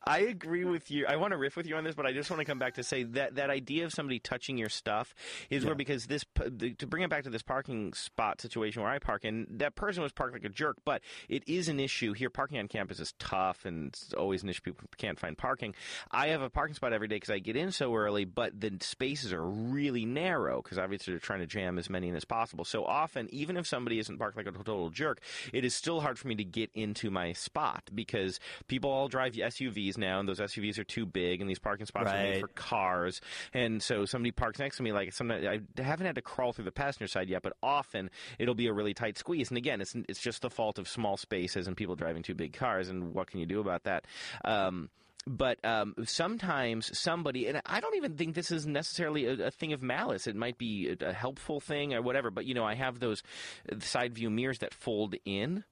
I 0.05 0.19
agree 0.19 0.65
with 0.65 0.91
you. 0.91 1.05
I 1.07 1.15
want 1.15 1.31
to 1.31 1.37
riff 1.37 1.55
with 1.55 1.65
you 1.65 1.75
on 1.75 1.83
this, 1.83 1.95
but 1.95 2.05
I 2.05 2.13
just 2.13 2.29
want 2.29 2.39
to 2.39 2.45
come 2.45 2.59
back 2.59 2.75
to 2.75 2.83
say 2.83 3.03
that 3.03 3.35
that 3.35 3.49
idea 3.49 3.85
of 3.85 3.93
somebody 3.93 4.19
touching 4.19 4.57
your 4.57 4.69
stuff 4.69 5.15
is 5.49 5.65
where 5.65 5.75
because 5.75 6.07
this 6.07 6.25
to 6.35 6.87
bring 6.87 7.03
it 7.03 7.09
back 7.09 7.23
to 7.23 7.29
this 7.29 7.41
parking 7.41 7.93
spot 7.93 8.41
situation 8.41 8.81
where 8.81 8.91
I 8.91 8.99
park 8.99 9.23
and 9.23 9.47
that 9.59 9.75
person 9.75 10.03
was 10.03 10.11
parked 10.11 10.33
like 10.33 10.43
a 10.43 10.49
jerk, 10.49 10.77
but 10.83 11.01
it 11.29 11.43
is 11.47 11.69
an 11.69 11.79
issue 11.79 12.13
here. 12.13 12.29
Parking 12.29 12.59
on 12.59 12.67
campus 12.67 12.99
is 12.99 13.13
tough 13.19 13.65
and 13.65 13.87
it's 13.87 14.13
always 14.13 14.43
an 14.43 14.49
issue. 14.49 14.61
People 14.61 14.87
can't 14.97 15.19
find 15.19 15.37
parking. 15.37 15.73
I 16.11 16.27
have 16.27 16.41
a 16.41 16.49
parking 16.49 16.75
spot 16.75 16.93
every 16.93 17.07
day 17.07 17.15
because 17.15 17.29
I 17.29 17.39
get 17.39 17.55
in 17.55 17.71
so 17.71 17.93
early, 17.95 18.25
but 18.25 18.59
the 18.59 18.77
spaces 18.81 19.31
are 19.31 19.45
really 19.45 20.05
narrow 20.05 20.61
because 20.61 20.77
obviously 20.77 21.13
they're 21.13 21.19
trying 21.19 21.39
to 21.39 21.47
jam 21.47 21.77
as 21.77 21.89
many 21.89 22.09
in 22.09 22.15
as 22.15 22.25
possible. 22.25 22.65
So 22.65 22.83
often, 22.83 23.27
even 23.31 23.57
if 23.57 23.67
somebody 23.67 23.99
isn't 23.99 24.17
parked 24.17 24.37
like 24.37 24.47
a 24.47 24.51
total 24.51 24.89
jerk, 24.89 25.21
it 25.53 25.65
is 25.65 25.73
still 25.73 26.01
hard 26.01 26.17
for 26.17 26.27
me 26.27 26.35
to 26.35 26.43
get 26.43 26.69
into 26.73 27.09
my 27.09 27.33
spot 27.33 27.89
because 27.93 28.39
people 28.67 28.91
all 28.91 29.07
drive 29.07 29.33
SUVs 29.33 29.97
now, 29.97 30.19
and 30.19 30.27
those 30.27 30.39
SUVs 30.39 30.77
are 30.77 30.83
too 30.83 31.05
big, 31.05 31.41
and 31.41 31.49
these 31.49 31.59
parking 31.59 31.85
spots 31.85 32.09
are 32.09 32.17
made 32.17 32.41
for 32.41 32.47
cars. 32.49 33.21
And 33.53 33.81
so 33.81 34.05
somebody 34.05 34.31
parks 34.31 34.59
next 34.59 34.77
to 34.77 34.83
me, 34.83 34.91
like 34.91 35.13
sometimes 35.13 35.45
I 35.45 35.81
haven't 35.81 36.05
had 36.05 36.15
to 36.15 36.21
crawl 36.21 36.53
through 36.53 36.65
the 36.65 36.71
passenger 36.71 37.07
side 37.07 37.29
yet, 37.29 37.41
but 37.41 37.53
often 37.61 38.09
it'll 38.39 38.55
be 38.55 38.67
a 38.67 38.73
really 38.73 38.93
tight 38.93 39.17
squeeze. 39.17 39.49
And 39.49 39.57
again, 39.57 39.81
it's 39.81 39.95
it's 40.07 40.21
just 40.21 40.41
the 40.41 40.49
fault 40.49 40.79
of 40.79 40.87
small 40.87 41.17
spaces 41.17 41.67
and 41.67 41.77
people 41.77 41.95
driving 41.95 42.23
too 42.23 42.35
big 42.35 42.53
cars. 42.53 42.89
And 42.89 43.13
what 43.13 43.27
can 43.27 43.39
you 43.39 43.45
do 43.45 43.59
about 43.59 43.83
that? 43.83 44.05
Um, 44.43 44.89
but 45.27 45.63
um, 45.65 45.95
sometimes 46.05 46.97
somebody, 46.97 47.47
and 47.47 47.61
I 47.65 47.79
don't 47.79 47.95
even 47.95 48.15
think 48.15 48.35
this 48.35 48.51
is 48.51 48.67
necessarily 48.67 49.25
a, 49.25 49.47
a 49.47 49.51
thing 49.51 49.73
of 49.73 49.81
malice. 49.81 50.27
It 50.27 50.35
might 50.35 50.57
be 50.57 50.95
a, 50.99 51.09
a 51.09 51.13
helpful 51.13 51.59
thing 51.59 51.93
or 51.93 52.01
whatever. 52.01 52.29
But 52.29 52.45
you 52.45 52.53
know, 52.53 52.63
I 52.63 52.75
have 52.75 52.99
those 52.99 53.23
side 53.79 54.13
view 54.13 54.29
mirrors 54.29 54.59
that 54.59 54.73
fold 54.73 55.15
in. 55.25 55.63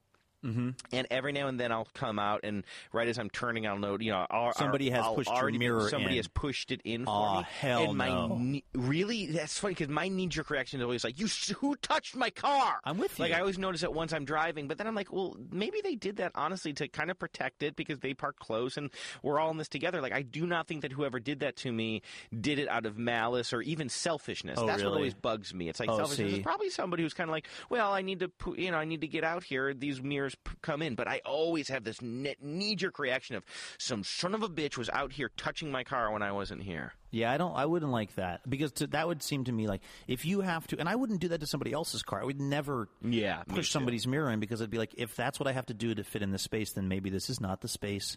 Mm-hmm. 0.44 0.70
And 0.92 1.06
every 1.10 1.32
now 1.32 1.46
and 1.48 1.58
then 1.58 1.72
I'll 1.72 1.88
come 1.94 2.18
out, 2.18 2.40
and 2.44 2.64
right 2.92 3.08
as 3.08 3.18
I'm 3.18 3.30
turning, 3.30 3.66
I'll 3.66 3.78
note, 3.78 4.02
you 4.02 4.12
know, 4.12 4.26
Somebody 4.56 4.90
has 4.90 5.04
I'll 5.04 5.14
pushed 5.14 5.30
your 5.34 5.50
mirror 5.50 5.88
Somebody 5.88 6.14
in. 6.14 6.18
has 6.18 6.28
pushed 6.28 6.70
it 6.70 6.80
in 6.84 7.04
for 7.04 7.10
Aw, 7.10 7.38
me. 7.40 7.46
hell 7.60 7.84
and 7.90 7.96
my 7.98 8.08
no. 8.08 8.36
knee- 8.38 8.64
really, 8.74 9.26
that's 9.26 9.58
funny 9.58 9.74
because 9.74 9.88
my 9.88 10.08
knee 10.08 10.26
jerk 10.26 10.50
reaction 10.50 10.80
is 10.80 10.84
always 10.84 11.04
like, 11.04 11.18
"You, 11.18 11.26
who 11.60 11.76
touched 11.76 12.14
my 12.16 12.30
car?" 12.30 12.78
I'm 12.84 12.98
with 12.98 13.18
you. 13.18 13.24
Like. 13.24 13.32
I 13.32 13.40
always 13.40 13.58
notice 13.58 13.82
it 13.82 13.92
once 13.92 14.12
I'm 14.12 14.24
driving, 14.24 14.68
but 14.68 14.78
then 14.78 14.86
I'm 14.86 14.94
like, 14.94 15.12
well, 15.12 15.36
maybe 15.50 15.80
they 15.82 15.94
did 15.94 16.16
that 16.16 16.32
honestly 16.34 16.72
to 16.74 16.88
kind 16.88 17.10
of 17.10 17.18
protect 17.18 17.62
it 17.62 17.74
because 17.76 17.98
they 18.00 18.14
park 18.14 18.36
close 18.38 18.76
and 18.76 18.90
we're 19.22 19.38
all 19.40 19.50
in 19.50 19.56
this 19.56 19.68
together. 19.68 20.00
Like 20.00 20.12
I 20.12 20.22
do 20.22 20.46
not 20.46 20.66
think 20.66 20.82
that 20.82 20.92
whoever 20.92 21.18
did 21.20 21.40
that 21.40 21.56
to 21.56 21.72
me 21.72 22.02
did 22.38 22.58
it 22.58 22.68
out 22.68 22.86
of 22.86 22.98
malice 22.98 23.52
or 23.52 23.62
even 23.62 23.88
selfishness. 23.88 24.58
Oh, 24.60 24.66
that's 24.66 24.82
what 24.82 24.92
always 24.92 25.14
bugs 25.14 25.54
me. 25.54 25.68
It's 25.68 25.80
like 25.80 25.88
Oh, 25.88 25.96
selfishness. 25.96 26.30
see. 26.30 26.36
It's 26.38 26.44
probably 26.44 26.70
somebody 26.70 27.02
who's 27.02 27.14
kind 27.14 27.28
of 27.30 27.32
like, 27.32 27.46
well, 27.70 27.92
I 27.92 28.02
need 28.02 28.20
to, 28.20 28.30
you 28.56 28.70
know, 28.70 28.76
I 28.78 28.84
need 28.84 29.00
to 29.02 29.06
get 29.08 29.24
out 29.24 29.42
here. 29.44 29.72
These 29.74 30.02
mirrors 30.02 30.33
come 30.62 30.82
in, 30.82 30.94
but 30.94 31.08
I 31.08 31.20
always 31.24 31.68
have 31.68 31.84
this 31.84 32.00
knee 32.02 32.76
jerk 32.76 32.98
reaction 32.98 33.36
of 33.36 33.44
some 33.78 34.02
son 34.04 34.34
of 34.34 34.42
a 34.42 34.48
bitch 34.48 34.76
was 34.76 34.88
out 34.90 35.12
here 35.12 35.30
touching 35.36 35.70
my 35.70 35.84
car 35.84 36.10
when 36.12 36.22
I 36.22 36.32
wasn't 36.32 36.62
here. 36.62 36.92
Yeah, 37.10 37.30
I 37.30 37.36
don't. 37.36 37.54
I 37.54 37.66
wouldn't 37.66 37.92
like 37.92 38.14
that 38.16 38.48
because 38.48 38.72
to, 38.72 38.86
that 38.88 39.06
would 39.06 39.22
seem 39.22 39.44
to 39.44 39.52
me 39.52 39.66
like 39.68 39.82
if 40.08 40.24
you 40.24 40.40
have 40.40 40.66
to, 40.68 40.78
and 40.80 40.88
I 40.88 40.96
wouldn't 40.96 41.20
do 41.20 41.28
that 41.28 41.40
to 41.40 41.46
somebody 41.46 41.72
else's 41.72 42.02
car. 42.02 42.20
I 42.20 42.24
would 42.24 42.40
never 42.40 42.88
Yeah, 43.02 43.42
push 43.44 43.70
somebody's 43.70 44.06
mirror 44.06 44.30
in 44.30 44.40
because 44.40 44.60
I'd 44.60 44.70
be 44.70 44.78
like, 44.78 44.94
if 44.96 45.14
that's 45.14 45.38
what 45.38 45.46
I 45.46 45.52
have 45.52 45.66
to 45.66 45.74
do 45.74 45.94
to 45.94 46.02
fit 46.04 46.22
in 46.22 46.30
the 46.32 46.38
space, 46.38 46.72
then 46.72 46.88
maybe 46.88 47.10
this 47.10 47.30
is 47.30 47.40
not 47.40 47.60
the 47.60 47.68
space 47.68 48.16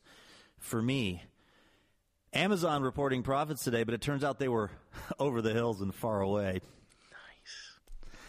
for 0.60 0.82
me. 0.82 1.24
Amazon 2.34 2.84
reporting 2.84 3.24
profits 3.24 3.64
today, 3.64 3.84
but 3.84 3.94
it 3.94 4.02
turns 4.02 4.24
out 4.24 4.38
they 4.40 4.48
were 4.50 4.70
over 5.20 5.42
the 5.42 5.54
hills 5.54 5.82
and 5.82 5.94
far 5.96 6.22
away. 6.22 6.60
Nice, 7.12 7.80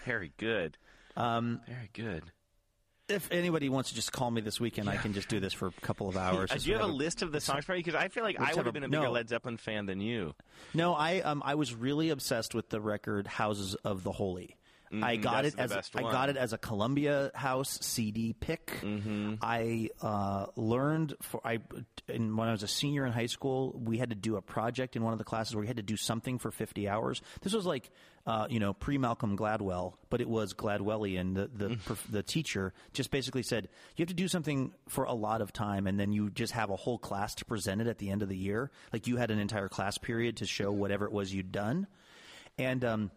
very 0.05 0.33
good. 0.37 0.77
Um, 1.17 1.61
Very 1.67 1.91
good. 1.93 2.23
If 3.09 3.33
anybody 3.33 3.71
wants 3.71 3.89
to 3.89 3.95
just 3.95 4.13
call 4.13 4.31
me 4.31 4.43
this 4.43 4.61
weekend, 4.61 4.89
I 4.89 4.97
can 4.97 5.15
just 5.15 5.29
do 5.29 5.41
this 5.41 5.55
for 5.55 5.69
a 5.69 5.73
couple 5.81 6.09
of 6.09 6.17
hours. 6.17 6.51
Uh, 6.53 6.57
do 6.57 6.69
you 6.69 6.77
have 6.77 6.85
a 6.85 6.93
list 6.93 7.23
of 7.23 7.33
the 7.33 7.41
songs 7.41 7.65
for 7.65 7.73
me? 7.73 7.79
Because 7.79 7.95
I 7.95 8.09
feel 8.09 8.23
like 8.23 8.39
I 8.39 8.53
would 8.55 8.67
have 8.67 8.75
been 8.75 8.85
a 8.85 8.89
bigger 8.89 9.05
no. 9.05 9.13
Led 9.13 9.31
Zeppelin 9.31 9.57
fan 9.57 9.87
than 9.87 10.01
you. 10.01 10.35
No, 10.75 10.95
I 10.95 11.21
um 11.21 11.43
I 11.45 11.55
was 11.55 11.75
really 11.75 12.11
obsessed 12.11 12.55
with 12.55 12.69
the 12.69 12.81
record 12.83 13.27
Houses 13.27 13.75
of 13.77 14.05
the 14.05 14.13
Holy. 14.13 14.58
I 14.93 15.17
got 15.17 15.45
Mm-hmm, 15.45 15.57
that's 15.57 15.73
it 15.75 15.79
as 15.79 15.91
I 15.95 16.03
got 16.03 16.29
it 16.31 16.37
as 16.37 16.53
a 16.53 16.59
Columbia 16.59 17.31
House 17.35 17.79
CD 17.83 18.33
pick. 18.33 18.67
Mm-hmm. 18.83 19.35
I 19.43 19.91
uh, 20.01 20.47
learned 20.57 21.15
for 21.23 21.41
I 21.47 21.59
in, 22.09 22.37
when 22.37 22.49
I 22.49 22.53
was 22.53 22.63
a 22.63 22.69
senior 22.69 23.05
in 23.07 23.13
high 23.13 23.27
school, 23.27 23.79
we 23.83 23.99
had 23.99 24.11
to 24.11 24.17
do 24.17 24.37
a 24.37 24.43
project 24.43 24.97
in 24.97 25.03
one 25.03 25.13
of 25.13 25.19
the 25.19 25.25
classes 25.25 25.55
where 25.55 25.61
we 25.61 25.67
had 25.67 25.77
to 25.77 25.83
do 25.83 25.97
something 25.97 26.39
for 26.39 26.51
fifty 26.51 26.89
hours. 26.89 27.21
This 27.43 27.53
was 27.53 27.67
like 27.67 27.91
uh, 28.27 28.47
you 28.49 28.61
know 28.61 28.73
pre 28.73 28.99
Malcolm 28.99 29.37
Gladwell, 29.37 29.95
but 30.11 30.21
it 30.21 30.29
was 30.29 30.55
Gladwellian. 30.55 31.35
The 31.35 31.51
the, 31.53 31.69
Mm. 31.75 32.11
the 32.11 32.23
teacher 32.23 32.73
just 32.95 33.11
basically 33.11 33.43
said 33.43 33.69
you 33.97 34.03
have 34.03 34.09
to 34.09 34.15
do 34.15 34.29
something 34.29 34.73
for 34.89 35.05
a 35.05 35.13
lot 35.15 35.41
of 35.43 35.53
time, 35.53 35.87
and 35.87 36.01
then 36.01 36.13
you 36.13 36.31
just 36.31 36.53
have 36.55 36.71
a 36.71 36.77
whole 36.77 36.99
class 36.99 37.35
to 37.37 37.45
present 37.45 37.81
it 37.81 37.87
at 37.87 37.99
the 37.99 38.11
end 38.11 38.23
of 38.23 38.29
the 38.29 38.37
year. 38.37 38.71
Like 38.93 39.07
you 39.07 39.17
had 39.17 39.31
an 39.31 39.39
entire 39.39 39.69
class 39.69 39.99
period 39.99 40.39
to 40.39 40.47
show 40.47 40.73
whatever 40.73 41.05
it 41.05 41.13
was 41.13 41.33
you'd 41.35 41.53
done, 41.53 41.87
and. 42.59 42.85
Um, 42.85 43.11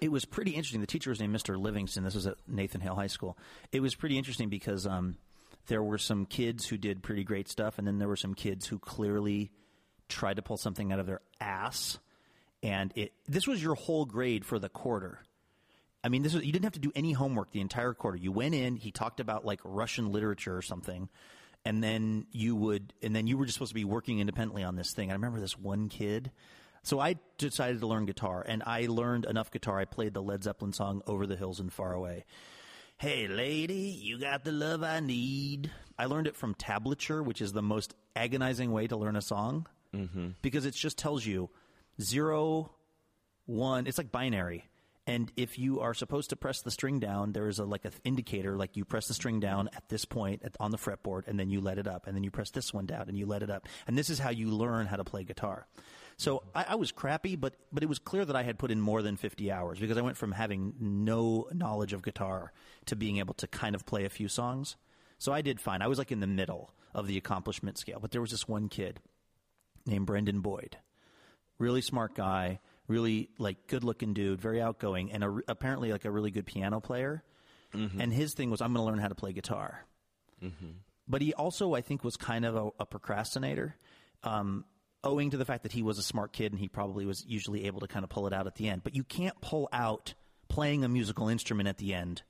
it 0.00 0.10
was 0.10 0.24
pretty 0.24 0.52
interesting. 0.52 0.80
The 0.80 0.86
teacher 0.86 1.10
was 1.10 1.20
named 1.20 1.34
Mr. 1.34 1.60
Livingston. 1.60 2.04
This 2.04 2.14
was 2.14 2.26
at 2.26 2.36
Nathan 2.46 2.80
Hale 2.80 2.94
High 2.94 3.06
School. 3.06 3.38
It 3.72 3.80
was 3.80 3.94
pretty 3.94 4.18
interesting 4.18 4.48
because 4.48 4.86
um, 4.86 5.16
there 5.66 5.82
were 5.82 5.98
some 5.98 6.26
kids 6.26 6.66
who 6.66 6.76
did 6.76 7.02
pretty 7.02 7.24
great 7.24 7.48
stuff, 7.48 7.78
and 7.78 7.86
then 7.86 7.98
there 7.98 8.08
were 8.08 8.16
some 8.16 8.34
kids 8.34 8.66
who 8.66 8.78
clearly 8.78 9.50
tried 10.08 10.36
to 10.36 10.42
pull 10.42 10.56
something 10.56 10.92
out 10.92 10.98
of 10.98 11.06
their 11.06 11.20
ass. 11.40 11.98
And 12.62 12.92
it 12.96 13.12
this 13.28 13.46
was 13.46 13.62
your 13.62 13.74
whole 13.74 14.04
grade 14.04 14.44
for 14.44 14.58
the 14.58 14.68
quarter. 14.68 15.20
I 16.02 16.08
mean, 16.08 16.22
this 16.22 16.34
was 16.34 16.44
you 16.44 16.52
didn't 16.52 16.64
have 16.64 16.74
to 16.74 16.80
do 16.80 16.92
any 16.94 17.12
homework 17.12 17.50
the 17.50 17.60
entire 17.60 17.94
quarter. 17.94 18.16
You 18.16 18.32
went 18.32 18.54
in, 18.54 18.76
he 18.76 18.90
talked 18.90 19.20
about 19.20 19.44
like 19.44 19.60
Russian 19.64 20.12
literature 20.12 20.56
or 20.56 20.62
something, 20.62 21.08
and 21.64 21.82
then 21.82 22.26
you 22.30 22.56
would, 22.56 22.92
and 23.02 23.14
then 23.14 23.26
you 23.26 23.38
were 23.38 23.46
just 23.46 23.54
supposed 23.54 23.70
to 23.70 23.74
be 23.74 23.84
working 23.84 24.18
independently 24.18 24.62
on 24.62 24.76
this 24.76 24.92
thing. 24.92 25.10
I 25.10 25.14
remember 25.14 25.40
this 25.40 25.58
one 25.58 25.88
kid. 25.88 26.30
So 26.84 27.00
I 27.00 27.16
decided 27.38 27.80
to 27.80 27.86
learn 27.86 28.04
guitar, 28.04 28.44
and 28.46 28.62
I 28.64 28.86
learned 28.86 29.24
enough 29.24 29.50
guitar. 29.50 29.78
I 29.78 29.86
played 29.86 30.12
the 30.12 30.22
Led 30.22 30.44
Zeppelin 30.44 30.74
song 30.74 31.02
"Over 31.06 31.26
the 31.26 31.34
Hills 31.34 31.58
and 31.58 31.72
Far 31.72 31.94
Away." 31.94 32.26
Hey, 32.98 33.26
lady, 33.26 33.98
you 34.02 34.18
got 34.18 34.44
the 34.44 34.52
love 34.52 34.82
I 34.82 35.00
need. 35.00 35.70
I 35.98 36.04
learned 36.04 36.26
it 36.26 36.36
from 36.36 36.54
tablature, 36.54 37.24
which 37.24 37.40
is 37.40 37.54
the 37.54 37.62
most 37.62 37.94
agonizing 38.14 38.70
way 38.70 38.86
to 38.86 38.96
learn 38.98 39.16
a 39.16 39.22
song, 39.22 39.66
mm-hmm. 39.94 40.28
because 40.42 40.66
it 40.66 40.74
just 40.74 40.98
tells 40.98 41.24
you 41.24 41.48
zero, 42.00 42.70
one. 43.46 43.86
It's 43.86 43.98
like 43.98 44.12
binary. 44.12 44.68
And 45.06 45.30
if 45.36 45.58
you 45.58 45.80
are 45.80 45.92
supposed 45.92 46.30
to 46.30 46.36
press 46.36 46.62
the 46.62 46.70
string 46.70 46.98
down, 46.98 47.32
there 47.32 47.48
is 47.48 47.58
a 47.58 47.64
like 47.64 47.84
an 47.86 47.92
indicator, 48.04 48.56
like 48.56 48.76
you 48.76 48.84
press 48.84 49.06
the 49.08 49.14
string 49.14 49.40
down 49.40 49.68
at 49.74 49.88
this 49.88 50.04
point 50.04 50.42
at, 50.44 50.56
on 50.60 50.70
the 50.70 50.78
fretboard, 50.78 51.28
and 51.28 51.40
then 51.40 51.48
you 51.48 51.60
let 51.60 51.78
it 51.78 51.86
up, 51.86 52.06
and 52.06 52.14
then 52.14 52.24
you 52.24 52.30
press 52.30 52.50
this 52.50 52.72
one 52.74 52.86
down, 52.86 53.08
and 53.08 53.18
you 53.18 53.24
let 53.24 53.42
it 53.42 53.50
up, 53.50 53.66
and 53.86 53.96
this 53.96 54.10
is 54.10 54.18
how 54.18 54.30
you 54.30 54.50
learn 54.50 54.86
how 54.86 54.96
to 54.96 55.04
play 55.04 55.24
guitar. 55.24 55.66
So 56.16 56.42
I, 56.54 56.66
I 56.70 56.74
was 56.76 56.92
crappy, 56.92 57.36
but 57.36 57.54
but 57.72 57.82
it 57.82 57.88
was 57.88 57.98
clear 57.98 58.24
that 58.24 58.36
I 58.36 58.42
had 58.42 58.58
put 58.58 58.70
in 58.70 58.80
more 58.80 59.02
than 59.02 59.16
fifty 59.16 59.50
hours 59.50 59.78
because 59.78 59.98
I 59.98 60.02
went 60.02 60.16
from 60.16 60.32
having 60.32 60.74
no 60.78 61.48
knowledge 61.52 61.92
of 61.92 62.02
guitar 62.02 62.52
to 62.86 62.96
being 62.96 63.18
able 63.18 63.34
to 63.34 63.46
kind 63.46 63.74
of 63.74 63.84
play 63.86 64.04
a 64.04 64.10
few 64.10 64.28
songs. 64.28 64.76
So 65.18 65.32
I 65.32 65.42
did 65.42 65.60
fine. 65.60 65.82
I 65.82 65.86
was 65.88 65.98
like 65.98 66.12
in 66.12 66.20
the 66.20 66.26
middle 66.26 66.70
of 66.94 67.06
the 67.06 67.16
accomplishment 67.16 67.78
scale, 67.78 67.98
but 68.00 68.10
there 68.10 68.20
was 68.20 68.30
this 68.30 68.46
one 68.46 68.68
kid 68.68 69.00
named 69.86 70.06
Brendan 70.06 70.40
Boyd 70.40 70.76
really 71.58 71.80
smart 71.80 72.14
guy, 72.14 72.58
really 72.88 73.30
like 73.38 73.66
good 73.66 73.84
looking 73.84 74.12
dude, 74.14 74.40
very 74.40 74.60
outgoing, 74.60 75.12
and 75.12 75.24
a, 75.24 75.38
apparently 75.48 75.92
like 75.92 76.04
a 76.04 76.10
really 76.10 76.30
good 76.30 76.46
piano 76.46 76.80
player. 76.80 77.22
And 78.00 78.12
his 78.12 78.34
thing 78.34 78.50
was, 78.50 78.60
I'm 78.60 78.72
going 78.72 78.84
to 78.84 78.90
learn 78.90 79.00
how 79.00 79.08
to 79.08 79.14
play 79.14 79.32
guitar. 79.32 79.84
But 81.08 81.22
he 81.22 81.34
also, 81.34 81.74
I 81.74 81.80
think, 81.80 82.04
was 82.04 82.16
kind 82.16 82.44
of 82.44 82.56
a, 82.56 82.70
a 82.80 82.86
procrastinator, 82.86 83.76
um, 84.22 84.64
owing 85.04 85.30
to 85.30 85.36
the 85.36 85.44
fact 85.44 85.62
that 85.62 85.72
he 85.72 85.82
was 85.82 85.98
a 85.98 86.02
smart 86.02 86.32
kid 86.32 86.50
and 86.52 86.58
he 86.58 86.68
probably 86.68 87.06
was 87.06 87.24
usually 87.26 87.66
able 87.66 87.80
to 87.80 87.86
kind 87.86 88.02
of 88.02 88.10
pull 88.10 88.26
it 88.26 88.32
out 88.32 88.46
at 88.46 88.56
the 88.56 88.68
end. 88.68 88.82
But 88.82 88.96
you 88.96 89.04
can't 89.04 89.40
pull 89.40 89.68
out 89.72 90.14
playing 90.48 90.84
a 90.84 90.88
musical 90.88 91.28
instrument 91.28 91.68
at 91.68 91.78
the 91.78 91.94
end. 91.94 92.22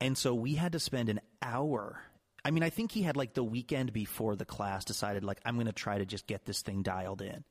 And 0.00 0.18
so 0.18 0.34
we 0.34 0.54
had 0.54 0.72
to 0.72 0.80
spend 0.80 1.08
an 1.08 1.20
hour. 1.40 2.00
I 2.44 2.50
mean, 2.50 2.62
I 2.62 2.70
think 2.70 2.92
he 2.92 3.02
had 3.02 3.16
like 3.16 3.34
the 3.34 3.44
weekend 3.44 3.92
before 3.92 4.36
the 4.36 4.44
class 4.44 4.84
decided, 4.84 5.24
like, 5.24 5.40
I'm 5.44 5.54
going 5.54 5.66
to 5.66 5.72
try 5.72 5.98
to 5.98 6.06
just 6.06 6.26
get 6.26 6.44
this 6.44 6.62
thing 6.62 6.82
dialed 6.82 7.22
in. 7.22 7.44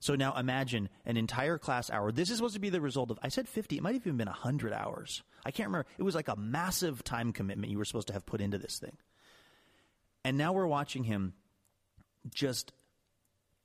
So 0.00 0.16
now 0.16 0.34
imagine 0.36 0.88
an 1.06 1.16
entire 1.16 1.58
class 1.58 1.88
hour. 1.88 2.10
This 2.10 2.28
is 2.28 2.38
supposed 2.38 2.54
to 2.54 2.60
be 2.60 2.70
the 2.70 2.80
result 2.80 3.12
of, 3.12 3.20
I 3.22 3.28
said 3.28 3.48
50, 3.48 3.76
it 3.76 3.82
might 3.82 3.94
have 3.94 4.04
even 4.04 4.16
been 4.16 4.26
100 4.26 4.72
hours. 4.72 5.22
I 5.46 5.52
can't 5.52 5.68
remember. 5.68 5.86
It 5.96 6.02
was 6.02 6.16
like 6.16 6.26
a 6.26 6.34
massive 6.34 7.04
time 7.04 7.32
commitment 7.32 7.70
you 7.70 7.78
were 7.78 7.84
supposed 7.84 8.08
to 8.08 8.12
have 8.12 8.26
put 8.26 8.40
into 8.40 8.58
this 8.58 8.78
thing. 8.78 8.96
And 10.24 10.36
now 10.36 10.54
we're 10.54 10.66
watching 10.66 11.04
him 11.04 11.34
just 12.34 12.72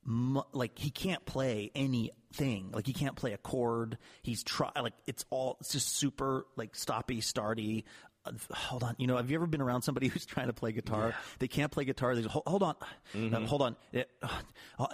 like 0.07 0.77
he 0.79 0.89
can't 0.89 1.25
play 1.25 1.71
anything. 1.75 2.71
Like 2.71 2.87
he 2.87 2.93
can't 2.93 3.15
play 3.15 3.33
a 3.33 3.37
chord. 3.37 3.97
He's 4.21 4.43
try 4.43 4.71
like 4.81 4.93
it's 5.05 5.25
all 5.29 5.57
it's 5.59 5.71
just 5.73 5.89
super 5.95 6.45
like 6.55 6.73
stoppy, 6.73 7.17
starty. 7.19 7.83
Uh, 8.25 8.31
hold 8.51 8.83
on, 8.83 8.93
you 8.97 9.07
know, 9.07 9.15
have 9.15 9.29
you 9.31 9.37
ever 9.37 9.47
been 9.47 9.61
around 9.61 9.83
somebody 9.83 10.07
who's 10.09 10.25
trying 10.25 10.47
to 10.47 10.53
play 10.53 10.71
guitar? 10.73 11.13
They 11.39 11.47
can't 11.47 11.71
play 11.71 11.85
guitar. 11.85 12.13
They 12.13 12.21
just, 12.23 12.33
hold, 12.33 12.43
hold 12.45 12.61
on, 12.63 12.75
Uh, 13.15 13.39
hold 13.45 13.61
on, 13.61 13.77
It- 13.93 14.09
uh, 14.21 14.27
uh, 14.79 14.87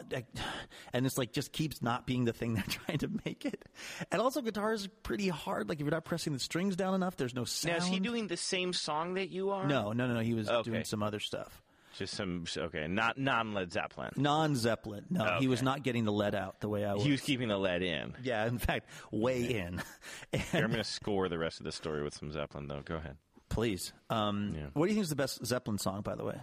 and 0.94 1.06
it's 1.08 1.18
like 1.18 1.32
just 1.32 1.52
keeps 1.52 1.82
not 1.82 2.06
being 2.06 2.26
the 2.26 2.34
thing 2.34 2.54
they're 2.54 2.64
trying 2.68 3.00
to 3.00 3.10
make 3.26 3.44
it. 3.46 3.64
And 4.12 4.22
also, 4.22 4.42
guitar 4.42 4.72
is 4.74 4.88
pretty 5.02 5.30
hard. 5.30 5.68
Like 5.68 5.80
if 5.80 5.82
you're 5.86 5.90
not 5.92 6.06
pressing 6.06 6.34
the 6.34 6.40
strings 6.40 6.76
down 6.76 6.94
enough, 6.94 7.18
there's 7.18 7.34
no 7.34 7.44
sound. 7.46 7.80
Now, 7.80 7.84
is 7.86 7.90
he 7.90 8.00
doing 8.00 8.28
the 8.28 8.38
same 8.38 8.72
song 8.74 9.16
that 9.16 9.30
you 9.32 9.50
are? 9.50 9.66
No, 9.66 9.94
no, 9.94 10.06
no, 10.08 10.14
no. 10.16 10.20
He 10.20 10.36
was 10.36 10.48
Okay. 10.50 10.70
doing 10.70 10.84
some 10.84 11.02
other 11.02 11.20
stuff. 11.20 11.63
Just 11.98 12.16
some, 12.16 12.46
okay, 12.58 12.88
not 12.88 13.18
non 13.20 13.54
Led 13.54 13.72
Zeppelin. 13.72 14.10
Non 14.16 14.56
Zeppelin. 14.56 15.06
No, 15.12 15.38
he 15.40 15.48
was 15.48 15.62
not 15.62 15.84
getting 15.84 16.06
the 16.06 16.12
lead 16.12 16.34
out 16.34 16.60
the 16.60 16.68
way 16.68 16.84
I 16.86 16.94
was. 16.96 17.04
He 17.04 17.12
was 17.12 17.22
keeping 17.22 17.50
the 17.50 17.58
lead 17.58 17.84
in. 17.84 18.14
Yeah, 18.24 18.48
in 18.48 18.58
fact, 18.58 18.90
way 19.12 19.44
in. 19.44 19.80
Here, 20.32 20.64
I'm 20.64 20.72
going 20.72 20.78
to 20.78 20.84
score 20.84 21.30
the 21.30 21.38
rest 21.38 21.60
of 21.60 21.66
the 21.66 21.72
story 21.72 22.02
with 22.04 22.16
some 22.16 22.32
Zeppelin, 22.32 22.68
though. 22.68 22.82
Go 22.84 22.96
ahead. 22.96 23.18
please. 23.50 23.94
Um, 24.10 24.54
Yeah. 24.56 24.68
What 24.74 24.88
do 24.88 24.90
you 24.90 24.96
think 24.96 25.04
is 25.04 25.10
the 25.10 25.16
best 25.16 25.46
Zeppelin 25.46 25.78
song, 25.78 26.02
by 26.02 26.16
the 26.16 26.24
way? 26.24 26.40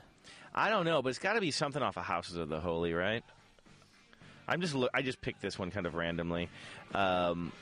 I 0.55 0.71
don't 0.71 0.85
know, 0.85 1.03
but 1.03 1.09
it's 1.11 1.19
got 1.19 1.33
to 1.35 1.41
be 1.41 1.51
something 1.51 1.83
off 1.83 1.97
of 1.97 2.05
Houses 2.05 2.37
of 2.37 2.49
the 2.49 2.61
Holy, 2.61 2.93
right? 2.95 3.25
I'm 4.49 4.61
just. 4.61 4.75
I 4.95 5.03
just 5.03 5.21
picked 5.21 5.41
this 5.43 5.59
one 5.59 5.71
kind 5.71 5.87
of 5.87 5.95
randomly. 5.95 6.49
Um, 6.95 7.53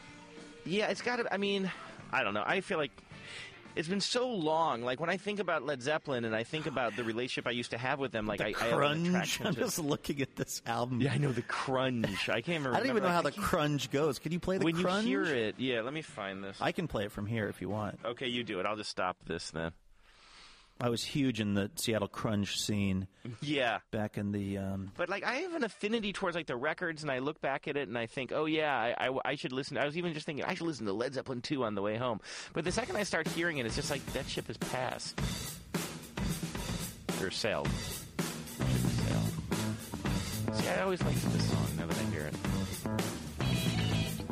yeah, 0.64 0.88
it's 0.88 1.02
got 1.02 1.16
to. 1.16 1.32
I 1.32 1.36
mean, 1.36 1.70
I 2.12 2.22
don't 2.22 2.32
know. 2.34 2.44
I 2.46 2.60
feel 2.62 2.78
like 2.78 2.92
it's 3.78 3.86
been 3.86 4.00
so 4.00 4.28
long. 4.28 4.82
Like 4.82 4.98
when 4.98 5.08
I 5.08 5.16
think 5.16 5.38
about 5.38 5.64
Led 5.64 5.80
Zeppelin 5.82 6.24
and 6.24 6.34
I 6.34 6.42
think 6.42 6.66
about 6.66 6.96
the 6.96 7.04
relationship 7.04 7.46
I 7.46 7.52
used 7.52 7.70
to 7.70 7.78
have 7.78 8.00
with 8.00 8.10
them, 8.10 8.26
like 8.26 8.40
I, 8.40 8.48
I 8.48 8.52
Crunge. 8.52 9.40
I'm 9.44 9.54
to. 9.54 9.60
just 9.60 9.78
looking 9.78 10.20
at 10.20 10.34
this 10.34 10.60
album. 10.66 11.00
Yeah, 11.00 11.12
I 11.12 11.18
know 11.18 11.30
the 11.30 11.42
crunge. 11.42 12.28
I 12.28 12.40
can't 12.40 12.58
remember. 12.58 12.74
I 12.74 12.80
don't 12.80 12.88
even 12.90 13.04
know 13.04 13.08
how 13.08 13.22
the 13.22 13.30
crunge 13.30 13.90
goes. 13.92 14.18
Can 14.18 14.32
you 14.32 14.40
play 14.40 14.58
the 14.58 14.64
when 14.64 14.74
crunge? 14.82 15.06
you 15.06 15.22
hear 15.22 15.34
it. 15.34 15.54
Yeah, 15.58 15.82
let 15.82 15.92
me 15.94 16.02
find 16.02 16.42
this. 16.42 16.58
I 16.60 16.72
can 16.72 16.88
play 16.88 17.04
it 17.04 17.12
from 17.12 17.26
here 17.26 17.48
if 17.48 17.60
you 17.60 17.68
want. 17.68 18.00
okay, 18.04 18.26
you 18.26 18.42
do 18.42 18.58
it. 18.58 18.66
I'll 18.66 18.76
just 18.76 18.90
stop 18.90 19.16
this 19.26 19.52
then. 19.52 19.70
I 20.80 20.90
was 20.90 21.02
huge 21.02 21.40
in 21.40 21.54
the 21.54 21.70
Seattle 21.74 22.06
crunge 22.06 22.56
scene 22.56 23.08
Yeah. 23.42 23.78
back 23.90 24.16
in 24.16 24.30
the. 24.30 24.58
Um, 24.58 24.92
But 24.96 25.08
like 25.08 25.24
I 25.24 25.34
have 25.38 25.54
an 25.54 25.64
affinity 25.64 26.12
towards 26.12 26.36
like 26.36 26.46
the 26.46 26.54
records, 26.56 27.02
and 27.02 27.10
I 27.10 27.18
look 27.18 27.40
back 27.40 27.66
at 27.66 27.76
it 27.76 27.88
and 27.88 27.98
I 27.98 28.06
think, 28.06 28.30
oh 28.32 28.44
yeah, 28.44 28.72
I, 28.76 29.08
I, 29.08 29.18
I 29.24 29.34
should 29.34 29.52
listen. 29.52 29.76
I 29.76 29.84
was 29.86 29.96
even 29.98 30.14
just 30.14 30.24
thinking 30.24 30.44
I 30.44 30.54
should 30.54 30.66
listen 30.68 30.86
to 30.86 30.92
Led 30.92 31.14
Zeppelin 31.14 31.42
two 31.42 31.64
on 31.64 31.74
the 31.74 31.82
way 31.82 31.96
home. 31.96 32.20
But 32.52 32.64
the 32.64 32.70
second 32.72 32.96
I 32.96 33.02
start 33.02 33.26
hearing 33.26 33.58
it, 33.58 33.66
it's 33.66 33.74
just 33.74 33.90
like 33.90 34.04
that 34.12 34.28
ship 34.28 34.46
has 34.46 34.56
passed 34.56 35.18
or 37.20 37.30
sailed. 37.32 37.68
Ship 37.68 38.66
sailed. 38.68 40.56
See, 40.56 40.68
I 40.68 40.82
always 40.82 41.02
liked 41.02 41.20
this 41.32 41.50
song. 41.50 41.66
Now 41.76 41.86
that 41.86 41.98
I 41.98 42.02
hear 42.12 42.22
it, 42.22 42.34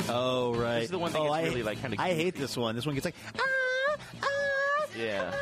oh 0.08 0.54
right. 0.54 0.74
This 0.76 0.84
is 0.84 0.90
the 0.90 0.98
one 0.98 1.12
that 1.12 1.18
oh, 1.18 1.24
gets 1.24 1.34
I, 1.34 1.42
really, 1.44 1.62
like, 1.64 1.80
kinda 1.80 1.96
I 2.00 2.14
hate 2.14 2.36
this 2.36 2.56
one. 2.56 2.76
This 2.76 2.86
one 2.86 2.94
gets 2.94 3.04
like. 3.04 3.16
Ah, 3.36 3.96
ah, 4.22 4.86
yeah. 4.96 5.34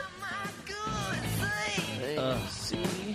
Ugh. 2.18 2.48
see, 2.50 3.14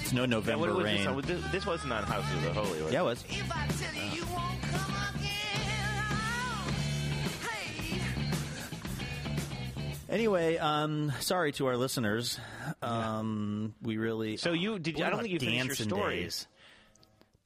It's 0.00 0.12
no 0.14 0.24
November 0.26 0.72
was 0.72 0.84
rain. 0.84 1.04
this, 1.16 1.26
this, 1.26 1.52
this 1.52 1.66
wasn't 1.66 1.92
on 1.92 2.02
Houses 2.04 2.32
of 2.36 2.42
the 2.42 2.52
Holy. 2.54 2.82
Was 2.82 2.92
Yeah, 2.92 3.00
it 3.00 3.04
was. 3.04 3.24
If 3.28 3.52
I 3.52 3.66
tell 3.66 3.94
you 3.94 4.10
you 4.16 4.24
won't 4.32 4.62
come 4.62 4.94
again, 5.14 5.60
hey, 7.42 8.00
Anyway, 10.08 10.56
um, 10.56 11.12
sorry 11.20 11.52
to 11.52 11.66
our 11.66 11.76
listeners. 11.76 12.40
Um, 12.80 13.74
we 13.82 13.98
really. 13.98 14.38
So 14.38 14.52
you- 14.52 14.78
did- 14.78 15.00
I 15.02 15.10
don't 15.10 15.20
think 15.20 15.32
you 15.32 15.40
finished 15.40 15.66
your 15.80 15.86
story. 15.88 16.20
Days? 16.22 16.46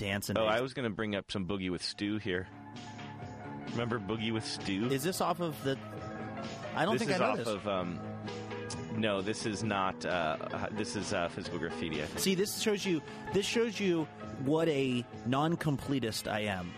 Dancing 0.03 0.37
Oh. 0.37 0.47
I 0.47 0.61
was 0.61 0.75
going 0.75 0.85
to 0.85 0.95
bring 0.95 1.15
up 1.15 1.31
some 1.31 1.47
Boogie 1.47 1.71
with 1.71 1.83
Stu 1.83 2.19
here. 2.19 2.49
Remember 3.71 3.99
Boogie 3.99 4.33
with 4.33 4.45
Stu? 4.45 4.89
Is 4.91 5.03
this 5.03 5.21
off 5.21 5.41
of 5.41 5.63
the? 5.63 5.79
I 6.75 6.85
don't 6.85 6.99
this 6.99 7.07
think 7.07 7.21
I 7.21 7.25
know 7.25 7.31
off 7.33 7.39
this. 7.39 7.47
of 7.47 7.69
um, 7.69 8.01
No, 8.97 9.23
this 9.23 9.47
is 9.47 9.63
not. 9.63 10.05
Uh, 10.05 10.37
this 10.73 10.97
is 10.97 11.13
uh, 11.13 11.29
physical 11.29 11.59
graffiti. 11.59 12.03
I 12.03 12.07
think. 12.07 12.19
See, 12.19 12.35
this 12.35 12.61
shows 12.61 12.85
you. 12.85 13.01
This 13.33 13.47
shows 13.47 13.79
you 13.79 14.09
what 14.45 14.69
a 14.69 15.05
non-completist 15.27 16.31
I 16.31 16.41
am. 16.41 16.73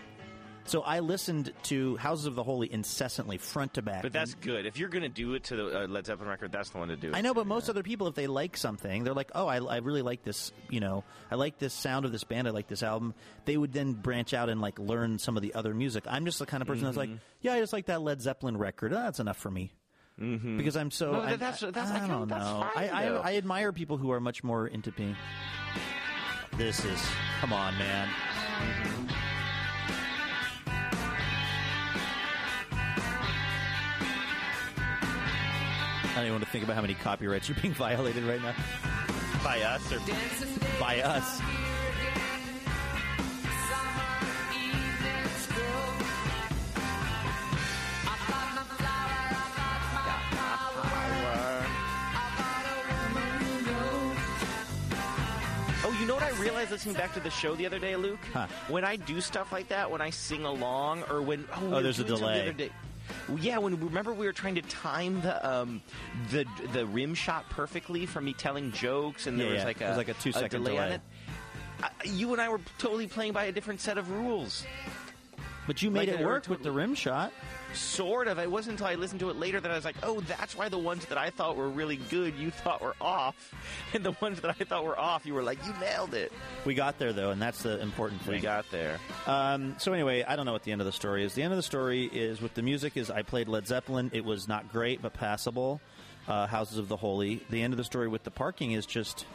So 0.67 0.81
I 0.81 0.99
listened 0.99 1.53
to 1.63 1.95
Houses 1.97 2.25
of 2.25 2.33
the 2.35 2.41
Holy 2.43 2.71
incessantly, 2.73 3.37
front 3.37 3.75
to 3.75 3.83
back. 3.83 4.01
But 4.01 4.13
that's 4.13 4.33
good. 4.33 4.65
If 4.65 4.79
you're 4.79 4.89
going 4.89 5.03
to 5.03 5.09
do 5.09 5.35
it 5.35 5.43
to 5.45 5.55
the 5.55 5.83
uh, 5.83 5.87
Led 5.87 6.07
Zeppelin 6.07 6.27
record, 6.27 6.51
that's 6.51 6.71
the 6.71 6.79
one 6.79 6.87
to 6.87 6.95
do 6.95 7.09
it. 7.09 7.15
I 7.15 7.21
know, 7.21 7.35
but 7.35 7.45
most 7.45 7.69
other 7.69 7.83
people, 7.83 8.07
if 8.07 8.15
they 8.15 8.25
like 8.25 8.57
something, 8.57 9.03
they're 9.03 9.13
like, 9.13 9.29
"Oh, 9.35 9.45
I, 9.47 9.57
I 9.57 9.77
really 9.77 10.01
like 10.01 10.23
this. 10.23 10.51
You 10.71 10.79
know, 10.79 11.03
I 11.29 11.35
like 11.35 11.59
this 11.59 11.71
sound 11.73 12.05
of 12.05 12.11
this 12.11 12.23
band. 12.23 12.47
I 12.47 12.51
like 12.51 12.67
this 12.67 12.81
album." 12.81 13.13
They 13.45 13.57
would 13.57 13.73
then 13.73 13.93
branch 13.93 14.33
out 14.33 14.49
and 14.49 14.59
like 14.59 14.79
learn 14.79 15.19
some 15.19 15.37
of 15.37 15.43
the 15.43 15.53
other 15.53 15.73
music. 15.75 16.05
I'm 16.07 16.25
just 16.25 16.39
the 16.39 16.47
kind 16.47 16.61
of 16.63 16.67
person 16.67 16.85
that's 16.85 16.97
like, 16.97 17.09
Mm-hmm. 17.09 17.17
"Yeah, 17.41 17.53
I 17.53 17.59
just 17.59 17.71
like 17.73 17.85
that 17.85 18.01
Led 18.01 18.21
Zeppelin 18.21 18.57
record. 18.57 18.91
Ah, 18.91 19.03
that's 19.03 19.19
enough 19.19 19.37
for 19.37 19.51
me." 19.51 19.71
Mm-hmm. 20.19 20.57
Because 20.57 20.75
I'm 20.77 20.89
so. 20.89 21.11
No, 21.11 21.19
I, 21.21 21.35
that's- 21.35 21.59
that's- 21.59 21.91
I, 21.91 21.99
I 21.99 22.03
I 22.05 22.07
don't 22.07 22.27
know. 22.27 22.67
fine, 22.73 22.89
I. 22.89 23.03
I 23.07 23.31
I 23.33 23.35
admire 23.35 23.71
people 23.71 23.97
who 23.97 24.11
are 24.11 24.19
much 24.19 24.43
more 24.43 24.65
into 24.65 24.91
me. 24.97 25.15
This 26.57 26.83
is 26.85 27.05
come 27.39 27.53
on, 27.53 27.77
man. 27.77 28.09
I 36.15 36.19
don't 36.19 36.27
even 36.27 36.35
want 36.35 36.45
to 36.45 36.49
think 36.49 36.63
about 36.63 36.77
how 36.77 36.81
many 36.81 36.93
copyrights 36.93 37.49
are 37.49 37.55
being 37.55 37.73
violated 37.73 38.23
right 38.23 38.41
now 38.41 38.55
by 39.43 39.61
us 39.63 39.91
or 39.91 39.99
by 40.79 41.01
us. 41.01 41.41
Oh, 55.83 55.95
you 55.99 56.07
know 56.07 56.13
what 56.13 56.23
I 56.23 56.29
realized 56.41 56.71
listening 56.71 56.95
back 56.95 57.13
to 57.15 57.19
the 57.19 57.29
show 57.29 57.55
the 57.55 57.65
other 57.65 57.77
day, 57.77 57.97
Luke? 57.97 58.19
Huh. 58.31 58.47
When 58.69 58.85
I 58.85 58.95
do 58.95 59.19
stuff 59.19 59.51
like 59.51 59.67
that, 59.67 59.91
when 59.91 59.99
I 59.99 60.11
sing 60.11 60.45
along, 60.45 61.03
or 61.09 61.21
when 61.21 61.45
oh, 61.51 61.59
oh 61.59 61.65
we 61.65 61.71
were 61.73 61.81
there's 61.83 61.99
a 61.99 62.05
doing 62.05 62.19
something 62.19 62.45
the 62.45 62.53
delay. 62.53 62.71
Yeah, 63.39 63.57
when 63.57 63.79
remember 63.79 64.13
we 64.13 64.25
were 64.25 64.33
trying 64.33 64.55
to 64.55 64.61
time 64.63 65.21
the 65.21 65.47
um, 65.49 65.81
the 66.31 66.45
the 66.73 66.85
rim 66.85 67.13
shot 67.15 67.49
perfectly 67.49 68.05
for 68.05 68.21
me 68.21 68.33
telling 68.33 68.71
jokes, 68.71 69.27
and 69.27 69.39
there 69.39 69.47
Yeah, 69.47 69.53
was 69.53 69.59
yeah. 69.61 69.65
like 69.65 69.81
a, 69.81 69.85
It 69.85 69.89
was 69.89 69.97
like 69.97 70.09
a 70.09 70.13
two-second 70.15 70.63
delay, 70.63 70.77
on 70.77 70.91
it. 70.93 71.01
I, 71.83 71.89
you 72.05 72.31
and 72.31 72.41
I 72.41 72.49
were 72.49 72.61
totally 72.77 73.07
playing 73.07 73.33
by 73.33 73.45
a 73.45 73.51
different 73.51 73.81
set 73.81 73.97
of 73.97 74.09
rules. 74.11 74.65
But 75.67 75.81
you 75.81 75.89
made 75.91 76.09
Like 76.09 76.19
it 76.19 76.25
work 76.25 76.47
with 76.47 76.61
the 76.63 76.71
rim 76.71 76.93
shot. 76.95 77.31
Sort 77.75 78.27
of. 78.27 78.39
It 78.39 78.49
wasn't 78.49 78.73
until 78.73 78.87
I 78.87 78.95
listened 78.95 79.19
to 79.19 79.29
it 79.29 79.37
later 79.37 79.59
that 79.59 79.69
I 79.69 79.75
was 79.75 79.85
like, 79.85 79.97
oh, 80.03 80.21
that's 80.21 80.57
why 80.57 80.69
the 80.69 80.77
ones 80.77 81.05
that 81.05 81.17
I 81.17 81.29
thought 81.29 81.55
were 81.55 81.69
really 81.69 81.97
good 81.97 82.35
you 82.35 82.51
thought 82.51 82.81
were 82.81 82.95
off. 82.99 83.53
And 83.93 84.03
the 84.03 84.15
ones 84.21 84.41
that 84.41 84.55
I 84.59 84.63
thought 84.65 84.83
were 84.83 84.99
off, 84.99 85.25
you 85.25 85.33
were 85.33 85.43
like, 85.43 85.65
you 85.65 85.73
nailed 85.79 86.13
it. 86.13 86.33
We 86.65 86.73
got 86.73 86.97
there 86.99 87.13
though, 87.13 87.31
and 87.31 87.41
that's 87.41 87.63
the 87.63 87.79
important 87.79 88.21
thing. 88.23 88.33
We 88.33 88.39
got 88.41 88.69
there. 88.71 88.99
Um, 89.25 89.75
so 89.77 89.93
anyway, 89.93 90.23
I 90.23 90.35
don't 90.35 90.45
know 90.45 90.51
what 90.51 90.63
the 90.63 90.71
end 90.73 90.81
of 90.81 90.85
the 90.85 90.91
story 90.91 91.23
is. 91.23 91.33
The 91.33 91.43
end 91.43 91.53
of 91.53 91.57
the 91.57 91.63
story 91.63 92.05
is 92.05 92.41
with 92.41 92.53
the 92.55 92.61
music 92.61 92.97
is 92.97 93.09
I 93.09 93.21
played 93.21 93.47
Led 93.47 93.67
Zeppelin. 93.67 94.11
It 94.13 94.25
was 94.25 94.47
not 94.47 94.71
great, 94.71 95.01
but 95.01 95.13
passable. 95.13 95.79
Uh, 96.27 96.47
Houses 96.47 96.77
of 96.77 96.89
the 96.89 96.97
Holy. 96.97 97.41
The 97.49 97.61
end 97.61 97.73
of 97.73 97.77
the 97.77 97.83
story 97.83 98.07
with 98.07 98.23
the 98.23 98.31
parking 98.31 98.71
is 98.71 98.85
just 98.85 99.25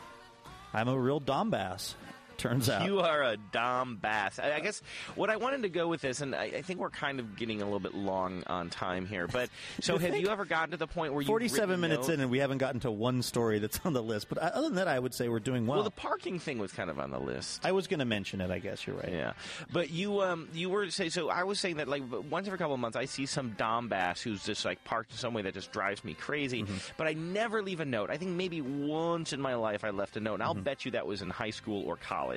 I'm 0.72 0.88
a 0.88 0.99
real 0.99 1.20
Dom 1.20 1.51
Bass. 1.51 1.95
Turns 2.41 2.70
out. 2.70 2.86
You 2.86 3.01
are 3.01 3.22
a 3.22 3.36
Dom 3.36 3.97
Bass. 3.97 4.38
I, 4.38 4.55
I 4.55 4.61
guess 4.61 4.82
what 5.14 5.30
I 5.30 5.36
wanted 5.36 5.62
to 5.62 5.68
go 5.68 5.88
with 5.88 6.01
this, 6.01 6.20
and 6.20 6.34
I, 6.34 6.45
I 6.45 6.62
think 6.62 6.80
we're 6.80 6.91
kind 6.91 7.20
of 7.20 7.36
getting 7.36 7.62
a 7.62 7.64
little 7.64 7.80
bit 7.80 7.95
long 7.95 8.43
on 8.47 8.70
time 8.70 9.07
here, 9.07 9.26
but 9.26 9.49
so 9.80 9.99
have 9.99 10.16
you 10.16 10.28
ever 10.28 10.45
gotten 10.45 10.72
to 10.72 10.76
the 10.76 10.86
point 10.86 11.12
where 11.12 11.22
you 11.22 11.26
47 11.26 11.80
minutes 11.80 12.09
in, 12.09 12.20
and 12.20 12.30
we 12.30 12.38
haven't 12.38 12.59
gotten 12.59 12.80
to 12.80 12.91
one 12.91 13.22
story 13.22 13.59
that's 13.59 13.80
on 13.84 13.93
the 13.93 14.03
list. 14.03 14.28
But 14.28 14.38
other 14.38 14.62
than 14.62 14.74
that, 14.76 14.88
I 14.88 14.99
would 14.99 15.14
say 15.14 15.28
we're 15.28 15.38
doing 15.38 15.66
well. 15.66 15.78
Well, 15.78 15.84
the 15.84 15.91
parking 15.91 16.38
thing 16.38 16.59
was 16.59 16.72
kind 16.72 16.91
of 16.91 16.99
on 16.99 17.11
the 17.11 17.20
list. 17.20 17.64
I 17.64 17.72
was 17.72 17.86
going 17.86 18.01
to 18.01 18.05
mention 18.05 18.41
it. 18.41 18.51
I 18.51 18.59
guess 18.59 18.86
you're 18.86 18.97
right. 18.97 19.12
Yeah, 19.12 19.32
but 19.72 19.91
you 19.91 20.20
um 20.22 20.49
you 20.53 20.70
were 20.70 20.91
saying, 20.91 21.11
so. 21.11 21.28
I 21.28 21.45
was 21.45 21.61
saying 21.61 21.76
that 21.76 21.88
like 21.88 22.03
once 22.30 22.47
every 22.47 22.59
couple 22.59 22.74
of 22.74 22.80
months, 22.80 22.97
I 22.97 23.05
see 23.05 23.26
some 23.26 23.51
Dom 23.57 23.88
Bass 23.88 24.20
who's 24.20 24.45
just 24.45 24.64
like 24.64 24.82
parked 24.84 25.12
in 25.12 25.18
some 25.18 25.34
way 25.34 25.43
that 25.43 25.55
just 25.55 25.72
drives 25.72 26.05
me 26.05 26.14
crazy. 26.14 26.62
Mm-hmm. 26.62 26.76
But 26.97 27.07
I 27.07 27.12
never 27.12 27.62
leave 27.62 27.80
a 27.80 27.84
note. 27.84 28.11
I 28.11 28.16
think 28.16 28.32
maybe 28.32 28.61
once 28.61 29.32
in 29.32 29.41
my 29.41 29.55
life 29.55 29.84
I 29.84 29.91
left 29.91 30.16
a 30.16 30.20
note, 30.20 30.34
and 30.34 30.43
Mm-hmm. 30.43 30.59
I'll 30.59 30.64
bet 30.64 30.84
you 30.84 30.91
that 30.93 31.07
was 31.07 31.22
in 31.22 31.30
high 31.30 31.51
school 31.51 31.82
or 31.84 31.97
college. 31.97 32.30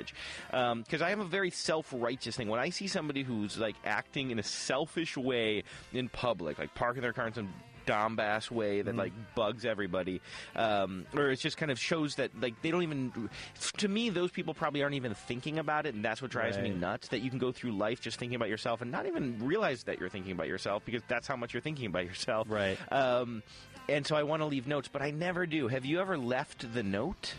Because 0.50 1.02
I 1.02 1.10
have 1.10 1.20
a 1.20 1.24
very 1.24 1.50
self 1.50 1.92
righteous 1.96 2.36
thing. 2.36 2.48
When 2.48 2.60
I 2.60 2.70
see 2.70 2.86
somebody 2.88 3.22
who's 3.22 3.58
like 3.58 3.76
acting 3.84 4.30
in 4.30 4.38
a 4.38 4.42
selfish 4.42 5.16
way 5.16 5.62
in 5.92 6.08
public, 6.08 6.58
like 6.58 6.74
parking 6.74 7.02
their 7.02 7.12
car 7.12 7.26
in 7.28 7.34
some 7.34 7.52
Dom 7.86 8.16
Bass 8.16 8.50
way 8.50 8.78
Mm-hmm. 8.78 8.86
that 8.86 8.96
like 8.96 9.12
bugs 9.34 9.66
everybody, 9.66 10.22
um, 10.56 11.04
or 11.14 11.30
it 11.30 11.36
just 11.38 11.58
kind 11.58 11.70
of 11.70 11.78
shows 11.78 12.14
that 12.14 12.30
like 12.40 12.54
they 12.62 12.70
don't 12.70 12.82
even. 12.82 13.28
To 13.76 13.88
me, 13.88 14.08
those 14.08 14.30
people 14.30 14.54
probably 14.54 14.82
aren't 14.82 14.94
even 14.94 15.12
thinking 15.14 15.58
about 15.58 15.84
it, 15.84 15.94
and 15.94 16.02
that's 16.02 16.22
what 16.22 16.30
drives 16.30 16.56
me 16.56 16.70
nuts. 16.70 17.08
That 17.08 17.18
you 17.20 17.28
can 17.28 17.38
go 17.38 17.52
through 17.52 17.72
life 17.72 18.00
just 18.00 18.18
thinking 18.18 18.36
about 18.36 18.48
yourself 18.48 18.80
and 18.80 18.90
not 18.90 19.04
even 19.06 19.38
realize 19.46 19.82
that 19.84 20.00
you're 20.00 20.08
thinking 20.08 20.32
about 20.32 20.48
yourself 20.48 20.82
because 20.86 21.02
that's 21.08 21.26
how 21.28 21.36
much 21.36 21.52
you're 21.52 21.60
thinking 21.60 21.86
about 21.86 22.06
yourself. 22.06 22.48
Right. 22.50 22.78
Um, 22.90 23.42
and 23.86 24.06
so 24.06 24.16
I 24.16 24.22
want 24.22 24.40
to 24.40 24.46
leave 24.46 24.66
notes, 24.66 24.88
but 24.90 25.02
I 25.02 25.10
never 25.10 25.44
do. 25.44 25.68
Have 25.68 25.84
you 25.84 26.00
ever 26.00 26.16
left 26.16 26.72
the 26.72 26.82
note? 26.82 27.34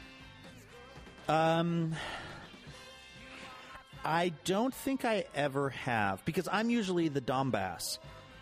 Um, 1.28 1.96
I 4.06 4.34
don't 4.44 4.74
think 4.74 5.04
I 5.04 5.26
ever 5.34 5.70
have 5.70 6.24
because 6.26 6.48
I'm 6.52 6.70
usually 6.70 7.08
the 7.08 7.22
Dom 7.22 7.52
Bass. 7.52 8.00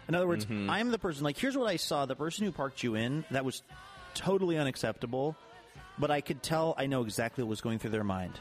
In 0.07 0.15
other 0.15 0.27
words, 0.27 0.45
mm-hmm. 0.45 0.69
I'm 0.69 0.91
the 0.91 0.99
person. 0.99 1.23
Like, 1.23 1.37
here's 1.37 1.57
what 1.57 1.69
I 1.69 1.77
saw: 1.77 2.05
the 2.05 2.15
person 2.15 2.45
who 2.45 2.51
parked 2.51 2.83
you 2.83 2.95
in 2.95 3.23
that 3.31 3.45
was 3.45 3.63
totally 4.13 4.57
unacceptable, 4.57 5.35
but 5.97 6.11
I 6.11 6.21
could 6.21 6.43
tell 6.43 6.75
I 6.77 6.87
know 6.87 7.01
exactly 7.03 7.43
what 7.43 7.49
was 7.49 7.61
going 7.61 7.79
through 7.79 7.91
their 7.91 8.03
mind. 8.03 8.33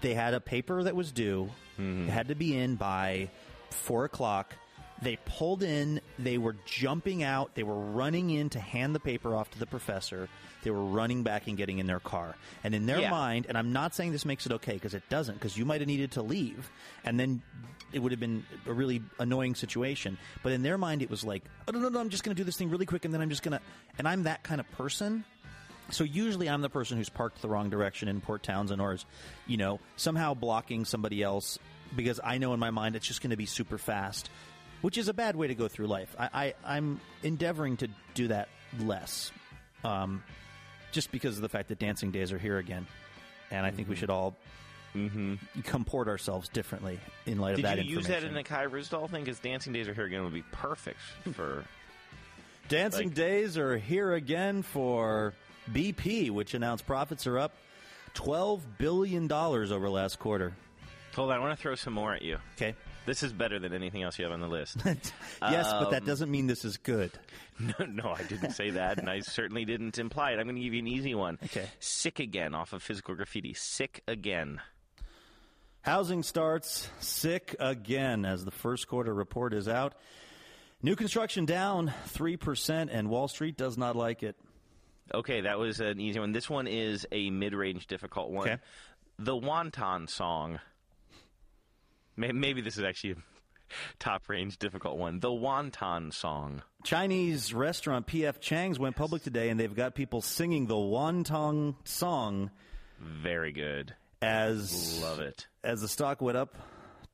They 0.00 0.14
had 0.14 0.34
a 0.34 0.40
paper 0.40 0.82
that 0.82 0.96
was 0.96 1.12
due. 1.12 1.48
Mm-hmm. 1.78 2.08
It 2.08 2.10
had 2.10 2.28
to 2.28 2.34
be 2.34 2.56
in 2.56 2.74
by 2.74 3.30
four 3.70 4.04
o'clock. 4.04 4.54
They 5.02 5.18
pulled 5.24 5.62
in. 5.62 6.00
They 6.18 6.36
were 6.36 6.56
jumping 6.66 7.22
out. 7.22 7.54
They 7.54 7.62
were 7.62 7.78
running 7.78 8.30
in 8.30 8.50
to 8.50 8.60
hand 8.60 8.94
the 8.94 9.00
paper 9.00 9.34
off 9.34 9.50
to 9.52 9.58
the 9.58 9.66
professor. 9.66 10.28
They 10.62 10.70
were 10.70 10.84
running 10.84 11.22
back 11.22 11.46
and 11.46 11.56
getting 11.56 11.78
in 11.78 11.86
their 11.86 12.00
car. 12.00 12.34
And 12.64 12.74
in 12.74 12.86
their 12.86 13.00
Yeah. 13.00 13.10
mind, 13.10 13.46
and 13.48 13.56
I'm 13.56 13.72
not 13.72 13.94
saying 13.94 14.12
this 14.12 14.24
makes 14.24 14.46
it 14.46 14.52
okay 14.52 14.74
because 14.74 14.94
it 14.94 15.02
doesn't, 15.08 15.34
because 15.34 15.56
you 15.56 15.64
might 15.64 15.80
have 15.80 15.88
needed 15.88 16.12
to 16.12 16.22
leave, 16.22 16.70
and 17.04 17.18
then 17.18 17.42
it 17.92 17.98
would 18.00 18.12
have 18.12 18.20
been 18.20 18.44
a 18.66 18.72
really 18.72 19.02
annoying 19.18 19.54
situation. 19.54 20.16
But 20.42 20.52
in 20.52 20.62
their 20.62 20.78
mind, 20.78 21.02
it 21.02 21.10
was 21.10 21.24
like, 21.24 21.42
oh, 21.66 21.72
no, 21.72 21.80
no, 21.80 21.88
no, 21.88 21.98
I'm 22.00 22.08
just 22.10 22.22
going 22.22 22.34
to 22.36 22.40
do 22.40 22.44
this 22.44 22.56
thing 22.56 22.70
really 22.70 22.86
quick, 22.86 23.04
and 23.04 23.12
then 23.12 23.20
I'm 23.20 23.30
just 23.30 23.42
going 23.42 23.58
to. 23.58 23.60
And 23.98 24.06
I'm 24.06 24.24
that 24.24 24.42
kind 24.42 24.60
of 24.60 24.70
person. 24.72 25.24
So 25.90 26.04
usually 26.04 26.48
I'm 26.48 26.60
the 26.60 26.70
person 26.70 26.98
who's 26.98 27.08
parked 27.08 27.42
the 27.42 27.48
wrong 27.48 27.68
direction 27.68 28.06
in 28.06 28.20
Port 28.20 28.44
Townsend 28.44 28.80
or 28.80 28.92
is, 28.92 29.04
you 29.48 29.56
know, 29.56 29.80
somehow 29.96 30.34
blocking 30.34 30.84
somebody 30.84 31.20
else 31.20 31.58
because 31.96 32.20
I 32.22 32.38
know 32.38 32.54
in 32.54 32.60
my 32.60 32.70
mind 32.70 32.94
it's 32.94 33.08
just 33.08 33.20
going 33.22 33.30
to 33.30 33.36
be 33.36 33.46
super 33.46 33.76
fast, 33.76 34.30
which 34.82 34.96
is 34.96 35.08
a 35.08 35.12
bad 35.14 35.34
way 35.34 35.48
to 35.48 35.54
go 35.56 35.66
through 35.66 35.88
life. 35.88 36.14
I, 36.16 36.28
I, 36.32 36.54
I'm 36.76 37.00
endeavoring 37.24 37.76
to 37.78 37.88
do 38.14 38.28
that 38.28 38.48
less, 38.78 39.32
um, 39.82 40.22
just 40.92 41.12
because 41.12 41.36
of 41.36 41.42
the 41.42 41.48
fact 41.48 41.68
that 41.68 41.78
dancing 41.78 42.10
days 42.10 42.32
are 42.32 42.38
here 42.38 42.58
again. 42.58 42.86
And 43.50 43.66
I 43.66 43.70
think 43.70 43.88
we 43.88 43.94
mm-hmm. 43.94 44.00
should 44.00 44.10
all 44.10 44.36
mm-hmm. 44.94 45.34
comport 45.62 46.08
ourselves 46.08 46.48
differently 46.48 46.98
in 47.26 47.38
light 47.38 47.56
Did 47.56 47.60
of 47.60 47.70
that 47.70 47.76
Did 47.76 47.86
you 47.86 47.96
use 47.96 48.06
that 48.06 48.24
in 48.24 48.34
the 48.34 48.42
Kai 48.42 48.66
Ryssdal 48.66 49.10
thing? 49.10 49.24
Because 49.24 49.40
Dancing 49.40 49.72
Days 49.72 49.88
Are 49.88 49.94
Here 49.94 50.04
Again 50.04 50.24
would 50.24 50.34
be 50.34 50.44
perfect 50.52 51.00
for. 51.32 51.64
Dancing 52.68 53.08
Like- 53.08 53.16
days 53.16 53.58
are 53.58 53.76
here 53.76 54.12
again 54.12 54.62
for 54.62 55.34
BP, 55.72 56.30
which 56.30 56.54
announced 56.54 56.86
profits 56.86 57.26
are 57.26 57.38
up 57.38 57.52
$12 58.14 58.60
billion 58.78 59.30
over 59.30 59.90
last 59.90 60.20
quarter. 60.20 60.54
Hold 61.16 61.32
on, 61.32 61.36
I 61.36 61.40
want 61.40 61.58
to 61.58 61.60
throw 61.60 61.74
some 61.74 61.92
more 61.92 62.14
at 62.14 62.22
you. 62.22 62.38
Okay. 62.56 62.76
This 63.10 63.24
is 63.24 63.32
better 63.32 63.58
than 63.58 63.72
anything 63.72 64.04
else 64.04 64.16
you 64.20 64.24
have 64.24 64.30
on 64.32 64.38
the 64.40 64.46
list. 64.46 64.76
yes, 64.84 65.02
but 65.40 65.90
that 65.90 66.02
Um, 66.02 66.06
doesn't 66.06 66.30
mean 66.30 66.46
this 66.46 66.64
is 66.64 66.76
good. 66.76 67.10
no, 67.58 67.84
no, 67.84 68.14
I 68.16 68.22
didn't 68.22 68.52
say 68.52 68.70
that, 68.70 68.98
and 68.98 69.10
I 69.10 69.18
certainly 69.22 69.64
didn't 69.64 69.98
imply 69.98 70.30
it. 70.30 70.38
I'm 70.38 70.44
going 70.44 70.54
to 70.54 70.62
give 70.62 70.74
you 70.74 70.78
an 70.78 70.86
easy 70.86 71.16
one. 71.16 71.36
Okay. 71.42 71.66
Sick 71.80 72.20
again 72.20 72.54
off 72.54 72.72
of 72.72 72.84
physical 72.84 73.16
graffiti. 73.16 73.52
Sick 73.52 74.04
again. 74.06 74.60
Housing 75.80 76.22
starts 76.22 76.88
sick 77.00 77.56
again 77.58 78.24
as 78.24 78.44
the 78.44 78.52
first 78.52 78.86
quarter 78.86 79.12
report 79.12 79.54
is 79.54 79.66
out. 79.66 79.94
New 80.80 80.94
construction 80.94 81.46
down 81.46 81.92
3%, 82.14 82.88
and 82.92 83.10
Wall 83.10 83.26
Street 83.26 83.56
does 83.56 83.76
not 83.76 83.96
like 83.96 84.22
it. 84.22 84.36
Okay, 85.12 85.40
that 85.40 85.58
was 85.58 85.80
an 85.80 85.98
easy 86.00 86.20
one. 86.20 86.30
This 86.30 86.48
one 86.48 86.68
is 86.68 87.08
a 87.10 87.28
mid-range 87.30 87.88
difficult 87.88 88.30
one. 88.30 88.48
Okay. 88.50 88.62
The 89.18 89.34
Wonton 89.34 90.08
song. 90.08 90.60
May- 92.16 92.32
Maybe 92.32 92.60
this 92.60 92.76
is 92.76 92.84
actually 92.84 93.12
a 93.12 93.16
top-range 93.98 94.58
difficult 94.58 94.98
one. 94.98 95.20
The 95.20 95.28
Wonton 95.28 96.12
song. 96.12 96.62
Chinese 96.84 97.52
restaurant 97.54 98.06
PF 98.06 98.40
Chang's 98.40 98.78
went 98.78 98.96
public 98.96 99.22
today, 99.22 99.48
and 99.50 99.58
they've 99.60 99.74
got 99.74 99.94
people 99.94 100.20
singing 100.22 100.66
the 100.66 100.74
Wonton 100.74 101.74
song 101.84 102.50
Very 102.98 103.52
good. 103.52 103.94
as 104.22 105.00
Love 105.02 105.20
it. 105.20 105.46
as 105.62 105.80
the 105.82 105.88
stock 105.88 106.20
went 106.20 106.36
up 106.38 106.56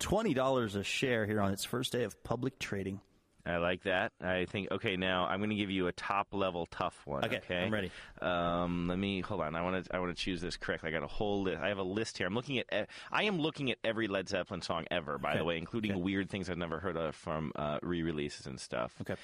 $20 0.01 0.76
a 0.76 0.82
share 0.84 1.26
here 1.26 1.40
on 1.40 1.53
its 1.53 1.64
first 1.64 1.92
day 1.92 2.05
of 2.05 2.22
public 2.22 2.59
trading. 2.59 3.01
I 3.47 3.59
like 3.59 3.84
that. 3.84 4.12
I 4.20 4.47
think 4.47 4.72
okay. 4.72 4.97
Now 4.97 5.26
I'm 5.26 5.38
going 5.38 5.51
to 5.51 5.57
give 5.57 5.70
you 5.70 5.86
a 5.86 5.92
top 5.92 6.28
level 6.32 6.66
tough 6.66 7.01
one. 7.05 7.24
Okay, 7.24 7.36
Okay, 7.36 7.59
I'm 7.64 7.72
ready. 7.72 7.90
Um, 8.20 8.88
let 8.88 8.99
me 8.99 9.20
hold 9.20 9.40
on. 9.40 9.55
I 9.55 9.62
want 9.62 9.84
to. 9.84 9.94
I 9.94 10.01
want 10.01 10.16
to 10.16 10.20
choose 10.20 10.40
this 10.40 10.57
correctly. 10.57 10.88
I 10.88 10.92
got 10.92 11.05
a 11.05 11.07
whole 11.07 11.42
list. 11.42 11.61
I 11.61 11.68
have 11.68 11.78
a 11.78 11.82
list 11.84 12.18
here. 12.18 12.26
I'm 12.26 12.34
looking 12.34 12.59
at. 12.59 12.88
I 13.12 13.22
am 13.24 13.38
looking 13.38 13.70
at 13.70 13.78
every 13.84 14.09
Led 14.09 14.28
Zeppelin 14.28 14.62
song 14.62 14.86
ever, 14.90 15.18
by 15.18 15.30
Okay, 15.30 15.38
the 15.38 15.44
way, 15.44 15.59
including 15.59 15.92
okay. 15.92 16.01
weird 16.01 16.28
things 16.28 16.51
I've 16.51 16.59
never 16.59 16.80
heard 16.80 16.97
of 16.97 17.14
from 17.14 17.53
uh, 17.55 17.78
re-releases 17.82 18.47
and 18.47 18.59
stuff. 18.59 18.94
Okay. 19.01 19.14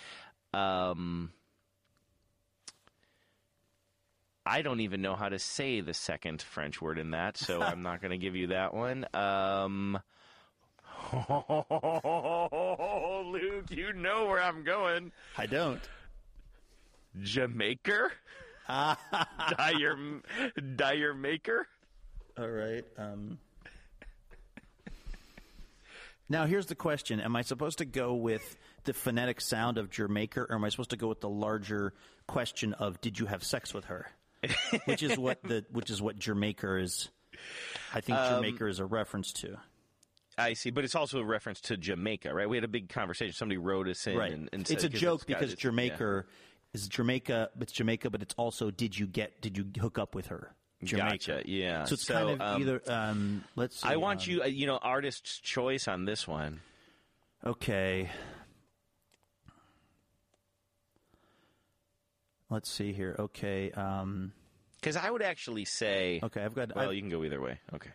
Um, 0.55 1.33
I 4.45 4.63
don't 4.63 4.81
even 4.81 5.03
know 5.03 5.15
how 5.15 5.29
to 5.29 5.39
say 5.39 5.81
the 5.81 5.95
second 5.95 6.43
French 6.43 6.81
word 6.83 6.99
in 6.99 7.13
that, 7.13 7.37
so 7.37 7.61
I'm 7.63 7.83
not 7.83 8.01
going 8.01 8.11
to 8.11 8.19
give 8.19 8.37
you 8.37 8.49
that 8.49 8.75
one. 8.75 9.07
Um, 9.15 9.99
Luke, 13.27 13.71
you 13.71 13.93
know 13.93 14.27
where 14.27 14.43
I'm 14.43 14.63
going. 14.65 15.13
I 15.37 15.47
don't. 15.47 15.81
Jamaica? 17.21 18.09
Dyer, 18.69 19.97
D'yer 20.77 21.15
Mak'er? 21.15 21.67
All 22.39 22.49
right. 22.49 22.85
Um, 22.97 23.39
now, 26.29 26.47
here's 26.47 26.67
the 26.67 26.75
question: 26.75 27.21
Am 27.21 27.37
I 27.37 27.43
supposed 27.43 27.79
to 27.79 27.85
go 27.85 28.15
with 28.15 28.57
the 28.85 28.95
phonetic 28.95 29.41
sound 29.41 29.79
of 29.79 29.91
Jamaica, 29.91 30.47
or 30.49 30.55
am 30.55 30.65
I 30.65 30.71
supposed 30.71 30.91
to 30.91 30.97
go 30.97 31.09
with 31.09 31.21
the 31.21 31.29
larger 31.29 31.93
question 32.27 32.73
of 32.75 33.01
Did 33.01 33.19
you 33.19 33.27
have 33.27 33.43
sex 33.45 33.75
with 33.75 33.87
her? 33.87 34.07
which 34.87 35.03
is 35.03 35.19
what 35.19 35.43
the 35.43 35.65
which 35.71 35.91
is 35.91 36.01
what 36.01 36.19
Jamaica 36.19 36.77
is. 36.79 37.11
I 37.95 38.01
think 38.01 38.19
Jamaica 38.29 38.67
is 38.67 38.79
a 38.79 38.85
reference 38.87 39.33
to. 39.35 39.59
I 40.39 40.55
see, 40.55 40.71
but 40.71 40.85
it's 40.85 40.95
also 40.95 41.19
a 41.19 41.25
reference 41.25 41.61
to 41.63 41.77
Jamaica, 41.77 42.33
right? 42.33 42.49
We 42.49 42.57
had 42.57 42.65
a 42.65 42.69
big 42.69 42.89
conversation. 42.89 43.35
Somebody 43.35 43.59
wrote 43.59 43.89
us 43.89 44.07
in, 44.07 44.17
Right. 44.17 44.33
and, 44.33 44.49
and 44.53 44.67
said, 44.67 44.77
it's 44.77 44.85
a 44.85 44.89
joke 44.89 45.27
because 45.27 45.55
Jamaica 45.55 46.25
is 46.75 46.89
Jamaica. 46.89 47.51
It's 47.61 47.73
Jamaica, 47.73 48.09
but 48.11 48.23
it's 48.23 48.35
also 48.39 48.71
did 48.71 48.99
you 48.99 49.07
get 49.07 49.41
did 49.43 49.57
you 49.59 49.67
hook 49.81 49.99
up 49.99 50.15
with 50.15 50.27
her? 50.29 50.55
Jamaica. 50.83 51.11
Gotcha, 51.11 51.43
yeah. 51.45 51.85
So 51.85 51.95
it's 51.95 52.07
So, 52.07 52.15
kind 52.15 52.31
of 52.31 52.41
um, 52.41 52.61
either. 52.63 52.83
Um, 52.89 53.45
let's. 53.57 53.81
See, 53.83 53.89
I 53.89 53.97
want 53.97 54.23
um, 54.27 54.31
you, 54.33 54.43
uh, 54.43 54.47
you 54.47 54.67
know, 54.67 54.79
artist's 54.79 55.39
choice 55.39 55.87
on 55.87 56.07
this 56.07 56.27
one. 56.27 56.61
Okay. 57.45 58.09
Let's 62.51 62.71
see 62.71 62.93
here. 62.93 63.17
Okay. 63.19 63.71
Um, 63.73 64.33
Because 64.81 64.97
I 64.97 65.11
would 65.11 65.23
actually 65.23 65.65
say, 65.65 66.21
okay. 66.23 66.43
I've 66.43 66.55
got. 66.55 66.75
well, 66.75 66.87
I've- 66.87 66.95
you 66.97 67.01
can 67.03 67.11
go 67.11 67.23
either 67.25 67.41
way. 67.41 67.59
Okay. 67.75 67.91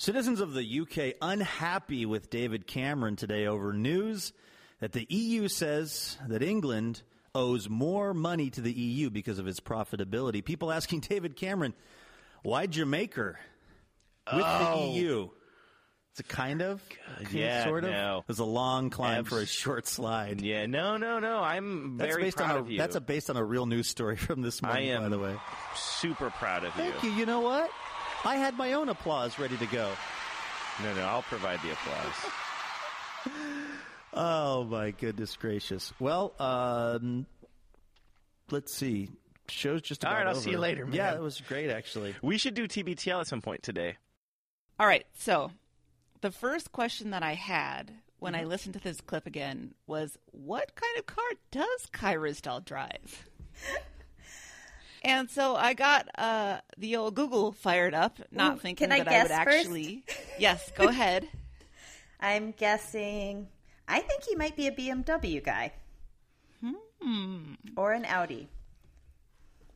Citizens 0.00 0.40
of 0.40 0.54
the 0.54 0.80
UK 0.80 1.16
unhappy 1.20 2.06
with 2.06 2.30
David 2.30 2.68
Cameron 2.68 3.16
today 3.16 3.48
over 3.48 3.72
news 3.72 4.32
that 4.78 4.92
the 4.92 5.04
EU 5.10 5.48
says 5.48 6.16
that 6.28 6.40
England 6.40 7.02
owes 7.34 7.68
more 7.68 8.14
money 8.14 8.48
to 8.48 8.60
the 8.60 8.70
EU 8.70 9.10
because 9.10 9.40
of 9.40 9.48
its 9.48 9.58
profitability. 9.58 10.44
People 10.44 10.70
asking 10.70 11.00
David 11.00 11.34
Cameron, 11.34 11.74
why 12.44 12.66
Jamaica 12.66 13.34
with 14.32 14.44
the 14.44 14.68
oh. 14.68 14.92
EU? 14.94 15.28
It's 16.12 16.20
a 16.20 16.22
kind 16.22 16.62
of, 16.62 16.80
Yeah, 17.32 17.64
sort 17.64 17.82
of. 17.82 17.90
no. 17.90 18.18
It 18.20 18.28
was 18.28 18.38
a 18.38 18.44
long 18.44 18.90
climb 18.90 19.24
for 19.24 19.40
a 19.40 19.46
short 19.46 19.88
slide. 19.88 20.40
Yeah, 20.40 20.66
no, 20.66 20.96
no, 20.96 21.18
no. 21.18 21.40
I'm 21.40 21.96
That's 21.96 22.12
very 22.12 22.22
based 22.22 22.36
proud 22.36 22.50
on 22.50 22.56
a, 22.56 22.60
of 22.60 22.70
you. 22.70 22.78
That's 22.78 22.94
a, 22.94 23.00
based 23.00 23.30
on 23.30 23.36
a 23.36 23.44
real 23.44 23.66
news 23.66 23.88
story 23.88 24.16
from 24.16 24.42
this 24.42 24.62
morning, 24.62 24.96
by 24.96 25.08
the 25.08 25.18
way. 25.18 25.34
super 25.74 26.30
proud 26.30 26.62
of 26.62 26.76
you. 26.76 26.92
Thank 26.92 27.02
you. 27.02 27.10
You 27.10 27.26
know 27.26 27.40
what? 27.40 27.68
I 28.24 28.36
had 28.36 28.56
my 28.56 28.72
own 28.74 28.88
applause 28.88 29.38
ready 29.38 29.56
to 29.56 29.66
go. 29.66 29.90
No, 30.82 30.94
no, 30.94 31.02
I'll 31.02 31.22
provide 31.22 31.60
the 31.62 31.72
applause. 31.72 32.32
Oh 34.14 34.64
my 34.64 34.90
goodness 34.92 35.36
gracious! 35.36 35.92
Well, 36.00 36.32
um, 36.40 37.26
let's 38.50 38.72
see. 38.72 39.10
Show's 39.48 39.82
just 39.82 40.02
All 40.04 40.10
about 40.10 40.18
right, 40.18 40.26
I'll 40.28 40.32
over. 40.36 40.40
see 40.40 40.50
you 40.52 40.58
later, 40.58 40.86
man. 40.86 40.94
Yeah, 40.94 41.14
it 41.14 41.20
was 41.20 41.40
great 41.42 41.68
actually. 41.70 42.14
we 42.22 42.38
should 42.38 42.54
do 42.54 42.66
TBTL 42.66 43.20
at 43.20 43.26
some 43.26 43.42
point 43.42 43.62
today. 43.62 43.96
All 44.80 44.86
right. 44.86 45.04
So, 45.18 45.50
the 46.22 46.30
first 46.30 46.72
question 46.72 47.10
that 47.10 47.22
I 47.22 47.34
had 47.34 47.92
when 48.18 48.34
I 48.34 48.44
listened 48.44 48.74
to 48.74 48.80
this 48.80 49.00
clip 49.02 49.26
again 49.26 49.74
was, 49.86 50.16
"What 50.32 50.74
kind 50.74 50.98
of 50.98 51.06
car 51.06 51.24
does 51.50 51.86
Kai 51.92 52.14
Ryssdal 52.16 52.64
drive?" 52.64 53.28
and 55.02 55.30
so 55.30 55.56
I 55.56 55.74
got 55.74 56.08
uh, 56.16 56.58
the 56.76 56.96
old 56.96 57.14
Google 57.14 57.52
fired 57.52 57.94
up, 57.94 58.18
not 58.30 58.56
Ooh, 58.56 58.60
thinking 58.60 58.92
I 58.92 58.98
that 58.98 59.08
I 59.08 59.22
would 59.22 59.28
first? 59.28 59.32
actually. 59.32 60.04
Yes, 60.38 60.70
go 60.76 60.88
ahead. 60.88 61.26
I'm 62.20 62.52
guessing. 62.52 63.48
I 63.88 64.00
think 64.00 64.22
he 64.24 64.36
might 64.36 64.56
be 64.56 64.68
a 64.68 64.72
BMW 64.72 65.42
guy. 65.42 65.72
Hmm. 67.00 67.54
Or 67.76 67.92
an 67.92 68.04
Audi. 68.04 68.48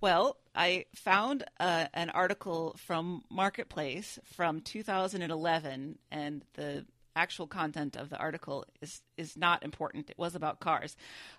Well, 0.00 0.36
I 0.54 0.86
found 0.94 1.44
uh, 1.60 1.86
an 1.94 2.10
article 2.10 2.74
from 2.76 3.22
Marketplace 3.30 4.18
from 4.24 4.60
2011, 4.60 5.98
and 6.10 6.44
the 6.54 6.84
actual 7.14 7.46
content 7.46 7.94
of 7.94 8.10
the 8.10 8.16
article 8.16 8.64
is 8.80 9.02
is 9.16 9.36
not 9.36 9.62
important. 9.62 10.10
It 10.10 10.18
was 10.18 10.34
about 10.34 10.60
cars, 10.60 10.96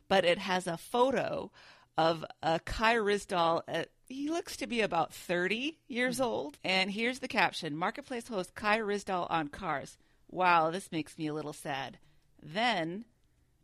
but 0.08 0.24
it 0.24 0.38
has 0.38 0.68
a 0.68 0.78
photo 0.78 1.52
of 1.98 2.26
a 2.42 2.60
Kai 2.60 2.96
Ryssdal. 2.96 3.62
At, 3.68 3.86
uh, 3.86 3.90
he 4.08 4.30
looks 4.30 4.58
to 4.58 4.68
be 4.68 4.82
about 4.82 5.14
30 5.14 5.80
years 5.88 6.16
mm-hmm. 6.16 6.26
old, 6.26 6.58
and 6.64 6.92
here's 6.92 7.20
the 7.20 7.28
caption: 7.28 7.76
Marketplace 7.76 8.28
host 8.28 8.56
Kai 8.56 8.80
Ryssdal 8.80 9.28
on 9.30 9.48
cars. 9.48 9.98
Wow, 10.30 10.72
this 10.72 10.92
makes 10.92 11.18
me 11.18 11.28
a 11.28 11.34
little 11.34 11.54
sad. 11.54 11.98
Then 12.42 13.06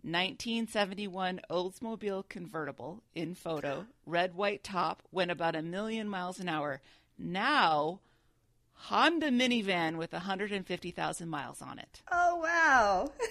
1971 0.01 1.41
Oldsmobile 1.49 2.29
convertible 2.29 3.03
in 3.13 3.35
photo, 3.35 3.85
red 4.05 4.33
white 4.33 4.63
top, 4.63 5.03
went 5.11 5.31
about 5.31 5.55
a 5.55 5.61
million 5.61 6.07
miles 6.07 6.39
an 6.39 6.47
hour. 6.47 6.81
Now, 7.17 7.99
Honda 8.73 9.29
minivan 9.29 9.97
with 9.97 10.13
150,000 10.13 11.27
miles 11.27 11.61
on 11.61 11.79
it. 11.79 12.01
Oh, 12.11 12.37
wow. 12.37 13.11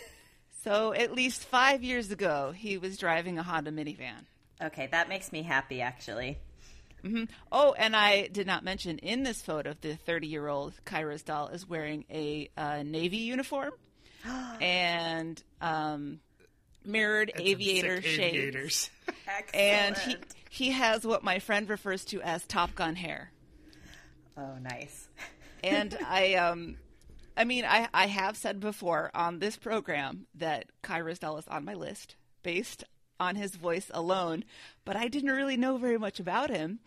So, 0.65 0.93
at 0.93 1.15
least 1.15 1.45
five 1.45 1.85
years 1.85 2.11
ago, 2.11 2.53
he 2.55 2.79
was 2.79 2.99
driving 2.99 3.39
a 3.39 3.45
Honda 3.45 3.71
minivan. 3.71 4.27
Okay, 4.63 4.89
that 4.91 5.09
makes 5.09 5.33
me 5.33 5.43
happy, 5.43 5.81
actually. 5.81 6.39
Oh, 7.53 7.75
and 7.75 7.95
I 7.95 8.27
did 8.27 8.47
not 8.47 8.65
mention 8.65 8.99
in 8.99 9.23
this 9.23 9.41
photo, 9.41 9.75
the 9.81 9.95
30 9.97 10.27
year 10.27 10.49
old 10.49 10.75
Kai 10.85 11.05
Ryssdal 11.05 11.55
is 11.55 11.67
wearing 11.67 12.05
a 12.11 12.51
uh, 12.57 12.83
Navy 12.83 13.19
uniform 13.19 13.73
and 14.61 15.41
um, 15.61 16.19
mirrored 16.85 17.31
And 17.35 17.47
aviator 17.47 18.03
shades. 18.03 18.19
aviators. 18.35 18.91
And 19.55 19.97
he, 19.97 20.17
he 20.51 20.71
has 20.73 21.07
what 21.07 21.23
my 21.23 21.39
friend 21.39 21.69
refers 21.71 22.05
to 22.07 22.21
as 22.21 22.45
Top 22.47 22.75
Gun 22.75 22.97
hair. 22.97 23.31
Oh, 24.37 24.57
nice. 24.61 25.09
and 25.65 25.97
I 26.07 26.35
um 26.35 26.77
I 27.37 27.45
mean 27.45 27.65
I 27.65 27.89
I 27.93 28.07
have 28.07 28.37
said 28.37 28.61
before 28.61 29.11
on 29.15 29.39
this 29.39 29.57
program 29.57 30.27
that 30.37 30.67
Kai 30.83 31.01
Ryssdal 31.01 31.39
is 31.39 31.49
on 31.49 31.65
my 31.65 31.75
list 31.75 32.17
based 32.43 32.85
on 33.21 33.37
his 33.37 33.57
voice 33.57 33.91
alone, 33.93 34.45
but 34.85 34.97
I 34.97 35.09
didn't 35.09 35.31
really 35.31 35.57
know 35.57 35.77
very 35.77 35.99
much 35.99 36.21
about 36.21 36.51
him. 36.51 36.81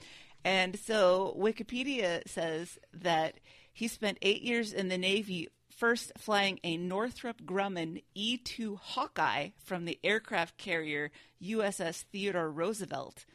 And 0.43 0.77
so 0.79 1.35
Wikipedia 1.37 2.27
says 2.27 2.79
that 2.93 3.39
he 3.73 3.87
spent 3.87 4.17
8 4.21 4.41
years 4.41 4.73
in 4.73 4.87
the 4.89 4.97
Navy 4.97 5.49
first 5.69 6.11
flying 6.17 6.59
a 6.63 6.77
Northrop 6.77 7.41
Grumman 7.43 8.03
E-2 8.13 8.77
Hawkeye 8.77 9.49
from 9.63 9.85
the 9.85 9.99
aircraft 10.03 10.57
carrier 10.57 11.11
USS 11.41 12.03
Theodore 12.11 12.51
Roosevelt 12.51 13.25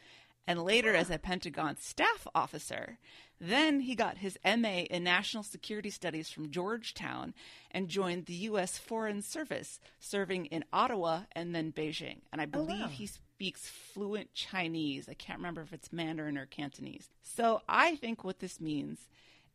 and 0.47 0.63
later 0.63 0.95
as 0.95 1.11
a 1.11 1.19
Pentagon 1.19 1.77
staff 1.79 2.27
officer. 2.35 2.99
Then 3.41 3.81
he 3.81 3.95
got 3.95 4.19
his 4.19 4.39
MA 4.45 4.85
in 4.89 5.05
National 5.05 5.43
Security 5.43 5.91
Studies 5.91 6.31
from 6.31 6.51
Georgetown 6.51 7.35
and 7.71 7.89
joined 7.89 8.27
the 8.27 8.35
U.S. 8.35 8.79
Foreign 8.79 9.21
Service, 9.21 9.79
serving 9.99 10.47
in 10.47 10.65
Ottawa 10.73 11.23
and 11.33 11.55
then 11.55 11.73
Beijing. 11.73 12.21
And 12.33 12.41
I 12.41 12.47
believe 12.47 12.81
wow. 12.81 12.89
he 12.89 13.07
speaks 13.07 13.69
fluent 13.69 14.33
Chinese. 14.33 15.07
I 15.09 15.15
can't 15.15 15.39
remember 15.39 15.61
if 15.61 15.75
it's 15.75 15.93
Mandarin 15.93 16.39
or 16.39 16.47
Cantonese. 16.47 17.11
So 17.23 17.61
I 17.69 17.97
think 17.97 18.25
what 18.25 18.39
this 18.39 18.59
means 18.61 19.01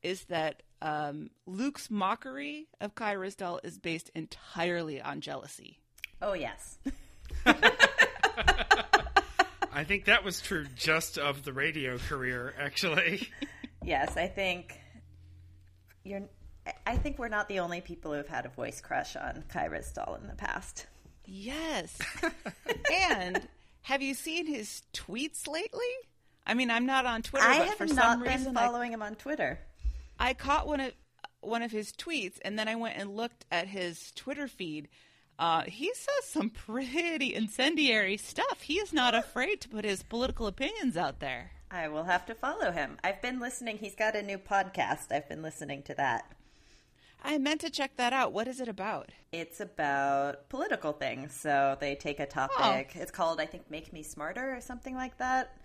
is 0.03 0.25
that 0.25 0.61
um, 0.81 1.31
Luke's 1.47 1.89
mockery 1.89 2.67
of 2.79 2.93
Kai 2.95 3.15
Ryssdal 3.15 3.59
is 3.63 3.79
based 3.79 4.11
entirely 4.13 5.01
on 5.01 5.21
jealousy. 5.21 5.79
Oh, 6.21 6.33
yes. 6.33 6.77
I 9.73 9.83
think 9.83 10.05
that 10.05 10.23
was 10.23 10.41
true 10.41 10.65
just 10.75 11.17
of 11.17 11.43
the 11.43 11.53
radio 11.53 11.97
career, 11.97 12.53
actually. 12.59 13.29
Yes, 13.83 14.15
I 14.15 14.27
think 14.27 14.79
you're. 16.03 16.21
I 16.85 16.97
think 16.97 17.17
we're 17.17 17.29
not 17.29 17.49
the 17.49 17.57
only 17.57 17.81
people 17.81 18.13
who've 18.13 18.27
had 18.27 18.45
a 18.45 18.49
voice 18.49 18.79
crush 18.79 19.15
on 19.15 19.43
Kai 19.49 19.69
Ryssdal 19.69 20.21
in 20.21 20.27
the 20.27 20.35
past. 20.35 20.85
Yes. 21.25 21.97
and 22.93 23.47
have 23.81 24.03
you 24.03 24.13
seen 24.13 24.45
his 24.45 24.83
tweets 24.93 25.47
lately? 25.47 25.79
I 26.45 26.53
mean, 26.53 26.69
I'm 26.69 26.85
not 26.85 27.07
on 27.07 27.23
Twitter, 27.23 27.47
I 27.47 27.57
but 27.57 27.67
have 27.69 27.77
for 27.77 27.85
not 27.87 27.95
some 27.95 28.23
been 28.23 28.31
reason, 28.33 28.55
I, 28.57 28.67
following 28.67 28.93
him 28.93 29.01
on 29.01 29.15
Twitter. 29.15 29.59
I 30.19 30.35
caught 30.35 30.67
one 30.67 30.79
of 30.79 30.93
one 31.39 31.63
of 31.63 31.71
his 31.71 31.91
tweets, 31.91 32.37
and 32.43 32.59
then 32.59 32.67
I 32.67 32.75
went 32.75 32.97
and 32.97 33.15
looked 33.15 33.45
at 33.51 33.67
his 33.67 34.11
Twitter 34.11 34.47
feed 34.47 34.89
Uh, 35.41 35.63
he 35.63 35.91
says 35.95 36.23
some 36.25 36.51
pretty 36.51 37.33
incendiary 37.33 38.15
stuff. 38.15 38.61
He 38.61 38.75
is 38.75 38.93
not 38.93 39.15
afraid 39.15 39.59
to 39.61 39.69
put 39.69 39.83
his 39.83 40.03
political 40.03 40.45
opinions 40.45 40.95
out 40.95 41.19
there. 41.19 41.49
I 41.71 41.87
will 41.87 42.03
have 42.03 42.27
to 42.27 42.35
follow 42.35 42.71
him. 42.71 42.97
I've 43.03 43.23
been 43.23 43.39
listening. 43.39 43.79
He's 43.79 43.95
got 43.95 44.15
a 44.15 44.21
new 44.21 44.37
podcast. 44.37 45.11
I've 45.11 45.27
been 45.27 45.41
listening 45.41 45.81
to 45.83 45.95
that. 45.95 46.31
I 47.23 47.39
meant 47.39 47.61
to 47.61 47.71
check 47.71 47.97
that 47.97 48.13
out. 48.13 48.33
What 48.33 48.47
is 48.47 48.61
it 48.61 48.67
about? 48.67 49.09
It's 49.31 49.59
about 49.59 50.47
political 50.49 50.91
things. 50.91 51.33
So 51.33 51.75
they 51.79 51.95
take 51.95 52.19
a 52.19 52.27
topic. 52.27 52.91
It's 52.93 53.11
called, 53.11 53.41
I 53.41 53.47
think, 53.47 53.69
"Make 53.71 53.91
Me 53.91 54.03
Smarter" 54.03 54.55
or 54.55 54.61
something 54.61 54.93
like 54.93 55.17
that. 55.17 55.57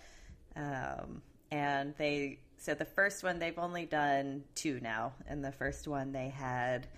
Um, 0.57 1.21
and 1.51 1.95
they 1.99 2.39
so 2.57 2.73
the 2.73 2.87
first 2.87 3.23
one 3.23 3.39
they've 3.39 3.59
only 3.59 3.85
done 3.85 4.45
two 4.55 4.81
now, 4.81 5.13
and 5.27 5.45
the 5.45 5.53
first 5.53 5.87
one 5.87 6.13
they 6.13 6.31
had 6.31 6.89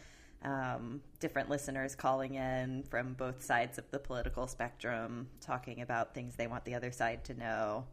um, 0.42 1.02
different 1.20 1.50
listeners 1.50 1.94
calling 1.94 2.34
in 2.34 2.84
from 2.84 3.14
both 3.14 3.42
sides 3.42 3.78
of 3.78 3.90
the 3.90 3.98
political 3.98 4.46
spectrum, 4.46 5.28
talking 5.40 5.80
about 5.80 6.14
things 6.14 6.36
they 6.36 6.46
want 6.46 6.64
the 6.64 6.74
other 6.74 6.92
side 6.92 7.24
to 7.24 7.34
know. 7.34 7.86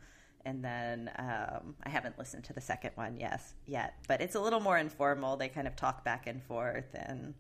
And 0.46 0.64
then 0.64 1.10
um, 1.18 1.76
I 1.84 1.90
haven't 1.90 2.20
listened 2.20 2.44
to 2.46 2.54
the 2.54 2.62
second 2.62 2.92
one, 2.96 3.18
yes, 3.20 3.56
yet, 3.66 3.96
but 4.08 4.22
it's 4.22 4.36
a 4.36 4.40
little 4.40 4.60
more 4.60 4.78
informal. 4.78 5.38
They 5.38 5.50
kind 5.50 5.68
of 5.68 5.76
talk 5.76 6.04
back 6.04 6.28
and 6.28 6.44
forth 6.44 6.94
and 6.94 7.34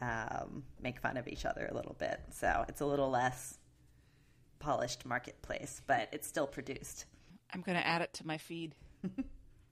um, 0.00 0.64
make 0.82 0.98
fun 1.00 1.16
of 1.16 1.28
each 1.28 1.44
other 1.44 1.68
a 1.70 1.74
little 1.74 1.94
bit. 1.98 2.20
So 2.32 2.64
it's 2.68 2.80
a 2.80 2.86
little 2.86 3.10
less 3.10 3.58
polished 4.58 5.06
marketplace, 5.06 5.80
but 5.86 6.08
it's 6.12 6.26
still 6.26 6.46
produced. 6.46 7.04
I'm 7.54 7.62
going 7.62 7.78
to 7.78 7.86
add 7.86 8.02
it 8.02 8.12
to 8.14 8.26
my 8.26 8.38
feed. 8.38 8.74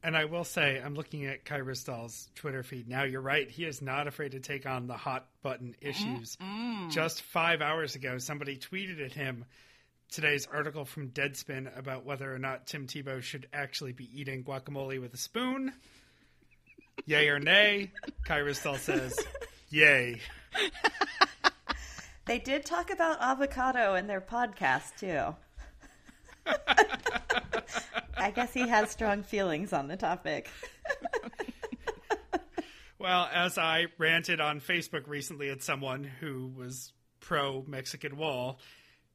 And 0.02 0.16
I 0.16 0.26
will 0.26 0.44
say, 0.44 0.80
I'm 0.82 0.94
looking 0.94 1.26
at 1.26 1.44
Kai 1.44 1.58
Ryssdal's 1.58 2.28
Twitter 2.36 2.62
feed 2.62 2.88
now. 2.88 3.02
You're 3.02 3.20
right; 3.20 3.50
he 3.50 3.64
is 3.64 3.82
not 3.82 4.06
afraid 4.06 4.32
to 4.32 4.40
take 4.40 4.64
on 4.66 4.86
the 4.86 4.96
hot 4.96 5.26
button 5.42 5.74
issues. 5.80 6.38
Just 6.90 7.22
five 7.22 7.60
hours 7.60 7.96
ago, 7.96 8.18
somebody 8.18 8.56
tweeted 8.56 9.04
at 9.04 9.12
him 9.12 9.44
today's 10.10 10.46
article 10.46 10.84
from 10.84 11.08
Deadspin 11.10 11.76
about 11.76 12.04
whether 12.04 12.32
or 12.32 12.38
not 12.38 12.66
Tim 12.66 12.86
Tebow 12.86 13.20
should 13.20 13.48
actually 13.52 13.92
be 13.92 14.08
eating 14.14 14.44
guacamole 14.44 15.00
with 15.00 15.12
a 15.14 15.18
spoon. 15.18 15.72
Yay 17.06 17.28
or 17.28 17.40
nay? 17.40 17.90
Kai 18.24 18.38
Ryssdal 18.38 18.78
says, 18.78 19.18
"Yay." 19.70 20.20
They 22.28 22.38
did 22.38 22.66
talk 22.66 22.90
about 22.90 23.22
avocado 23.22 23.94
in 23.94 24.06
their 24.06 24.20
podcast 24.20 24.98
too. 24.98 25.34
I 28.16 28.30
guess 28.30 28.52
he 28.52 28.66
has 28.68 28.90
strong 28.90 29.22
feelings 29.22 29.72
on 29.72 29.88
the 29.88 29.96
topic. 29.96 30.50
Well, 32.98 33.28
as 33.32 33.58
I 33.58 33.86
ranted 33.96 34.40
on 34.40 34.60
Facebook 34.60 35.06
recently 35.06 35.50
at 35.50 35.62
someone 35.62 36.02
who 36.02 36.50
was 36.56 36.92
pro 37.20 37.64
Mexican 37.66 38.16
wall, 38.16 38.58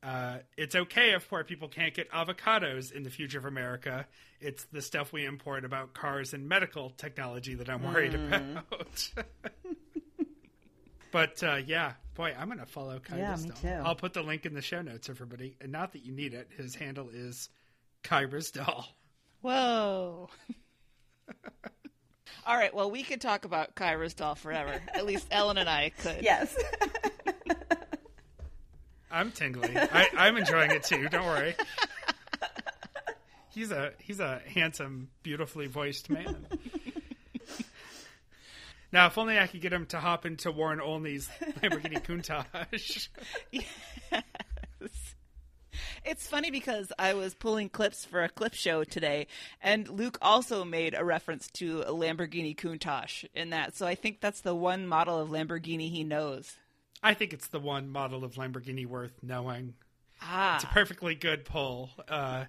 uh, 0.02 0.38
it's 0.58 0.76
okay 0.76 1.14
if 1.14 1.30
poor 1.30 1.44
people 1.44 1.68
can't 1.68 1.94
get 1.94 2.10
avocados 2.10 2.94
in 2.94 3.04
the 3.04 3.10
future 3.10 3.38
of 3.38 3.46
America. 3.46 4.08
It's 4.40 4.64
the 4.66 4.82
stuff 4.82 5.12
we 5.12 5.26
import 5.26 5.66
about 5.66 5.94
cars 5.94 6.34
and 6.34 6.48
medical 6.48 6.92
technology 6.92 7.56
that 7.56 7.70
I'm 7.70 7.84
worried 7.84 8.16
about. 8.16 9.12
but 11.12 11.44
uh, 11.44 11.60
yeah, 11.66 11.94
boy, 12.16 12.36
I'm 12.38 12.48
going 12.48 12.60
to 12.60 12.66
follow 12.66 13.00
Kyra 13.00 13.18
Yeah, 13.18 13.36
me 13.38 13.52
too. 13.62 13.82
I'll 13.84 13.96
put 13.96 14.14
the 14.14 14.22
link 14.22 14.46
in 14.46 14.54
the 14.54 14.62
show 14.62 14.82
notes, 14.82 15.10
everybody. 15.10 15.56
And 15.62 15.72
not 15.72 15.94
that 15.94 16.06
you 16.06 16.12
need 16.12 16.34
it, 16.34 16.50
his 16.56 16.76
handle 16.76 17.10
is 17.14 17.50
Kai 18.04 18.26
Ryssdal. 18.26 18.86
Whoa. 19.42 20.30
All 22.46 22.58
right, 22.58 22.74
well, 22.74 22.92
we 22.92 23.04
could 23.04 23.22
talk 23.22 23.46
about 23.46 23.76
Kai 23.76 23.96
Ryssdal 23.96 24.38
forever. 24.38 24.82
At 24.94 25.06
least 25.06 25.28
Ellen 25.32 25.58
and 25.58 25.70
I 25.70 25.92
could. 25.98 26.22
Yes. 26.22 26.56
I'm 29.12 29.32
tingling. 29.32 29.78
I, 29.78 30.10
I'm 30.18 30.38
enjoying 30.38 30.72
it 30.72 30.84
too. 30.84 31.08
Don't 31.08 31.26
worry. 31.26 31.56
He's 33.52 33.72
a 33.72 33.92
he's 34.00 34.20
a 34.20 34.42
handsome, 34.48 35.10
beautifully 35.22 35.68
voiced 35.68 36.10
man. 36.10 36.48
Now, 38.94 39.08
if 39.08 39.18
only 39.18 39.38
I 39.38 39.48
could 39.48 39.60
get 39.60 39.74
him 39.74 39.86
to 39.88 40.00
hop 40.00 40.26
into 40.26 40.52
Warren 40.52 40.80
Olney's 40.80 41.28
Lamborghini 41.62 42.02
Countach. 42.06 43.10
yes. 43.52 45.16
It's 46.06 46.28
funny 46.28 46.52
because 46.52 46.92
I 47.00 47.14
was 47.14 47.34
pulling 47.34 47.70
clips 47.70 48.06
for 48.06 48.24
a 48.24 48.30
clip 48.30 48.54
show 48.54 48.84
today, 48.84 49.28
and 49.62 49.88
Luke 49.90 50.18
also 50.22 50.64
made 50.64 50.94
a 50.98 51.04
reference 51.04 51.48
to 51.54 51.82
a 51.82 51.92
Lamborghini 51.92 52.56
Countach 52.56 53.26
in 53.34 53.50
that. 53.52 53.76
So 53.76 53.88
I 53.88 53.96
think 53.96 54.22
that's 54.22 54.42
the 54.42 54.54
one 54.56 54.86
model 54.88 55.20
of 55.20 55.30
Lamborghini 55.30 55.90
he 55.90 56.04
knows. 56.04 56.56
I 57.02 57.14
think 57.14 57.34
it's 57.34 57.48
the 57.48 57.60
one 57.60 57.90
model 57.90 58.24
of 58.24 58.36
Lamborghini 58.36 58.86
worth 58.86 59.14
knowing. 59.24 59.74
Ah, 60.22 60.56
It's 60.56 60.64
a 60.64 60.68
perfectly 60.68 61.16
good 61.16 61.44
pull. 61.46 61.90
Uh, 62.08 62.46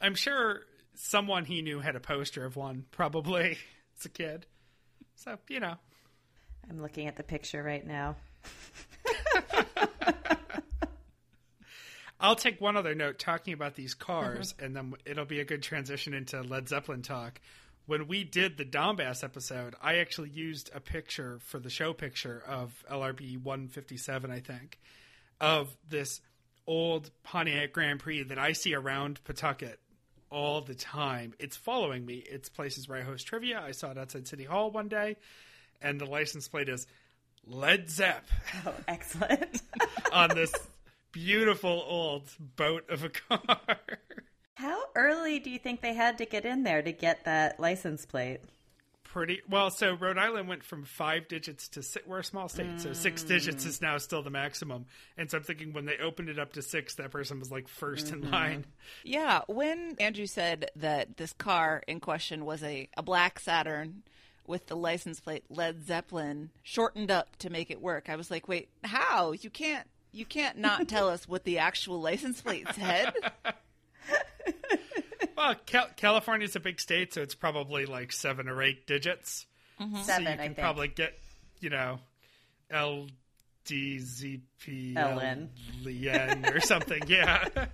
I'm 0.00 0.14
sure 0.14 0.62
someone 0.94 1.44
he 1.44 1.62
knew 1.62 1.80
had 1.80 1.96
a 1.96 2.00
poster 2.00 2.44
of 2.44 2.56
one, 2.56 2.84
probably 2.90 3.58
as 3.98 4.04
a 4.04 4.08
kid. 4.08 4.46
So 5.16 5.36
you 5.48 5.60
know, 5.60 5.74
I'm 6.70 6.80
looking 6.80 7.06
at 7.08 7.16
the 7.16 7.22
picture 7.22 7.62
right 7.62 7.86
now. 7.86 8.16
I'll 12.18 12.36
take 12.36 12.60
one 12.60 12.76
other 12.76 12.94
note 12.94 13.18
talking 13.18 13.52
about 13.52 13.74
these 13.74 13.94
cars, 13.94 14.54
uh-huh. 14.56 14.66
and 14.66 14.76
then 14.76 14.94
it'll 15.04 15.26
be 15.26 15.40
a 15.40 15.44
good 15.44 15.62
transition 15.62 16.14
into 16.14 16.40
Led 16.42 16.68
Zeppelin 16.68 17.02
talk. 17.02 17.40
When 17.86 18.08
we 18.08 18.24
did 18.24 18.56
the 18.56 18.64
Donbass 18.64 19.22
episode, 19.22 19.74
I 19.82 19.96
actually 19.98 20.30
used 20.30 20.70
a 20.74 20.80
picture 20.80 21.38
for 21.40 21.60
the 21.60 21.70
show 21.70 21.92
picture 21.92 22.42
of 22.46 22.84
LRB 22.90 23.40
157, 23.42 24.30
I 24.30 24.40
think, 24.40 24.78
of 25.40 25.76
this 25.88 26.20
old 26.66 27.10
Pontiac 27.22 27.72
Grand 27.72 28.00
Prix 28.00 28.24
that 28.24 28.38
I 28.38 28.52
see 28.52 28.74
around 28.74 29.22
Pawtucket 29.24 29.78
all 30.30 30.60
the 30.60 30.74
time. 30.74 31.34
It's 31.38 31.56
following 31.56 32.04
me. 32.04 32.16
It's 32.26 32.48
places 32.48 32.88
where 32.88 32.98
I 32.98 33.02
host 33.02 33.26
trivia. 33.26 33.60
I 33.60 33.72
saw 33.72 33.90
it 33.90 33.98
outside 33.98 34.26
City 34.26 34.44
Hall 34.44 34.70
one 34.70 34.88
day, 34.88 35.16
and 35.80 36.00
the 36.00 36.06
license 36.06 36.48
plate 36.48 36.68
is 36.68 36.86
Led 37.46 37.88
Zepp 37.90 38.24
Oh, 38.66 38.74
excellent. 38.88 39.62
on 40.12 40.30
this 40.30 40.52
beautiful 41.12 41.84
old 41.86 42.28
boat 42.56 42.88
of 42.90 43.04
a 43.04 43.08
car. 43.08 43.78
How 44.54 44.82
early 44.94 45.38
do 45.38 45.50
you 45.50 45.58
think 45.58 45.80
they 45.80 45.94
had 45.94 46.18
to 46.18 46.26
get 46.26 46.44
in 46.44 46.62
there 46.64 46.82
to 46.82 46.92
get 46.92 47.24
that 47.24 47.60
license 47.60 48.04
plate? 48.06 48.40
Pretty 49.16 49.40
well. 49.48 49.70
So 49.70 49.94
Rhode 49.94 50.18
Island 50.18 50.46
went 50.46 50.62
from 50.62 50.84
five 50.84 51.26
digits 51.26 51.68
to 51.68 51.82
six. 51.82 52.06
We're 52.06 52.18
a 52.18 52.24
small 52.24 52.50
state, 52.50 52.82
so 52.82 52.92
six 52.92 53.24
mm. 53.24 53.28
digits 53.28 53.64
is 53.64 53.80
now 53.80 53.96
still 53.96 54.22
the 54.22 54.28
maximum. 54.28 54.84
And 55.16 55.30
so 55.30 55.38
I'm 55.38 55.42
thinking 55.42 55.72
when 55.72 55.86
they 55.86 55.96
opened 55.96 56.28
it 56.28 56.38
up 56.38 56.52
to 56.52 56.60
six, 56.60 56.96
that 56.96 57.12
person 57.12 57.38
was 57.38 57.50
like 57.50 57.66
1st 57.66 58.12
in 58.12 58.20
mm-hmm. 58.20 58.30
line. 58.30 58.64
yeah. 59.04 59.40
When 59.46 59.96
Andrew 59.98 60.26
said 60.26 60.70
that 60.76 61.16
this 61.16 61.32
car 61.32 61.82
in 61.88 61.98
question 61.98 62.44
was 62.44 62.62
a, 62.62 62.90
a 62.94 63.02
black 63.02 63.38
Saturn 63.38 64.02
with 64.46 64.66
the 64.66 64.76
license 64.76 65.18
plate 65.18 65.44
Led 65.48 65.86
Zeppelin 65.86 66.50
shortened 66.62 67.10
up 67.10 67.36
to 67.36 67.48
make 67.48 67.70
it 67.70 67.80
work, 67.80 68.10
I 68.10 68.16
was 68.16 68.30
like, 68.30 68.48
wait, 68.48 68.68
how? 68.84 69.32
You 69.32 69.48
can't. 69.48 69.88
You 70.12 70.26
can't 70.26 70.58
not 70.58 70.88
tell 70.88 71.08
us 71.08 71.26
what 71.26 71.44
the 71.44 71.60
actual 71.60 72.02
license 72.02 72.42
plate 72.42 72.66
said. 72.74 73.14
Well, 75.36 75.54
Cal- 75.66 75.90
California's 75.96 76.56
a 76.56 76.60
big 76.60 76.80
state, 76.80 77.14
so 77.14 77.22
it's 77.22 77.34
probably 77.34 77.86
like 77.86 78.12
seven 78.12 78.48
or 78.48 78.62
eight 78.62 78.86
digits. 78.86 79.46
Mm-hmm. 79.80 79.96
So 79.96 80.02
Seven, 80.02 80.22
you 80.24 80.28
I 80.30 80.36
can 80.36 80.46
think. 80.46 80.58
probably 80.58 80.88
get, 80.88 81.12
you 81.60 81.70
know, 81.70 81.98
L 82.70 83.06
D 83.66 83.98
Z 83.98 84.40
P 84.60 84.94
LN. 84.96 85.48
L 85.86 86.54
or 86.54 86.60
something. 86.60 87.02
Yeah. 87.08 87.46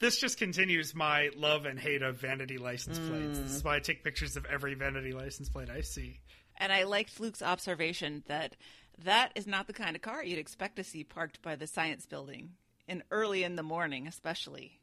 this 0.00 0.18
just 0.18 0.38
continues 0.38 0.94
my 0.94 1.30
love 1.36 1.64
and 1.64 1.78
hate 1.78 2.02
of 2.02 2.16
vanity 2.16 2.58
license 2.58 2.98
plates. 2.98 3.38
This 3.38 3.50
is 3.52 3.62
mm. 3.62 3.64
why 3.64 3.76
I 3.76 3.78
take 3.80 4.04
pictures 4.04 4.36
of 4.36 4.44
every 4.46 4.74
vanity 4.74 5.12
license 5.12 5.48
plate 5.48 5.70
I 5.70 5.80
see. 5.80 6.20
And 6.58 6.72
I 6.72 6.84
liked 6.84 7.18
Luke's 7.18 7.42
observation 7.42 8.22
that 8.26 8.56
that 9.04 9.32
is 9.34 9.46
not 9.46 9.66
the 9.66 9.72
kind 9.72 9.96
of 9.96 10.02
car 10.02 10.22
you'd 10.22 10.38
expect 10.38 10.76
to 10.76 10.84
see 10.84 11.04
parked 11.04 11.40
by 11.40 11.56
the 11.56 11.66
science 11.66 12.04
building 12.04 12.50
in 12.86 13.02
early 13.10 13.42
in 13.44 13.56
the 13.56 13.62
morning, 13.62 14.06
especially. 14.06 14.78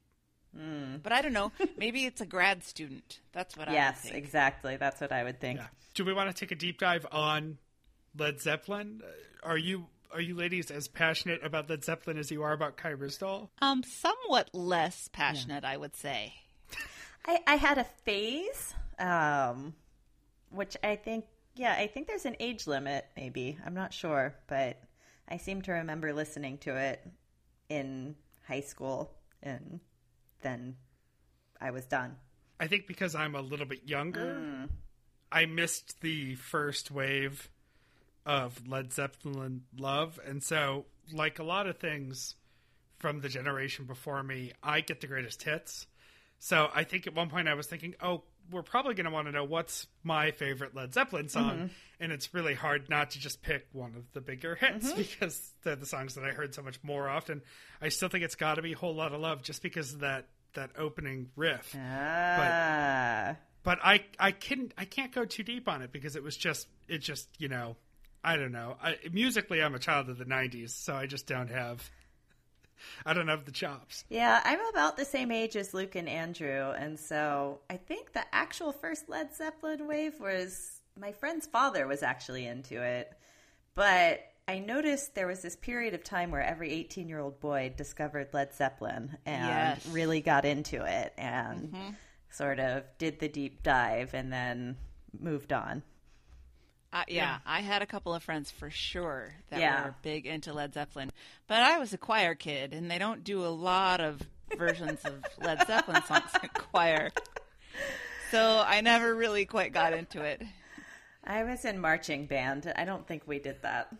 But 0.54 1.12
I 1.12 1.22
don't 1.22 1.34
know. 1.34 1.52
Maybe 1.78 2.06
it's 2.06 2.22
a 2.22 2.26
grad 2.26 2.64
student. 2.64 3.20
That's 3.32 3.56
what 3.56 3.70
I 3.70 3.74
yes, 3.74 4.02
think. 4.02 4.16
exactly. 4.16 4.78
That's 4.78 5.00
what 5.00 5.12
I 5.12 5.24
would 5.24 5.40
think. 5.40 5.60
Yeah. 5.60 5.68
Do 5.94 6.06
we 6.06 6.14
want 6.14 6.36
to 6.36 6.40
take 6.40 6.52
a 6.52 6.56
deep 6.56 6.80
dive 6.80 7.06
on 7.12 7.58
Led 8.18 8.42
Zeppelin? 8.42 9.02
Uh, 9.04 9.48
Are 9.48 9.58
you 9.58 9.88
are 10.12 10.22
you 10.22 10.36
ladies 10.36 10.72
as 10.72 10.88
passionate 10.88 11.46
about 11.46 11.70
Led 11.70 11.84
Zeppelin 11.84 12.18
as 12.18 12.32
you 12.32 12.42
are 12.42 12.52
about 12.52 12.78
Kai 12.78 12.94
Ryssdal? 12.94 13.50
Um, 13.62 13.84
somewhat 13.84 14.50
less 14.54 15.08
passionate, 15.14 15.64
I 15.64 15.78
would 15.78 15.96
say. 15.96 16.34
I, 17.26 17.40
I 17.46 17.56
had 17.56 17.78
a 17.78 17.84
phase, 17.84 18.74
um, 18.98 19.76
which 20.50 20.76
I 20.84 20.96
think, 20.96 21.26
yeah, 21.56 21.74
I 21.78 21.86
think 21.88 22.08
there's 22.08 22.26
an 22.26 22.38
age 22.40 22.66
limit, 22.66 23.06
maybe. 23.16 23.58
I'm 23.64 23.76
not 23.76 23.94
sure, 23.94 24.34
but 24.48 24.82
I 25.28 25.38
seem 25.38 25.62
to 25.64 25.74
remember 25.74 26.12
listening 26.12 26.58
to 26.60 26.76
it 26.76 27.06
in 27.70 28.16
high 28.48 28.62
school, 28.62 29.12
and 29.44 29.80
then 30.42 30.76
I 31.60 31.72
was 31.72 31.86
done. 31.86 32.16
I 32.60 32.68
think 32.68 32.88
because 32.88 33.16
I'm 33.16 33.36
a 33.36 33.42
little 33.42 33.66
bit 33.66 33.88
younger, 33.88 34.36
mm. 34.36 34.70
I 35.32 35.46
missed 35.46 36.02
the 36.02 36.36
first 36.36 36.92
wave 36.92 37.50
of 38.26 38.68
Led 38.68 38.92
Zeppelin 38.94 39.64
love. 39.78 40.20
And 40.26 40.44
so, 40.44 40.86
like 41.14 41.40
a 41.40 41.44
lot 41.44 41.68
of 41.68 41.78
things 41.78 42.36
from 43.00 43.22
the 43.22 43.30
generation 43.30 43.86
before 43.86 44.22
me, 44.24 44.52
I 44.62 44.82
get 44.82 45.02
the 45.02 45.08
greatest 45.08 45.44
hits. 45.44 45.88
So 46.38 46.70
I 46.74 46.84
think 46.84 47.08
at 47.08 47.16
one 47.16 47.30
point 47.30 47.48
I 47.48 47.54
was 47.54 47.68
thinking, 47.68 47.96
oh, 48.02 48.24
we're 48.52 48.64
probably 48.64 48.94
going 48.94 49.06
to 49.06 49.12
want 49.12 49.28
to 49.28 49.32
know 49.32 49.44
what's 49.44 49.88
my 50.04 50.32
favorite 50.32 50.76
Led 50.76 50.94
Zeppelin 50.94 51.30
song. 51.30 51.70
And 52.00 52.12
it's 52.12 52.34
really 52.34 52.54
hard 52.54 52.90
not 52.90 53.12
to 53.12 53.20
just 53.20 53.42
pick 53.42 53.68
one 53.74 53.94
of 53.96 54.04
the 54.14 54.22
bigger 54.22 54.56
hits 54.56 54.92
because 54.94 55.54
they're 55.64 55.76
the 55.76 55.86
songs 55.86 56.16
that 56.16 56.24
I 56.24 56.30
heard 56.30 56.56
so 56.56 56.62
much 56.62 56.80
more 56.84 57.10
often. 57.10 57.42
I 57.82 57.90
still 57.90 58.10
think 58.10 58.24
it's 58.24 58.36
got 58.36 58.56
to 58.56 58.62
be 58.62 58.74
Whole 58.74 58.96
Lot 58.96 59.14
of 59.14 59.22
Love 59.22 59.42
just 59.44 59.62
because 59.62 59.94
of 59.94 60.00
that, 60.00 60.28
that 60.54 60.72
opening 60.78 61.30
riff. 61.36 61.76
Ah. 61.78 63.36
But 63.64 63.80
I, 63.84 64.06
I, 64.18 64.32
can, 64.32 64.72
I 64.78 64.86
can't 64.86 65.12
go 65.12 65.26
too 65.26 65.44
deep 65.44 65.68
on 65.68 65.82
it 65.82 65.92
because 65.92 66.16
it 66.16 66.24
was 66.24 66.38
just, 66.38 66.68
it 66.88 67.00
just, 67.00 67.28
you 67.38 67.50
know, 67.50 67.76
I 68.24 68.38
don't 68.38 68.52
know. 68.52 68.78
I, 68.82 68.96
musically, 69.12 69.62
I'm 69.62 69.76
a 69.76 69.80
child 69.80 70.10
of 70.10 70.18
the 70.18 70.26
90s, 70.26 70.72
so 70.72 70.94
I 70.94 71.06
just 71.06 71.28
don't 71.28 71.50
have. 71.50 71.90
I 73.06 73.14
don't 73.14 73.28
have 73.28 73.46
the 73.46 73.52
chops. 73.52 74.04
Yeah, 74.10 74.42
I'm 74.44 74.66
about 74.70 74.98
the 74.98 75.06
same 75.06 75.32
age 75.32 75.56
as 75.56 75.74
Luke 75.74 75.96
and 75.96 76.10
Andrew, 76.10 76.72
and 76.72 77.00
so 77.00 77.60
I 77.70 77.78
think 77.78 78.14
the 78.14 78.24
actual 78.34 78.72
first 78.72 79.10
Led 79.10 79.34
Zeppelin 79.36 79.88
wave 79.88 80.20
was 80.20 80.82
my 81.00 81.12
friend's 81.12 81.48
father 81.48 81.88
was 81.88 82.04
actually 82.04 82.46
into 82.46 82.82
it. 82.82 83.14
But 83.76 84.22
I 84.48 84.60
noticed 84.60 85.16
there 85.16 85.28
was 85.28 85.42
this 85.42 85.56
period 85.56 85.94
of 85.94 86.04
time 86.04 86.32
where 86.32 86.42
every 86.42 86.72
18 86.72 87.08
year 87.08 87.20
old 87.20 87.40
boy 87.40 87.74
discovered 87.78 88.30
Led 88.34 88.54
Zeppelin 88.54 89.18
and 89.26 89.48
Yes. 89.48 89.88
really 89.88 90.22
got 90.22 90.44
into 90.44 90.84
it 90.84 91.14
and 91.18 91.72
mm-hmm. 91.72 91.90
sort 92.32 92.60
of 92.60 92.84
did 92.98 93.20
the 93.20 93.30
deep 93.30 93.64
dive 93.64 94.14
and 94.14 94.34
then 94.34 94.76
moved 95.18 95.54
on. 95.54 95.84
Uh, 96.92 97.04
yeah, 97.08 97.38
I 97.46 97.60
had 97.62 97.82
a 97.82 97.86
couple 97.86 98.14
of 98.16 98.24
friends 98.24 98.50
for 98.50 98.70
sure 98.72 99.34
that 99.50 99.60
Yeah. 99.60 99.86
were 99.86 99.96
big 100.02 100.26
into 100.26 100.54
Led 100.54 100.74
Zeppelin, 100.74 101.12
but 101.48 101.62
I 101.62 101.78
was 101.78 101.94
a 101.94 101.98
choir 102.00 102.34
kid, 102.34 102.74
and 102.74 102.90
they 102.90 102.98
don't 102.98 103.24
do 103.24 103.46
a 103.46 103.50
lot 103.50 104.02
of 104.02 104.22
versions 104.58 105.00
of 105.06 105.24
Led 105.38 105.66
Zeppelin 105.68 106.02
songs 106.08 106.32
in 106.42 106.50
choir, 106.50 107.12
so 108.32 108.64
I 108.66 108.82
never 108.82 109.14
really 109.14 109.46
quite 109.46 109.72
got 109.72 109.94
into 109.94 110.24
it. 110.24 110.42
I 111.24 111.44
was 111.44 111.64
in 111.64 111.80
marching 111.80 112.26
band. 112.26 112.72
I 112.76 112.86
don't 112.86 113.08
think 113.08 113.24
we 113.28 113.40
did 113.40 113.62
that. 113.62 113.94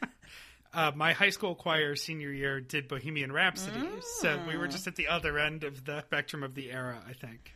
Uh, 0.72 0.92
my 0.94 1.12
high 1.12 1.30
school 1.30 1.56
choir 1.56 1.96
senior 1.96 2.30
year 2.30 2.60
did 2.60 2.86
Bohemian 2.86 3.32
Rhapsody, 3.32 3.84
so 4.20 4.40
we 4.46 4.56
were 4.56 4.68
just 4.68 4.86
at 4.86 4.94
the 4.94 5.08
other 5.08 5.36
end 5.36 5.64
of 5.64 5.84
the 5.84 6.00
spectrum 6.02 6.44
of 6.44 6.54
the 6.54 6.70
era, 6.70 7.02
I 7.08 7.12
think. 7.12 7.52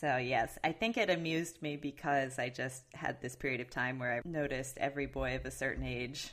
So, 0.00 0.16
yes, 0.16 0.56
I 0.62 0.70
think 0.72 0.96
it 0.96 1.10
amused 1.10 1.60
me 1.60 1.76
because 1.76 2.38
I 2.38 2.50
just 2.50 2.82
had 2.94 3.20
this 3.20 3.34
period 3.34 3.60
of 3.60 3.68
time 3.68 3.98
where 3.98 4.14
I 4.14 4.20
noticed 4.24 4.78
every 4.78 5.06
boy 5.06 5.34
of 5.34 5.44
a 5.44 5.50
certain 5.50 5.82
age 5.84 6.30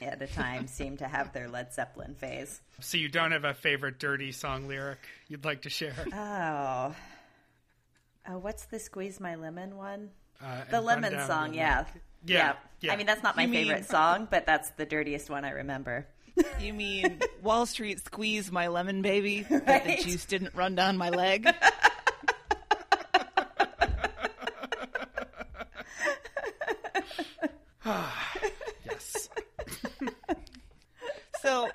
at 0.00 0.22
a 0.22 0.28
time 0.28 0.66
seemed 0.68 1.00
to 1.00 1.08
have 1.08 1.32
their 1.32 1.48
Led 1.48 1.72
Zeppelin 1.74 2.14
phase. 2.14 2.60
So 2.80 2.96
you 2.96 3.08
don't 3.08 3.32
have 3.32 3.44
a 3.44 3.54
favorite 3.54 3.98
dirty 3.98 4.30
song 4.30 4.68
lyric 4.68 4.98
you'd 5.26 5.44
like 5.44 5.62
to 5.62 5.70
share? 5.70 5.94
Oh. 6.12 6.94
Oh, 8.30 8.38
what's 8.38 8.66
the 8.66 8.78
Squeeze 8.78 9.18
My 9.18 9.34
Lemon 9.34 9.76
one? 9.76 10.10
Uh, 10.40 10.60
The 10.70 10.80
Lemon 10.80 11.18
song, 11.26 11.50
the 11.50 11.56
yeah. 11.56 11.74
Neck. 11.74 11.94
Yeah, 12.24 12.52
yeah. 12.82 12.92
I 12.92 12.96
mean, 12.96 13.06
that's 13.06 13.22
not 13.22 13.36
my 13.36 13.42
You 13.42 13.48
mean- 13.48 13.66
favorite 13.66 13.86
song, 13.88 14.28
but 14.30 14.46
that's 14.46 14.70
the 14.70 14.86
dirtiest 14.86 15.28
one 15.28 15.44
I 15.44 15.50
remember. 15.50 16.06
You 16.60 16.72
mean 16.72 17.20
Wall 17.42 17.66
Street 17.66 17.98
squeeze 18.04 18.52
my 18.52 18.68
lemon 18.68 19.02
baby, 19.02 19.44
but 19.48 19.82
the 19.84 19.96
juice 20.04 20.24
didn't 20.24 20.54
run 20.54 20.76
down 20.76 20.96
my 20.96 21.08
leg? 21.10 21.52
Yes. 28.84 29.28
So, 31.42 31.68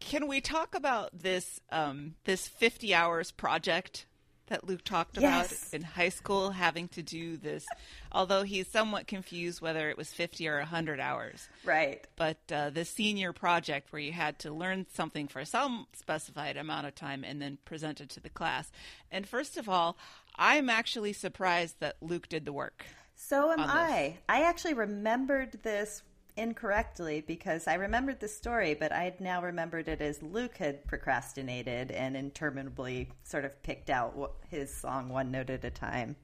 can 0.00 0.26
we 0.40 0.42
talk 0.42 0.74
about 0.74 1.10
this 1.12 1.60
um, 1.70 2.14
this 2.24 2.48
fifty 2.48 2.94
hours 2.94 3.30
project 3.30 4.06
that 4.46 4.66
Luke 4.66 4.82
talked 4.82 5.18
about 5.18 5.50
Yes. 5.50 5.70
in 5.74 5.82
high 5.82 6.08
school, 6.08 6.50
having 6.50 6.88
to 6.88 7.02
do 7.02 7.36
this? 7.36 7.66
Although 8.10 8.42
he's 8.42 8.66
somewhat 8.66 9.06
confused 9.06 9.60
whether 9.60 9.90
it 9.90 9.98
was 9.98 10.14
fifty 10.14 10.48
or 10.48 10.58
hundred 10.60 10.98
hours. 10.98 11.46
Right. 11.62 12.06
But 12.16 12.38
uh, 12.50 12.70
the 12.70 12.86
senior 12.86 13.34
project 13.34 13.92
where 13.92 14.00
you 14.00 14.12
had 14.12 14.38
to 14.38 14.50
learn 14.50 14.86
something 14.94 15.28
for 15.28 15.44
some 15.44 15.86
specified 15.92 16.56
amount 16.56 16.86
of 16.86 16.94
time 16.94 17.22
and 17.22 17.42
then 17.42 17.58
present 17.66 18.00
it 18.00 18.08
to 18.10 18.20
the 18.20 18.30
class. 18.30 18.72
And 19.10 19.28
first 19.28 19.58
of 19.58 19.68
all, 19.68 19.98
I'm 20.36 20.70
actually 20.70 21.12
surprised 21.12 21.76
that 21.80 21.96
Luke 22.00 22.30
did 22.30 22.46
the 22.46 22.52
work. 22.54 22.86
So 23.14 23.52
am. 23.52 23.60
I. 23.60 24.16
I 24.26 24.44
actually 24.44 24.72
remembered 24.72 25.58
this 25.62 26.02
incorrectly 26.36 27.22
because 27.26 27.66
I 27.66 27.74
remembered 27.74 28.20
the 28.20 28.28
story, 28.28 28.74
but 28.74 28.92
I 28.92 29.04
would 29.04 29.20
now 29.20 29.42
remembered 29.42 29.88
it 29.88 30.00
as 30.00 30.22
Luke 30.22 30.56
had 30.56 30.86
procrastinated 30.86 31.90
and 31.90 32.16
interminably 32.16 33.10
sort 33.24 33.44
of 33.44 33.62
picked 33.62 33.90
out 33.90 34.34
his 34.48 34.74
song 34.74 35.08
one 35.08 35.30
note 35.30 35.50
at 35.50 35.64
a 35.64 35.70
time. 35.70 36.16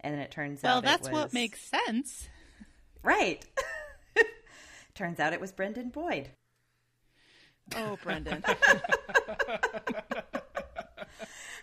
And 0.00 0.20
it 0.20 0.30
turns 0.30 0.62
Well, 0.62 0.78
out 0.78 0.84
Well, 0.84 0.92
that's 0.92 1.08
it 1.08 1.12
what 1.12 1.32
makes 1.32 1.60
sense. 1.62 2.28
right. 3.02 3.44
turns 4.94 5.20
out 5.20 5.32
it 5.32 5.40
was 5.40 5.52
Brendan 5.52 5.90
Boyd. 5.90 6.30
Oh, 7.76 7.98
Brendan. 8.02 8.42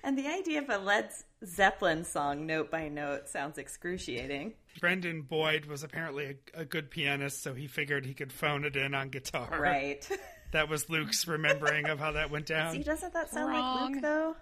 And 0.05 0.15
the 0.15 0.27
idea 0.27 0.61
of 0.61 0.69
a 0.69 0.77
Led 0.77 1.09
Zeppelin 1.43 2.03
song 2.03 2.45
note 2.45 2.69
by 2.69 2.89
note 2.89 3.27
sounds 3.27 3.57
excruciating. 3.57 4.53
Brendan 4.79 5.23
Boyd 5.23 5.65
was 5.65 5.81
apparently 5.81 6.37
a, 6.55 6.61
a 6.61 6.63
good 6.63 6.91
pianist, 6.91 7.41
so 7.41 7.55
he 7.55 7.65
figured 7.65 8.05
he 8.05 8.13
could 8.13 8.31
phone 8.31 8.65
it 8.65 8.75
in 8.75 8.93
on 8.93 9.09
guitar. 9.09 9.59
Right. 9.59 10.07
That 10.51 10.69
was 10.69 10.89
Luke's 10.89 11.27
remembering 11.27 11.89
of 11.89 11.99
how 11.99 12.13
that 12.13 12.31
went 12.31 12.47
See, 12.47 12.53
down. 12.53 12.81
doesn't 12.81 13.13
that 13.13 13.29
sound 13.29 13.49
Wrong. 13.49 13.81
like 13.81 13.91
Luke, 13.91 14.01
though? 14.01 14.35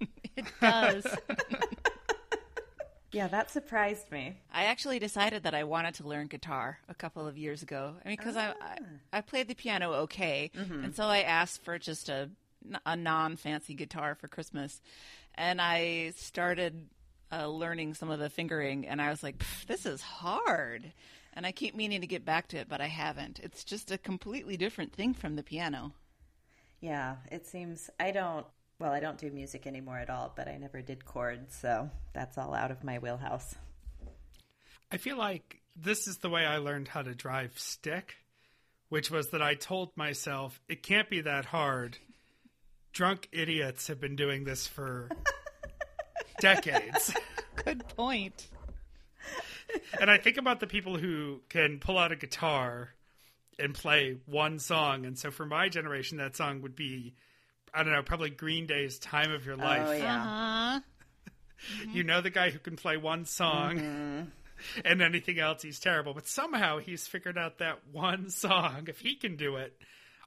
it 0.36 0.46
does. 0.60 1.06
yeah, 3.12 3.28
that 3.28 3.52
surprised 3.52 4.10
me. 4.10 4.36
I 4.52 4.64
actually 4.64 4.98
decided 4.98 5.44
that 5.44 5.54
I 5.54 5.62
wanted 5.62 5.94
to 5.96 6.08
learn 6.08 6.26
guitar 6.26 6.80
a 6.88 6.94
couple 6.94 7.28
of 7.28 7.38
years 7.38 7.62
ago. 7.62 7.94
I 8.04 8.08
mean, 8.08 8.16
because 8.16 8.36
I, 8.36 8.48
I 8.48 8.54
ah. 8.60 8.78
I 9.12 9.20
played 9.20 9.46
the 9.46 9.54
piano 9.54 9.92
okay, 9.92 10.50
mm-hmm. 10.56 10.86
and 10.86 10.96
so 10.96 11.04
I 11.04 11.20
asked 11.20 11.62
for 11.62 11.78
just 11.78 12.08
a 12.08 12.30
a 12.86 12.96
non 12.96 13.36
fancy 13.36 13.74
guitar 13.74 14.14
for 14.14 14.28
Christmas, 14.28 14.80
and 15.34 15.60
I 15.60 16.12
started 16.16 16.88
uh, 17.32 17.46
learning 17.46 17.94
some 17.94 18.10
of 18.10 18.18
the 18.18 18.30
fingering, 18.30 18.86
and 18.86 19.00
I 19.00 19.10
was 19.10 19.22
like, 19.22 19.42
this 19.66 19.86
is 19.86 20.00
hard. 20.00 20.92
And 21.36 21.44
I 21.44 21.52
keep 21.52 21.74
meaning 21.74 22.02
to 22.02 22.06
get 22.06 22.24
back 22.24 22.48
to 22.48 22.58
it, 22.58 22.68
but 22.68 22.80
I 22.80 22.86
haven't. 22.86 23.40
It's 23.42 23.64
just 23.64 23.90
a 23.90 23.98
completely 23.98 24.56
different 24.56 24.92
thing 24.92 25.14
from 25.14 25.34
the 25.34 25.42
piano. 25.42 25.92
Yeah, 26.80 27.16
it 27.32 27.46
seems 27.46 27.90
I 27.98 28.12
don't. 28.12 28.46
Well, 28.78 28.92
I 28.92 29.00
don't 29.00 29.18
do 29.18 29.30
music 29.30 29.66
anymore 29.66 29.98
at 29.98 30.10
all, 30.10 30.32
but 30.36 30.48
I 30.48 30.58
never 30.58 30.82
did 30.82 31.04
chords, 31.04 31.56
so 31.56 31.90
that's 32.12 32.36
all 32.38 32.54
out 32.54 32.70
of 32.70 32.84
my 32.84 32.98
wheelhouse. 32.98 33.54
I 34.92 34.96
feel 34.96 35.16
like 35.16 35.60
this 35.76 36.06
is 36.06 36.18
the 36.18 36.28
way 36.28 36.44
I 36.44 36.58
learned 36.58 36.88
how 36.88 37.02
to 37.02 37.14
drive 37.14 37.58
stick, 37.58 38.16
which 38.88 39.10
was 39.10 39.30
that 39.30 39.42
I 39.42 39.54
told 39.54 39.96
myself 39.96 40.60
it 40.68 40.82
can't 40.82 41.08
be 41.08 41.20
that 41.22 41.46
hard. 41.46 41.98
Drunk 42.94 43.28
idiots 43.32 43.88
have 43.88 44.00
been 44.00 44.16
doing 44.16 44.44
this 44.44 44.66
for 44.66 45.10
decades. 46.40 47.12
Good 47.64 47.86
point. 47.88 48.46
and 50.00 50.10
I 50.10 50.18
think 50.18 50.36
about 50.36 50.60
the 50.60 50.66
people 50.66 50.96
who 50.96 51.40
can 51.48 51.78
pull 51.80 51.98
out 51.98 52.12
a 52.12 52.16
guitar 52.16 52.90
and 53.58 53.74
play 53.74 54.16
one 54.26 54.58
song. 54.58 55.06
And 55.06 55.18
so 55.18 55.30
for 55.30 55.44
my 55.46 55.68
generation, 55.68 56.18
that 56.18 56.36
song 56.36 56.62
would 56.62 56.76
be, 56.76 57.14
I 57.72 57.82
don't 57.82 57.92
know, 57.92 58.02
probably 58.02 58.30
Green 58.30 58.66
Day's 58.66 58.98
Time 58.98 59.32
of 59.32 59.44
Your 59.44 59.56
Life. 59.56 59.86
Oh 59.88 59.92
yeah, 59.92 60.22
Uh-huh. 60.22 60.80
You 61.92 62.04
know 62.04 62.20
the 62.20 62.30
guy 62.30 62.50
who 62.50 62.58
can 62.58 62.76
play 62.76 62.96
one 62.98 63.24
song. 63.24 64.30
And 64.84 65.02
anything 65.02 65.38
else, 65.38 65.62
he's 65.62 65.80
terrible. 65.80 66.14
But 66.14 66.26
somehow 66.28 66.78
he's 66.78 67.06
figured 67.06 67.36
out 67.38 67.58
that 67.58 67.80
one 67.90 68.30
song. 68.30 68.84
If 68.88 69.00
he 69.00 69.16
can 69.16 69.36
do 69.36 69.56
it, 69.56 69.74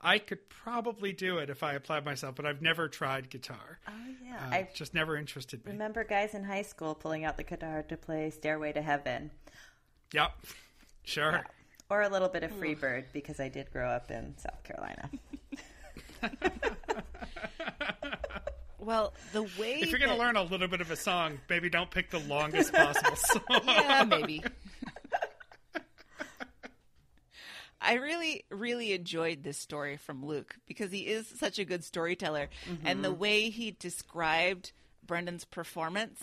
I 0.02 0.20
could 0.20 0.48
probably 0.50 1.12
do 1.14 1.38
it 1.40 1.50
if 1.50 1.64
I 1.64 1.74
applied 1.74 2.06
myself. 2.06 2.36
But 2.36 2.46
I've 2.46 2.62
never 2.62 2.88
tried 2.88 3.30
guitar. 3.30 3.80
oh 3.88 3.92
yeah. 4.24 4.36
Uh, 4.36 4.50
I 4.56 4.70
just 4.74 4.94
never 4.94 5.18
interested 5.18 5.66
me. 5.66 5.72
remember 5.72 6.04
guys 6.04 6.34
in 6.34 6.44
high 6.44 6.62
school 6.62 6.94
pulling 6.96 7.26
out 7.26 7.38
the 7.38 7.44
guitar 7.44 7.84
to 7.90 7.98
play 7.98 8.30
"Stairway 8.30 8.74
to 8.74 8.82
Heaven" 8.82 9.32
Yep, 10.14 10.32
sure. 11.04 11.44
or 11.90 12.02
a 12.02 12.10
little 12.10 12.30
bit 12.30 12.44
of 12.44 12.52
"Freebird" 12.52 13.06
because 13.14 13.40
I 13.40 13.50
did 13.50 13.72
grow 13.72 13.88
up 13.90 14.12
in 14.12 14.36
South 14.38 14.64
Carolina. 14.64 15.10
Well, 18.80 19.14
the 19.34 19.42
way 19.60 19.80
If 19.82 19.90
you're 19.90 20.00
going 20.00 20.12
to 20.12 20.16
that- 20.16 20.20
learn 20.24 20.38
a 20.38 20.44
little 20.44 20.70
bit 20.70 20.80
of 20.80 20.92
a 20.92 20.96
song, 20.96 21.40
maybe 21.50 21.70
don't 21.70 21.92
pick 21.92 22.10
the 22.10 22.20
longest 22.20 22.72
possible 22.72 23.16
song. 23.18 23.42
yeah, 23.66 24.06
maybe. 24.08 24.42
I 27.82 27.94
really, 27.96 28.44
really 28.50 28.94
enjoyed 28.94 29.44
this 29.44 29.58
story 29.58 29.98
from 29.98 30.26
Luke 30.26 30.56
because 30.68 30.92
he 30.92 31.02
is 31.02 31.28
such 31.28 31.60
a 31.60 31.66
good 31.66 31.84
storyteller. 31.84 32.50
And 32.84 33.04
the 33.04 33.14
way 33.14 33.50
he 33.50 33.72
described 33.72 34.72
Brendan's 35.06 35.46
performance, 35.46 36.22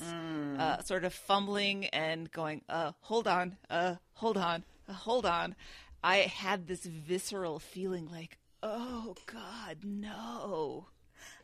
uh, 0.59 0.83
sort 0.83 1.05
of 1.05 1.15
fumbling 1.15 1.87
and 1.87 2.31
going, 2.31 2.63
uh, 2.69 2.93
hold 3.01 3.27
on, 3.27 3.57
uh, 3.71 3.95
hold 4.15 4.37
on, 4.37 4.65
hold 4.91 5.27
on. 5.27 5.55
I 6.03 6.17
had 6.17 6.67
this 6.67 6.85
visceral 6.85 7.59
feeling 7.59 8.09
like, 8.11 8.39
oh 8.63 9.15
God, 9.27 9.79
no. 9.85 10.87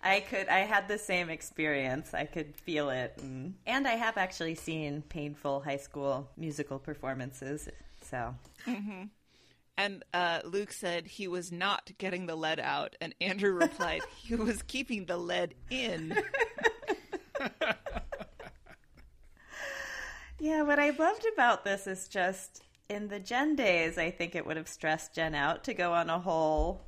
I 0.02 0.20
could. 0.20 0.48
I 0.48 0.60
had 0.60 0.88
the 0.88 0.98
same 0.98 1.30
experience. 1.30 2.12
I 2.12 2.24
could 2.26 2.54
feel 2.56 2.90
it, 2.90 3.14
and, 3.22 3.54
and 3.66 3.86
I 3.88 3.92
have 3.92 4.18
actually 4.18 4.54
seen 4.54 5.02
painful 5.08 5.60
high 5.60 5.78
school 5.78 6.28
musical 6.36 6.78
performances. 6.78 7.68
So 8.02 8.34
And 9.76 10.04
uh, 10.12 10.40
Luke 10.44 10.72
said 10.72 11.06
he 11.06 11.26
was 11.26 11.50
not 11.50 11.90
getting 11.98 12.26
the 12.26 12.36
lead 12.36 12.60
out, 12.60 12.96
and 13.00 13.14
Andrew 13.20 13.52
replied 13.52 14.02
he 14.16 14.34
was 14.34 14.62
keeping 14.62 15.06
the 15.06 15.16
lead 15.16 15.54
in. 15.70 16.14
Yeah, 20.40 20.62
what 20.62 20.78
I 20.78 20.88
loved 20.88 21.26
about 21.30 21.64
this 21.64 21.86
is 21.86 22.08
just 22.08 22.62
in 22.88 23.08
the 23.08 23.20
Jen 23.20 23.56
days, 23.56 23.98
I 23.98 24.10
think 24.10 24.34
it 24.34 24.46
would 24.46 24.56
have 24.56 24.68
stressed 24.68 25.14
Jen 25.14 25.34
out 25.34 25.64
to 25.64 25.74
go 25.74 25.92
on 25.92 26.08
a 26.08 26.18
whole 26.18 26.86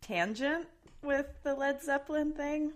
tangent 0.00 0.68
with 1.02 1.26
the 1.42 1.54
Led 1.54 1.82
Zeppelin 1.82 2.32
thing. 2.32 2.72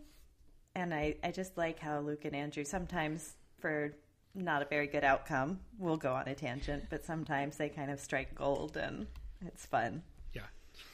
And 0.75 0.93
I, 0.93 1.14
I 1.22 1.31
just 1.31 1.57
like 1.57 1.79
how 1.79 2.01
Luke 2.01 2.25
and 2.25 2.35
Andrew 2.35 2.64
sometimes, 2.64 3.37
for 3.61 3.95
not 4.35 4.62
a 4.62 4.64
very 4.64 4.87
good 4.87 5.05
outcome, 5.05 5.61
We'll 5.78 5.97
go 5.97 6.14
on 6.14 6.28
a 6.28 6.35
tangent, 6.35 6.85
but 6.91 7.05
sometimes 7.05 7.57
they 7.57 7.68
kind 7.68 7.91
of 7.91 8.01
strike 8.01 8.35
gold 8.35 8.76
and 8.76 9.07
it's 9.47 9.66
fun. 9.66 10.03
Yeah. 10.32 10.43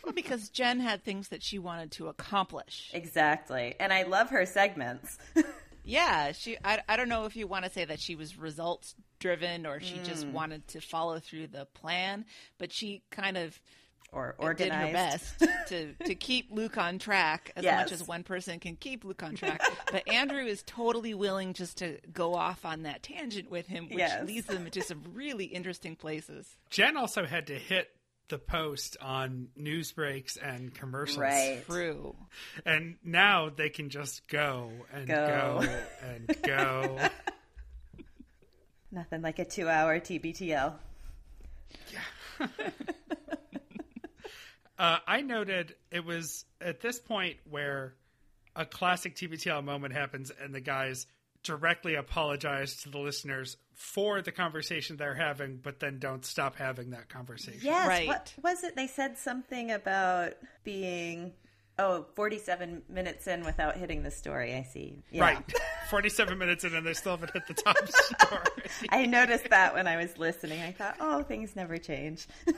Well, 0.05 0.13
because 0.13 0.49
Jen 0.49 0.81
had 0.81 1.05
things 1.05 1.29
that 1.29 1.43
she 1.43 1.59
wanted 1.59 1.93
to 1.93 2.09
accomplish. 2.09 2.91
Exactly. 2.93 3.75
And 3.79 3.93
I 3.93 4.03
love 4.03 4.31
her 4.31 4.47
segments. 4.47 5.19
Yeah, 5.85 6.33
she. 6.33 6.57
I, 6.65 6.81
I 6.89 6.97
don't 6.97 7.09
know 7.09 7.25
if 7.25 7.37
you 7.37 7.47
want 7.47 7.65
to 7.65 7.71
say 7.71 7.85
that 7.85 8.01
she 8.01 8.15
was 8.15 8.39
results 8.39 8.95
driven 9.19 9.67
or 9.67 9.81
she 9.81 9.99
just 10.05 10.27
mm. 10.27 10.33
wanted 10.33 10.67
to 10.69 10.81
follow 10.81 11.19
through 11.19 11.49
the 11.49 11.67
plan, 11.75 12.25
but 12.59 12.73
she 12.73 13.03
kind 13.11 13.37
of 13.37 13.59
or 14.13 14.35
did 14.55 14.73
her 14.73 14.85
organized. 14.87 15.39
best 15.39 15.45
to, 15.69 15.93
to 16.05 16.15
keep 16.17 16.51
Luke 16.51 16.77
on 16.79 16.99
track 16.99 17.53
as 17.55 17.65
much 17.65 17.93
as 17.93 18.07
one 18.07 18.25
person 18.25 18.59
can 18.59 18.75
keep 18.77 19.05
Luke 19.05 19.23
on 19.23 19.35
track. 19.37 19.61
but 19.93 20.09
Andrew 20.09 20.45
is 20.45 20.63
totally 20.65 21.15
willing 21.15 21.53
just 21.55 21.79
to 21.79 21.99
go 22.13 22.35
off 22.35 22.65
on 22.65 22.83
that 22.83 23.03
tangent 23.05 23.51
with 23.51 23.67
him, 23.69 23.85
which 23.85 23.99
Yes. 23.99 24.27
leads 24.27 24.47
them 24.47 24.69
to 24.71 24.83
some 24.83 25.03
really 25.15 25.45
interesting 25.45 25.95
places. 25.95 26.49
Jen 26.71 26.97
also 26.97 27.25
had 27.25 27.47
to 27.49 27.55
hit 27.55 27.89
the 28.29 28.39
post 28.39 28.97
on 29.01 29.49
news 29.57 29.93
breaks 29.93 30.37
and 30.37 30.73
commercials. 30.75 31.19
Right. 31.19 31.63
True. 31.69 32.15
And 32.65 32.97
now 33.05 33.49
they 33.51 33.71
can 33.71 33.91
just 33.91 34.27
go 34.29 34.71
and 34.93 35.07
Go. 35.09 35.61
go, 35.63 35.69
and 36.05 36.37
go. 36.43 36.99
Nothing 38.93 39.23
like 39.23 39.39
a 39.39 39.45
two 39.45 39.69
hour 39.69 40.01
TBTL. 40.01 40.75
Uh, 44.81 44.99
I 45.07 45.21
noted 45.21 45.75
it 45.91 46.07
was 46.07 46.47
at 46.59 46.81
this 46.81 46.99
point 46.99 47.37
where 47.51 47.97
a 48.57 48.65
classic 48.65 49.15
TBTL 49.15 49.63
moment 49.63 49.93
happens, 49.93 50.33
and 50.43 50.55
the 50.55 50.61
guys 50.63 51.07
directly 51.43 51.97
apologize 51.97 52.77
to 52.83 52.89
the 52.89 52.99
listeners 52.99 53.59
for 53.75 54.23
the 54.23 54.33
conversation 54.33 54.97
they're 54.97 55.15
having, 55.15 55.59
but 55.63 55.81
then 55.81 55.99
don't 55.99 56.25
stop 56.25 56.57
having 56.57 56.91
that 56.91 57.11
conversation. 57.11 57.61
Yes. 57.63 57.87
Right. 57.87 58.09
What 58.09 58.33
was 58.43 58.65
it? 58.65 58.75
They 58.75 58.87
said 58.87 59.19
something 59.19 59.71
about 59.71 60.33
being, 60.65 61.33
oh, 61.79 62.07
47 62.15 62.81
minutes 62.89 63.27
in 63.27 63.45
without 63.45 63.77
hitting 63.77 64.03
the 64.03 64.11
story. 64.11 64.55
I 64.55 64.63
see. 64.63 65.03
Yeah. 65.11 65.21
Right. 65.21 65.55
47 65.91 66.39
minutes 66.39 66.65
in, 66.65 66.75
and 66.75 66.87
they 66.87 66.95
still 66.95 67.13
haven't 67.13 67.35
hit 67.35 67.47
the 67.47 67.55
top 67.55 67.77
story. 67.87 68.43
I 68.89 69.05
noticed 69.05 69.51
that 69.51 69.75
when 69.75 69.87
I 69.87 69.99
was 69.99 70.17
listening. 70.17 70.63
I 70.63 70.73
thought, 70.73 70.97
oh, 71.01 71.23
things 71.23 71.55
never 71.55 71.77
change. 71.77 72.27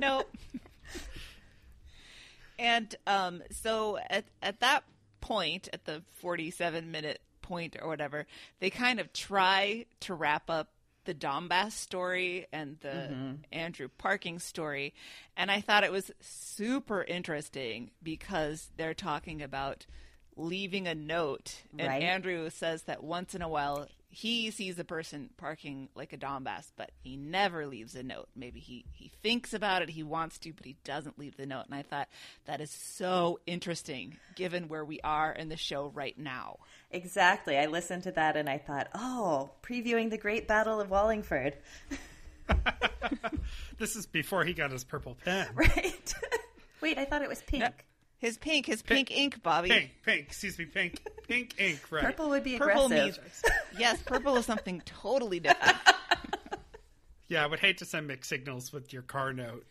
No. 0.00 0.24
And 2.60 2.94
um, 3.06 3.42
so 3.50 3.98
at 4.08 4.26
at 4.42 4.60
that 4.60 4.84
point, 5.20 5.68
at 5.72 5.84
the 5.86 6.02
forty-seven 6.20 6.90
minute 6.90 7.20
point 7.42 7.76
or 7.80 7.88
whatever, 7.88 8.26
they 8.60 8.70
kind 8.70 9.00
of 9.00 9.12
try 9.12 9.86
to 10.00 10.14
wrap 10.14 10.48
up 10.48 10.68
the 11.06 11.14
Donbass 11.14 11.72
story 11.72 12.46
and 12.52 12.78
the 12.80 13.36
Andrew 13.50 13.88
parking 13.98 14.38
story, 14.38 14.92
and 15.36 15.50
I 15.50 15.60
thought 15.62 15.82
it 15.82 15.90
was 15.90 16.10
super 16.20 17.02
interesting 17.02 17.90
because 18.02 18.68
they're 18.76 18.94
talking 18.94 19.42
about 19.42 19.86
leaving 20.36 20.86
a 20.86 20.94
note, 20.94 21.62
and 21.78 21.88
Right. 21.88 22.02
Andrew 22.02 22.50
says 22.50 22.82
that 22.82 23.02
once 23.02 23.34
in 23.34 23.42
a 23.42 23.48
while 23.48 23.88
he 24.10 24.50
sees 24.50 24.78
a 24.78 24.84
person 24.84 25.30
parking 25.36 25.88
like 25.94 26.12
a 26.12 26.18
Donbass, 26.18 26.72
but 26.76 26.90
he 27.02 27.16
never 27.16 27.66
leaves 27.66 27.94
a 27.94 28.02
note. 28.02 28.28
Maybe 28.36 28.60
he, 28.60 28.84
he 28.92 29.10
thinks 29.22 29.54
about 29.54 29.82
it, 29.82 29.90
he 29.90 30.02
wants 30.02 30.38
to, 30.40 30.52
but 30.52 30.66
he 30.66 30.76
doesn't 30.84 31.18
leave 31.18 31.36
the 31.36 31.46
note. 31.46 31.66
And 31.66 31.74
I 31.74 31.82
thought 31.82 32.08
that 32.46 32.60
is 32.60 32.70
so 32.70 33.40
interesting 33.46 34.16
given 34.34 34.68
where 34.68 34.84
we 34.84 35.00
are 35.02 35.32
in 35.32 35.48
the 35.48 35.56
show 35.56 35.90
right 35.94 36.18
now. 36.18 36.58
exactly. 36.90 37.56
I 37.56 37.66
listened 37.66 38.02
to 38.04 38.12
that 38.12 38.36
and 38.36 38.48
I 38.48 38.58
thought, 38.58 38.88
oh, 38.94 39.50
previewing 39.62 40.10
the 40.10 40.18
Great 40.18 40.46
Battle 40.48 40.80
of 40.80 40.90
Wallingford. 40.90 41.56
This 43.78 43.96
is 43.96 44.06
before 44.06 44.44
he 44.44 44.52
got 44.52 44.70
his 44.70 44.84
purple 44.84 45.16
pen. 45.24 45.48
Right. 45.54 46.14
Wait, 46.82 46.98
I 46.98 47.04
thought 47.04 47.22
it 47.22 47.28
was 47.28 47.42
pink. 47.42 47.64
His 48.20 48.36
pink, 48.38 48.66
his 48.66 48.82
pink, 48.82 49.10
ink, 49.10 49.42
Bobby. 49.42 49.70
Pink, 49.70 49.90
pink, 50.04 50.26
excuse 50.28 50.58
me, 50.58 50.66
pink, 50.66 51.02
pink 51.26 51.54
ink, 51.58 51.80
right. 51.90 52.04
Purple 52.04 52.28
would 52.28 52.44
be 52.44 52.58
Purple 52.58 52.86
aggressive. 52.86 53.18
means 53.24 53.42
yes, 53.78 54.00
purple 54.02 54.36
is 54.36 54.44
something 54.46 54.82
totally 54.84 55.40
different. 55.40 55.76
Yeah, 57.28 57.44
I 57.44 57.46
would 57.46 57.60
hate 57.60 57.78
to 57.78 57.84
send 57.84 58.08
mixed 58.08 58.28
signals 58.28 58.72
with 58.72 58.92
your 58.92 59.02
car 59.02 59.32
note. 59.32 59.64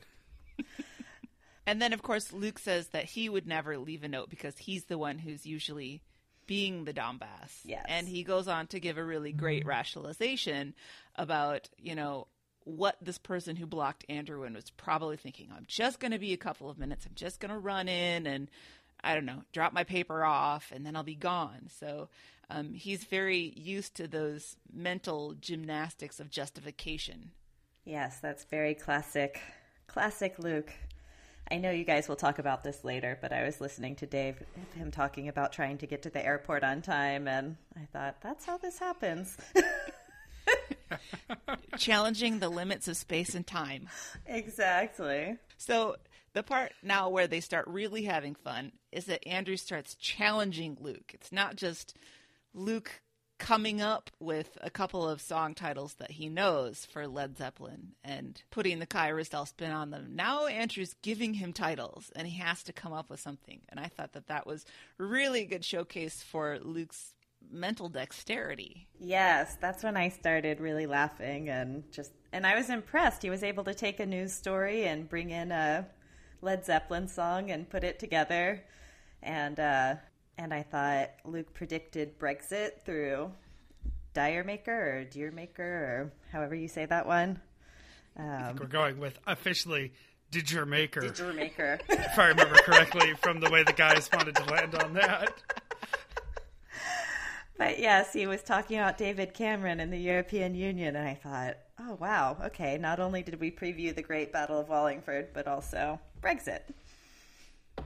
And 1.67 1.81
then, 1.81 1.91
of 1.91 2.01
course, 2.01 2.31
Luke 2.31 2.57
says 2.57 2.87
that 2.93 3.03
he 3.03 3.27
would 3.27 3.45
never 3.45 3.77
leave 3.77 4.03
a 4.03 4.07
note 4.07 4.29
because 4.29 4.57
he's 4.57 4.85
the 4.85 4.97
one 4.97 5.19
who's 5.19 5.45
usually 5.45 6.01
being 6.47 6.85
the 6.85 6.93
Donbass. 6.93 7.59
Yes. 7.65 7.85
And 7.89 8.07
he 8.07 8.23
goes 8.23 8.47
on 8.47 8.67
to 8.67 8.79
give 8.79 8.97
a 8.97 9.03
really 9.03 9.33
great 9.33 9.65
rationalization 9.65 10.73
about, 11.17 11.67
you 11.77 11.95
know, 11.95 12.27
what 12.69 12.97
this 13.01 13.17
person 13.17 13.55
who 13.55 13.65
blocked 13.65 14.05
Andrew 14.09 14.43
in 14.43 14.53
was 14.53 14.69
probably 14.71 15.17
thinking. 15.17 15.49
I'm 15.55 15.65
just 15.67 15.99
going 15.99 16.11
to 16.11 16.19
be 16.19 16.33
a 16.33 16.37
couple 16.37 16.69
of 16.69 16.77
minutes. 16.77 17.05
I'm 17.05 17.15
just 17.15 17.39
going 17.39 17.51
to 17.51 17.57
run 17.57 17.87
in 17.87 18.27
and, 18.27 18.49
I 19.03 19.15
don't 19.15 19.25
know, 19.25 19.43
drop 19.51 19.73
my 19.73 19.83
paper 19.83 20.23
off 20.23 20.71
and 20.73 20.85
then 20.85 20.95
I'll 20.95 21.03
be 21.03 21.15
gone. 21.15 21.69
So 21.79 22.09
um, 22.49 22.73
he's 22.73 23.03
very 23.03 23.53
used 23.55 23.95
to 23.95 24.07
those 24.07 24.55
mental 24.73 25.35
gymnastics 25.39 26.19
of 26.19 26.29
justification. 26.29 27.31
Yes, 27.85 28.19
that's 28.19 28.43
very 28.45 28.75
classic. 28.75 29.39
Classic 29.87 30.37
Luke. 30.39 30.71
I 31.51 31.57
know 31.57 31.71
you 31.71 31.83
guys 31.83 32.07
will 32.07 32.15
talk 32.15 32.37
about 32.37 32.63
this 32.63 32.83
later, 32.83 33.17
but 33.21 33.33
I 33.33 33.43
was 33.43 33.59
listening 33.59 33.95
to 33.97 34.05
Dave, 34.05 34.43
him 34.75 34.91
talking 34.91 35.27
about 35.27 35.51
trying 35.51 35.79
to 35.79 35.87
get 35.87 36.03
to 36.03 36.11
the 36.11 36.23
airport 36.23 36.63
on 36.63 36.83
time, 36.83 37.27
and 37.27 37.55
I 37.75 37.85
thought, 37.91 38.21
that's 38.21 38.45
how 38.45 38.57
this 38.57 38.77
happens. 38.77 39.35
Challenging 41.77 42.39
the 42.39 42.49
limits 42.49 42.87
of 42.87 42.97
space 42.97 43.35
and 43.35 43.45
time. 43.45 43.89
exactly. 44.25 45.37
So 45.57 45.95
the 46.33 46.43
part 46.43 46.73
now 46.83 47.09
where 47.09 47.27
they 47.27 47.39
start 47.39 47.67
really 47.67 48.03
having 48.03 48.35
fun 48.35 48.71
is 48.91 49.05
that 49.05 49.27
Andrew 49.27 49.57
starts 49.57 49.95
challenging 49.95 50.77
Luke. 50.79 51.11
It's 51.13 51.31
not 51.31 51.55
just 51.55 51.95
Luke 52.53 53.01
coming 53.39 53.81
up 53.81 54.11
with 54.19 54.57
a 54.61 54.69
couple 54.69 55.07
of 55.07 55.21
song 55.21 55.55
titles 55.55 55.95
that 55.95 56.11
he 56.11 56.27
knows 56.27 56.85
for 56.85 57.07
Led 57.07 57.37
Zeppelin 57.37 57.93
and 58.03 58.41
putting 58.51 58.79
the 58.79 58.85
Kai 58.85 59.11
Ryssdal 59.11 59.47
spin 59.47 59.71
on 59.71 59.89
them. 59.91 60.09
Now 60.13 60.45
Andrew's 60.45 60.93
giving 61.01 61.33
him 61.35 61.53
titles 61.53 62.11
and 62.15 62.27
he 62.27 62.37
has 62.39 62.63
to 62.63 62.73
come 62.73 62.91
up 62.91 63.09
with 63.09 63.21
something. 63.21 63.61
And 63.69 63.79
I 63.79 63.87
thought 63.87 64.13
that 64.13 64.27
that 64.27 64.45
was 64.45 64.65
really 64.97 65.41
a 65.41 65.47
good 65.47 65.63
showcase 65.63 66.21
for 66.21 66.59
Luke's 66.61 67.13
mental 67.51 67.89
dexterity. 67.89 68.87
Yes, 68.99 69.57
that's 69.59 69.83
when 69.83 69.97
I 69.97 70.09
started 70.09 70.59
really 70.59 70.85
laughing 70.85 71.49
and 71.49 71.83
just, 71.91 72.11
and 72.31 72.45
I 72.45 72.55
was 72.55 72.69
impressed. 72.69 73.23
He 73.23 73.29
was 73.29 73.43
able 73.43 73.63
to 73.63 73.73
take 73.73 73.99
a 73.99 74.05
news 74.05 74.33
story 74.33 74.85
and 74.85 75.09
bring 75.09 75.29
in 75.31 75.51
a 75.51 75.87
Led 76.41 76.65
Zeppelin 76.65 77.07
song 77.07 77.51
and 77.51 77.69
put 77.69 77.83
it 77.83 77.99
together. 77.99 78.63
And, 79.23 79.59
uh, 79.59 79.95
and 80.37 80.53
I 80.53 80.63
thought 80.63 81.09
Luke 81.25 81.53
predicted 81.53 82.19
Brexit 82.19 82.81
through 82.85 83.31
Dire 84.13 84.43
Maker 84.43 84.97
or 84.99 85.03
Deer 85.03 85.31
Maker 85.31 85.63
or 85.63 86.13
however 86.31 86.55
you 86.55 86.67
say 86.67 86.85
that 86.85 87.05
one. 87.05 87.41
Um, 88.17 88.57
We're 88.59 88.67
going 88.67 88.99
with 88.99 89.17
officially 89.27 89.91
Did 90.31 90.51
Your 90.51 90.65
Maker, 90.65 91.01
Deer 91.09 91.33
Maker. 91.33 91.79
if 91.89 92.17
I 92.19 92.27
remember 92.27 92.55
correctly, 92.55 93.13
from 93.21 93.39
the 93.39 93.49
way 93.49 93.63
the 93.63 93.73
guys 93.73 94.09
wanted 94.13 94.35
to 94.35 94.43
land 94.45 94.75
on 94.75 94.93
that. 94.93 95.41
But 97.59 97.77
yes, 97.79 98.11
he 98.13 98.25
was 98.25 98.41
talking 98.41 98.77
about 98.79 98.97
David 98.97 99.33
Cameron 99.35 99.79
and 99.79 99.93
the 99.93 99.97
European 99.99 100.55
Union, 100.55 100.95
and 100.95 101.07
I 101.07 101.13
thought, 101.13 101.57
oh 101.79 101.95
wow, 101.99 102.37
okay. 102.45 102.77
Not 102.79 102.99
only 102.99 103.21
did 103.21 103.39
we 103.39 103.51
preview 103.51 103.93
the 103.93 104.01
Great 104.01 104.31
Battle 104.33 104.57
of 104.59 104.69
Wallingford, 104.69 105.27
but 105.33 105.45
also 105.47 105.99
Brexit. 106.21 106.61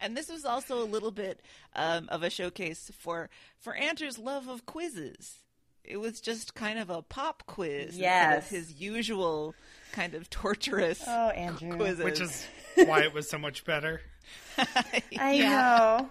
And 0.00 0.16
this 0.16 0.28
was 0.28 0.44
also 0.44 0.82
a 0.82 0.84
little 0.84 1.12
bit 1.12 1.40
um, 1.74 2.08
of 2.10 2.22
a 2.22 2.28
showcase 2.28 2.90
for 2.98 3.30
for 3.58 3.74
Andrew's 3.74 4.18
love 4.18 4.48
of 4.48 4.66
quizzes. 4.66 5.38
it 5.82 5.96
was 5.98 6.20
just 6.20 6.54
kind 6.54 6.78
of 6.78 6.90
a 6.90 7.00
pop 7.00 7.44
quiz 7.46 7.86
instead 7.86 8.00
Yes. 8.02 8.44
of 8.44 8.50
his 8.50 8.72
usual 8.74 9.54
kind 9.92 10.14
of 10.14 10.28
torturous 10.28 11.02
Oh, 11.06 11.28
Andrew. 11.30 11.76
quizzes. 11.76 12.04
which 12.04 12.20
is 12.20 12.46
why 12.86 13.02
it 13.02 13.14
was 13.14 13.30
so 13.30 13.38
much 13.38 13.64
better. 13.64 14.02
I 15.18 15.38
know. 15.38 16.10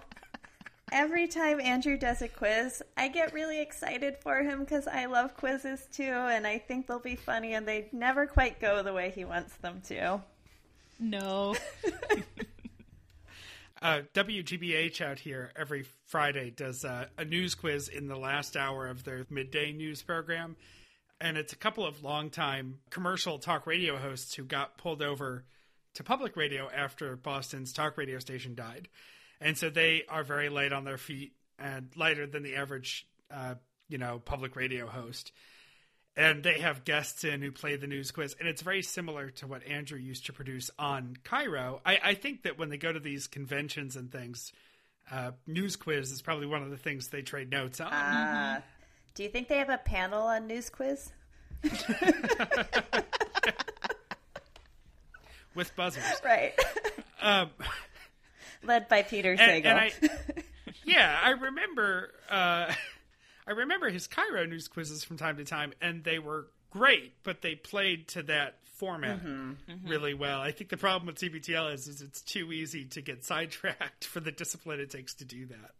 Every 0.94 1.26
time 1.26 1.60
Andrew 1.60 1.96
does 1.96 2.22
a 2.22 2.28
quiz, 2.28 2.80
I 2.96 3.08
get 3.08 3.32
really 3.32 3.60
excited 3.60 4.16
for 4.20 4.44
him 4.44 4.60
because 4.60 4.86
I 4.86 5.06
love 5.06 5.36
quizzes 5.36 5.88
too, 5.92 6.04
and 6.04 6.46
I 6.46 6.58
think 6.58 6.86
they'll 6.86 7.00
be 7.00 7.16
funny, 7.16 7.54
and 7.54 7.66
they 7.66 7.88
never 7.90 8.28
quite 8.28 8.60
go 8.60 8.80
the 8.80 8.92
way 8.92 9.10
he 9.12 9.24
wants 9.24 9.56
them 9.56 9.82
to. 9.88 10.22
no. 11.00 11.56
Uh, 13.82 14.00
WGBH 14.14 15.02
out 15.02 15.18
here 15.18 15.52
every 15.56 15.84
Friday 16.06 16.48
does 16.48 16.86
uh, 16.86 17.04
a 17.18 17.24
news 17.26 17.54
quiz 17.54 17.88
in 17.88 18.08
the 18.08 18.16
last 18.16 18.56
hour 18.56 18.86
of 18.86 19.04
their 19.04 19.26
midday 19.28 19.72
news 19.72 20.00
program. 20.00 20.56
And 21.20 21.36
it's 21.36 21.52
a 21.52 21.56
couple 21.56 21.84
of 21.84 22.02
longtime 22.02 22.78
commercial 22.88 23.38
talk 23.38 23.66
radio 23.66 23.98
hosts 23.98 24.32
who 24.36 24.44
got 24.44 24.78
pulled 24.78 25.02
over 25.02 25.44
to 25.94 26.02
public 26.02 26.34
radio 26.34 26.70
after 26.74 27.14
Boston's 27.14 27.74
talk 27.74 27.98
radio 27.98 28.18
station 28.20 28.54
died. 28.54 28.88
And 29.40 29.56
so 29.56 29.70
they 29.70 30.04
are 30.08 30.24
very 30.24 30.48
light 30.48 30.72
on 30.72 30.84
their 30.84 30.98
feet 30.98 31.32
and 31.58 31.88
lighter 31.96 32.26
than 32.26 32.42
the 32.42 32.56
average, 32.56 33.06
uh, 33.30 33.54
you 33.88 33.98
know, 33.98 34.18
public 34.18 34.56
radio 34.56 34.86
host. 34.86 35.32
And 36.16 36.44
they 36.44 36.60
have 36.60 36.84
guests 36.84 37.24
in 37.24 37.42
who 37.42 37.50
play 37.50 37.76
the 37.76 37.88
news 37.88 38.12
quiz. 38.12 38.36
And 38.38 38.48
it's 38.48 38.62
very 38.62 38.82
similar 38.82 39.30
to 39.30 39.46
what 39.46 39.66
Andrew 39.66 39.98
used 39.98 40.26
to 40.26 40.32
produce 40.32 40.70
on 40.78 41.16
KIRO. 41.24 41.80
I, 41.84 41.98
I 42.02 42.14
think 42.14 42.44
that 42.44 42.58
when 42.58 42.68
they 42.68 42.76
go 42.76 42.92
to 42.92 43.00
these 43.00 43.26
conventions 43.26 43.96
and 43.96 44.12
things, 44.12 44.52
uh, 45.10 45.32
news 45.46 45.76
quiz 45.76 46.12
is 46.12 46.22
probably 46.22 46.46
one 46.46 46.62
of 46.62 46.70
the 46.70 46.76
things 46.76 47.08
they 47.08 47.22
trade 47.22 47.50
notes 47.50 47.80
on. 47.80 47.92
Uh, 47.92 48.60
do 49.14 49.22
you 49.22 49.28
think 49.28 49.48
they 49.48 49.58
have 49.58 49.70
a 49.70 49.78
panel 49.78 50.22
on 50.22 50.48
News 50.48 50.70
Quiz? 50.70 51.12
with 55.54 55.74
buzzers. 55.76 56.02
Right. 56.24 56.52
Um, 57.22 57.50
Led 58.66 58.88
by 58.88 59.02
Peter 59.02 59.32
and, 59.32 59.40
Sagal. 59.40 59.66
and 59.66 59.78
I, 59.78 59.92
yeah, 60.84 61.18
I 61.22 61.30
remember. 61.30 62.10
Uh, 62.28 62.72
I 63.46 63.50
remember 63.50 63.90
his 63.90 64.08
KIRO 64.08 64.48
news 64.48 64.68
quizzes 64.68 65.04
from 65.04 65.18
time 65.18 65.36
to 65.36 65.44
time, 65.44 65.74
and 65.82 66.02
they 66.02 66.18
were 66.18 66.46
great, 66.70 67.12
but 67.24 67.42
they 67.42 67.54
played 67.54 68.08
to 68.08 68.22
that 68.24 68.56
format 68.74 69.20
really 69.86 70.14
well. 70.14 70.40
I 70.40 70.50
think 70.50 70.70
the 70.70 70.76
problem 70.76 71.06
with 71.06 71.16
TBTL 71.16 71.72
is, 71.72 71.86
is 71.86 72.00
it's 72.00 72.20
too 72.20 72.52
easy 72.52 72.84
to 72.86 73.00
get 73.00 73.24
sidetracked 73.24 74.04
for 74.04 74.20
the 74.20 74.32
discipline 74.32 74.80
it 74.80 74.90
takes 74.90 75.14
to 75.14 75.24
do 75.24 75.46
that. 75.46 75.70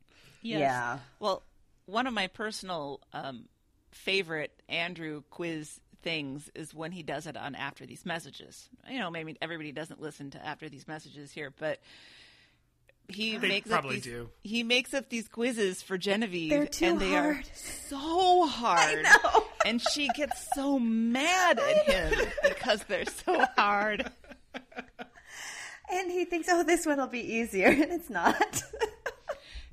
Yes. 0.43 0.61
Yeah. 0.61 0.99
Well, 1.18 1.43
one 1.87 2.07
of 2.07 2.14
my 2.14 2.28
personal 2.28 3.01
um, 3.12 3.47
favorite 3.91 4.53
Andrew 4.68 5.22
quiz 5.30 5.80
things 6.03 6.51
is 6.55 6.74
when 6.74 6.93
he 6.93 7.03
does 7.03 7.26
it 7.26 7.37
on 7.37 7.55
After 7.55 7.85
These 7.87 8.07
Messages. 8.07 8.68
You 8.89 8.99
know, 9.01 9.11
maybe 9.11 9.37
everybody 9.43 9.72
doesn't 9.72 10.01
listen 10.01 10.30
to 10.30 10.47
After 10.47 10.68
These 10.68 10.87
Messages 10.87 11.32
here, 11.32 11.53
but 11.59 11.80
he 13.09 13.37
They 13.37 13.49
makes 13.49 13.69
probably 13.69 13.97
up 13.99 14.03
these, 14.03 14.13
do. 14.13 14.31
He 14.43 14.63
makes 14.63 14.95
up 14.95 15.09
these 15.09 15.29
quizzes 15.29 15.83
for 15.83 15.99
Genevieve, 15.99 16.51
They're 16.51 16.67
too 16.67 16.87
and 16.87 17.01
they 17.01 17.15
are 17.17 17.33
hard. 17.35 17.47
so 17.55 18.47
hard. 18.47 19.05
I 19.07 19.19
know. 19.35 19.45
And 19.67 19.81
she 19.93 20.09
gets 20.09 20.47
so 20.55 20.79
mad 20.79 21.59
at 21.59 21.77
him 21.89 22.29
because 22.43 22.83
they're 22.85 23.05
so 23.07 23.45
hard. 23.57 24.11
and 25.91 26.11
he 26.11 26.25
thinks, 26.25 26.49
oh, 26.51 26.63
this 26.63 26.87
one 26.87 26.99
will 26.99 27.07
be 27.07 27.21
easier, 27.35 27.69
and 27.69 27.93
it's 27.93 28.11
not. 28.11 28.63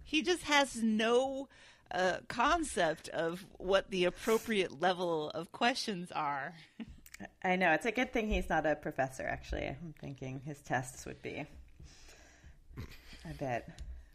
he 0.04 0.22
just 0.22 0.44
has 0.44 0.82
no 0.82 1.48
uh, 1.94 2.18
concept 2.28 3.10
of 3.10 3.46
what 3.58 3.90
the 3.92 4.06
appropriate 4.06 4.80
level 4.82 5.30
of 5.32 5.52
questions 5.52 6.12
are. 6.12 6.54
I 7.44 7.56
know. 7.56 7.72
It's 7.74 7.86
a 7.86 7.92
good 7.92 8.12
thing 8.14 8.30
he's 8.30 8.50
not 8.50 8.66
a 8.66 8.76
professor, 8.76 9.24
actually. 9.28 9.68
I'm 9.68 9.94
thinking 10.00 10.42
his 10.46 10.60
tests 10.62 11.06
would 11.06 11.22
be 11.22 11.46
a 13.30 13.34
bit 13.34 13.68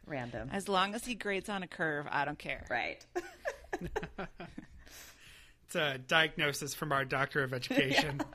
random. 0.07 0.50
As 0.52 0.68
long 0.68 0.94
as 0.94 1.04
he 1.04 1.14
grades 1.14 1.48
on 1.48 1.62
a 1.62 1.66
curve, 1.66 2.07
I 2.11 2.24
don't 2.24 2.38
care. 2.38 2.64
Right. 2.70 3.04
It's 5.66 5.74
a 5.74 5.98
diagnosis 5.98 6.74
from 6.74 6.92
our 6.92 7.04
doctor 7.04 7.42
of 7.42 7.52
education. 7.52 8.20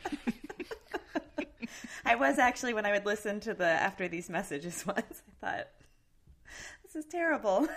I 2.05 2.15
was 2.15 2.38
actually, 2.38 2.74
when 2.74 2.86
I 2.86 2.91
would 2.91 3.05
listen 3.05 3.39
to 3.41 3.53
the 3.53 3.63
After 3.63 4.09
These 4.09 4.30
Messages 4.30 4.86
once, 4.86 5.24
I 5.41 5.45
thought, 5.45 5.67
this 6.84 6.95
is 6.97 7.05
terrible. 7.05 7.69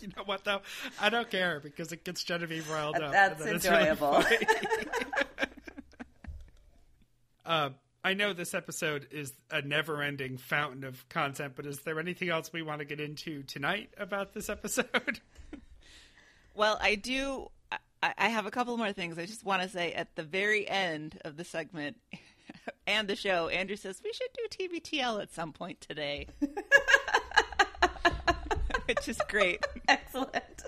You 0.00 0.08
know 0.16 0.24
what 0.24 0.42
though? 0.44 0.62
I 1.00 1.10
don't 1.10 1.30
care 1.30 1.60
because 1.60 1.92
it 1.92 2.02
gets 2.02 2.24
Genevieve 2.24 2.68
riled 2.68 2.96
up. 2.96 3.12
That's 3.12 3.40
and 3.40 3.60
then 3.60 3.72
really 3.72 3.88
enjoyable. 3.90 4.22
funny. 4.22 4.46
uh, 7.46 7.70
I 8.04 8.14
know 8.14 8.32
this 8.32 8.52
episode 8.54 9.06
is 9.12 9.32
a 9.50 9.62
never-ending 9.62 10.38
fountain 10.38 10.82
of 10.82 11.08
content, 11.08 11.52
but 11.54 11.66
is 11.66 11.80
there 11.80 12.00
anything 12.00 12.30
else 12.30 12.52
we 12.52 12.62
want 12.62 12.80
to 12.80 12.84
get 12.84 13.00
into 13.00 13.42
tonight 13.44 13.90
about 13.96 14.32
this 14.34 14.48
episode? 14.48 15.20
Well, 16.54 16.78
I 16.80 16.96
do. 16.96 17.50
I, 18.02 18.12
I 18.18 18.28
have 18.28 18.46
a 18.46 18.50
couple 18.50 18.76
more 18.76 18.92
things. 18.92 19.18
I 19.18 19.24
just 19.26 19.44
want 19.44 19.62
to 19.62 19.68
say 19.68 19.92
at 19.92 20.14
the 20.16 20.22
very 20.22 20.68
end 20.68 21.18
of 21.24 21.36
the 21.36 21.44
segment 21.44 21.96
and 22.86 23.08
the 23.08 23.16
show, 23.16 23.48
Andrew 23.48 23.76
says 23.76 24.02
we 24.04 24.12
should 24.12 24.28
do 24.34 24.68
TBTL 24.68 25.22
at 25.22 25.32
some 25.32 25.52
point 25.52 25.80
today, 25.80 26.28
which 28.86 29.08
is 29.08 29.18
great. 29.28 29.64
Excellent. 29.88 30.62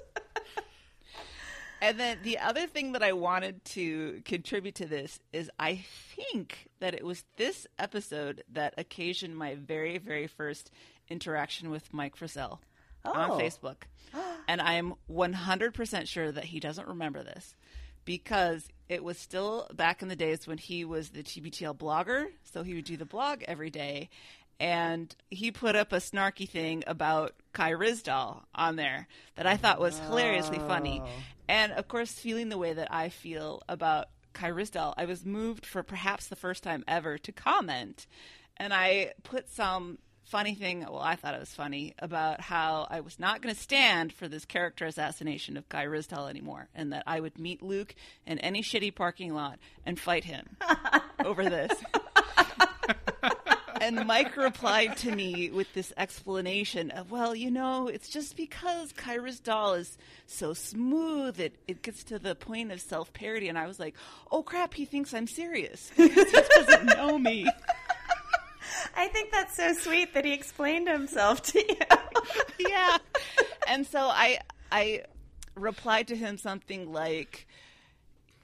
And 1.84 2.00
then 2.00 2.18
the 2.22 2.38
other 2.38 2.66
thing 2.66 2.92
that 2.92 3.02
I 3.02 3.12
wanted 3.12 3.62
to 3.66 4.22
contribute 4.24 4.76
to 4.76 4.86
this 4.86 5.20
is 5.34 5.50
I 5.58 5.84
think 6.16 6.70
that 6.80 6.94
it 6.94 7.04
was 7.04 7.24
this 7.36 7.66
episode 7.78 8.42
that 8.52 8.72
occasioned 8.78 9.36
my 9.36 9.54
very, 9.54 9.98
very 9.98 10.26
first 10.26 10.70
interaction 11.10 11.68
with 11.68 11.92
Mike 11.92 12.16
Frizzell 12.16 12.60
on 13.04 13.32
Oh. 13.32 13.38
Facebook. 13.38 13.82
and 14.48 14.62
I'm 14.62 14.94
100% 15.12 16.08
sure 16.08 16.32
that 16.32 16.44
he 16.44 16.58
doesn't 16.58 16.88
remember 16.88 17.22
this 17.22 17.54
because 18.06 18.66
it 18.88 19.04
was 19.04 19.18
still 19.18 19.68
back 19.74 20.00
in 20.00 20.08
the 20.08 20.16
days 20.16 20.46
when 20.46 20.56
he 20.56 20.86
was 20.86 21.10
the 21.10 21.22
TBTL 21.22 21.76
blogger. 21.76 22.28
So 22.44 22.62
he 22.62 22.72
would 22.74 22.86
do 22.86 22.96
the 22.96 23.04
blog 23.04 23.42
every 23.46 23.68
day. 23.70 24.08
And 24.60 25.14
he 25.30 25.50
put 25.50 25.76
up 25.76 25.92
a 25.92 25.96
snarky 25.96 26.48
thing 26.48 26.84
about 26.86 27.34
Kai 27.52 27.72
Ryssdal 27.72 28.42
on 28.54 28.76
there 28.76 29.08
that 29.36 29.46
I 29.46 29.56
thought 29.56 29.80
was 29.80 29.98
hilariously 29.98 30.58
funny. 30.58 31.00
Oh. 31.04 31.08
And 31.48 31.72
of 31.72 31.88
course, 31.88 32.12
feeling 32.12 32.48
the 32.48 32.58
way 32.58 32.72
that 32.72 32.92
I 32.92 33.08
feel 33.08 33.62
about 33.68 34.08
Kai 34.32 34.50
Ryssdal, 34.50 34.94
I 34.96 35.04
was 35.04 35.24
moved 35.24 35.66
for 35.66 35.82
perhaps 35.82 36.26
the 36.28 36.36
first 36.36 36.62
time 36.62 36.84
ever 36.88 37.18
to 37.18 37.32
comment. 37.32 38.06
And 38.56 38.72
I 38.72 39.12
put 39.22 39.50
some 39.50 39.98
funny 40.24 40.54
thing, 40.54 40.80
well, 40.80 41.00
I 41.00 41.16
thought 41.16 41.34
it 41.34 41.40
was 41.40 41.54
funny, 41.54 41.94
about 41.98 42.40
how 42.40 42.86
I 42.90 43.00
was 43.00 43.18
not 43.18 43.42
going 43.42 43.54
to 43.54 43.60
stand 43.60 44.12
for 44.12 44.26
this 44.26 44.44
character 44.44 44.86
assassination 44.86 45.56
of 45.56 45.68
Kai 45.68 45.86
Ryssdal 45.86 46.28
anymore, 46.28 46.68
and 46.74 46.92
that 46.92 47.04
I 47.06 47.20
would 47.20 47.38
meet 47.38 47.62
Luke 47.62 47.94
in 48.26 48.38
any 48.38 48.62
shitty 48.62 48.94
parking 48.94 49.34
lot 49.34 49.58
and 49.84 49.98
fight 49.98 50.24
him 50.24 50.56
over 51.24 51.44
this. 51.44 51.72
and 53.84 54.06
Mike 54.06 54.36
replied 54.36 54.96
to 54.98 55.14
me 55.14 55.50
with 55.50 55.72
this 55.74 55.92
explanation 55.96 56.90
of, 56.90 57.10
well, 57.10 57.34
you 57.34 57.50
know, 57.50 57.88
it's 57.88 58.08
just 58.08 58.34
because 58.34 58.92
Kai 58.92 59.18
Ryssdal 59.18 59.78
is 59.78 59.98
so 60.26 60.54
smooth, 60.54 61.38
it, 61.38 61.56
it 61.68 61.82
gets 61.82 62.02
to 62.04 62.18
the 62.18 62.34
point 62.34 62.72
of 62.72 62.80
self 62.80 63.12
parody. 63.12 63.48
And 63.48 63.58
I 63.58 63.66
was 63.66 63.78
like, 63.78 63.94
oh 64.30 64.42
crap, 64.42 64.72
he 64.72 64.86
thinks 64.86 65.12
I'm 65.12 65.26
serious. 65.26 65.90
He 65.96 66.08
just 66.08 66.50
doesn't 66.50 66.86
know 66.86 67.18
me. 67.18 67.46
I 68.96 69.08
think 69.08 69.30
that's 69.30 69.56
so 69.56 69.74
sweet 69.74 70.14
that 70.14 70.24
he 70.24 70.32
explained 70.32 70.88
himself 70.88 71.42
to 71.42 71.58
you. 71.58 71.76
yeah. 72.68 72.96
And 73.68 73.86
so 73.86 74.00
I 74.00 74.38
I 74.72 75.02
replied 75.54 76.08
to 76.08 76.16
him 76.16 76.38
something 76.38 76.90
like 76.90 77.46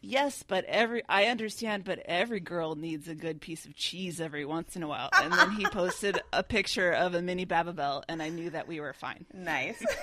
Yes, 0.02 0.42
but 0.42 0.64
every 0.64 1.02
I 1.08 1.26
understand, 1.26 1.84
but 1.84 1.98
every 2.06 2.40
girl 2.40 2.74
needs 2.74 3.08
a 3.08 3.14
good 3.14 3.40
piece 3.40 3.66
of 3.66 3.76
cheese 3.76 4.20
every 4.20 4.44
once 4.44 4.76
in 4.76 4.82
a 4.82 4.88
while. 4.88 5.10
And 5.20 5.32
then 5.32 5.50
he 5.52 5.66
posted 5.66 6.20
a 6.32 6.42
picture 6.42 6.90
of 6.92 7.14
a 7.14 7.22
mini 7.22 7.44
Babybel, 7.44 8.04
and 8.08 8.22
I 8.22 8.30
knew 8.30 8.50
that 8.50 8.66
we 8.66 8.80
were 8.80 8.94
fine. 8.94 9.26
nice. 9.32 9.82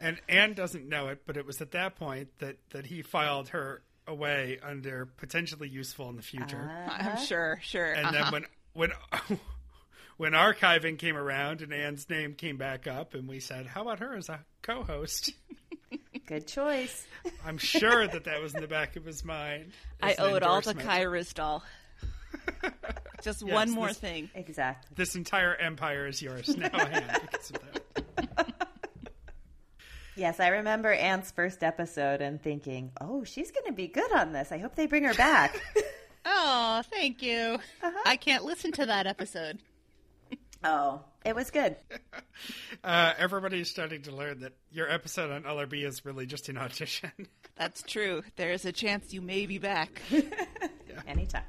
And 0.00 0.20
Anne 0.28 0.54
doesn't 0.54 0.88
know 0.88 1.08
it, 1.08 1.22
but 1.26 1.36
it 1.36 1.46
was 1.46 1.60
at 1.60 1.72
that 1.72 1.96
point 1.96 2.28
that, 2.38 2.56
that 2.70 2.86
he 2.86 3.02
filed 3.02 3.48
her 3.48 3.82
away 4.06 4.58
under 4.62 5.06
potentially 5.06 5.68
useful 5.68 6.08
in 6.08 6.16
the 6.16 6.22
future. 6.22 6.70
Uh-huh. 6.88 7.10
I'm 7.10 7.24
sure, 7.24 7.58
sure. 7.62 7.92
and 7.92 8.14
then 8.14 8.22
uh-huh. 8.22 8.30
when 8.74 8.90
when 9.28 9.38
when 10.18 10.32
archiving 10.32 10.98
came 10.98 11.16
around 11.16 11.62
and 11.62 11.72
Anne's 11.72 12.08
name 12.10 12.34
came 12.34 12.58
back 12.58 12.86
up, 12.86 13.14
and 13.14 13.26
we 13.26 13.40
said, 13.40 13.66
"How 13.66 13.80
about 13.82 14.00
her 14.00 14.14
as 14.14 14.28
a 14.28 14.40
co-host?" 14.62 15.32
Good 16.26 16.46
choice. 16.46 17.06
I'm 17.46 17.56
sure 17.56 18.06
that 18.06 18.24
that 18.24 18.42
was 18.42 18.54
in 18.54 18.60
the 18.60 18.68
back 18.68 18.96
of 18.96 19.04
his 19.06 19.24
mind. 19.24 19.72
I 20.02 20.14
owe 20.18 20.34
it 20.34 20.42
all 20.42 20.60
to 20.60 20.70
endorsement. 20.70 20.80
Kai 20.86 21.04
Ryssdal. 21.04 21.62
Just 23.22 23.42
Yes, 23.42 23.52
one 23.54 23.70
more 23.70 23.88
this- 23.88 23.96
thing. 23.98 24.28
Exactly. 24.34 24.94
This 24.94 25.16
entire 25.16 25.54
empire 25.54 26.06
is 26.06 26.20
yours 26.20 26.54
now, 26.54 26.68
Anne, 26.68 27.18
because 27.22 27.50
of 27.50 27.56
that. 27.72 28.54
Yes, 30.16 30.40
I 30.40 30.48
remember 30.48 30.92
Anne's 30.92 31.30
first 31.30 31.62
episode 31.62 32.20
and 32.20 32.42
thinking, 32.42 32.90
"Oh, 33.00 33.22
she's 33.22 33.52
going 33.52 33.66
to 33.66 33.72
be 33.72 33.86
good 33.86 34.12
on 34.12 34.32
this. 34.32 34.50
I 34.50 34.58
hope 34.58 34.74
they 34.74 34.86
bring 34.86 35.04
her 35.04 35.14
back." 35.14 35.60
Oh, 36.26 36.82
thank 36.90 37.22
you. 37.22 37.58
Uh-huh. 37.82 38.02
I 38.04 38.16
can't 38.16 38.44
listen 38.44 38.72
to 38.72 38.86
that 38.86 39.06
episode. 39.06 39.60
Oh, 40.64 41.00
it 41.24 41.34
was 41.34 41.50
good. 41.50 41.76
Uh, 42.84 43.12
everybody's 43.18 43.68
starting 43.68 44.02
to 44.02 44.12
learn 44.12 44.40
that 44.40 44.52
your 44.70 44.88
episode 44.88 45.32
on 45.32 45.42
LRB 45.42 45.84
is 45.84 46.04
really 46.04 46.24
just 46.24 46.48
an 46.48 46.56
audition. 46.56 47.10
That's 47.56 47.82
true. 47.82 48.22
There's 48.36 48.64
a 48.64 48.70
chance 48.70 49.12
you 49.12 49.20
may 49.20 49.46
be 49.46 49.58
back. 49.58 50.00
Anytime. 51.06 51.42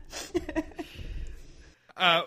Uh, 1.95 2.23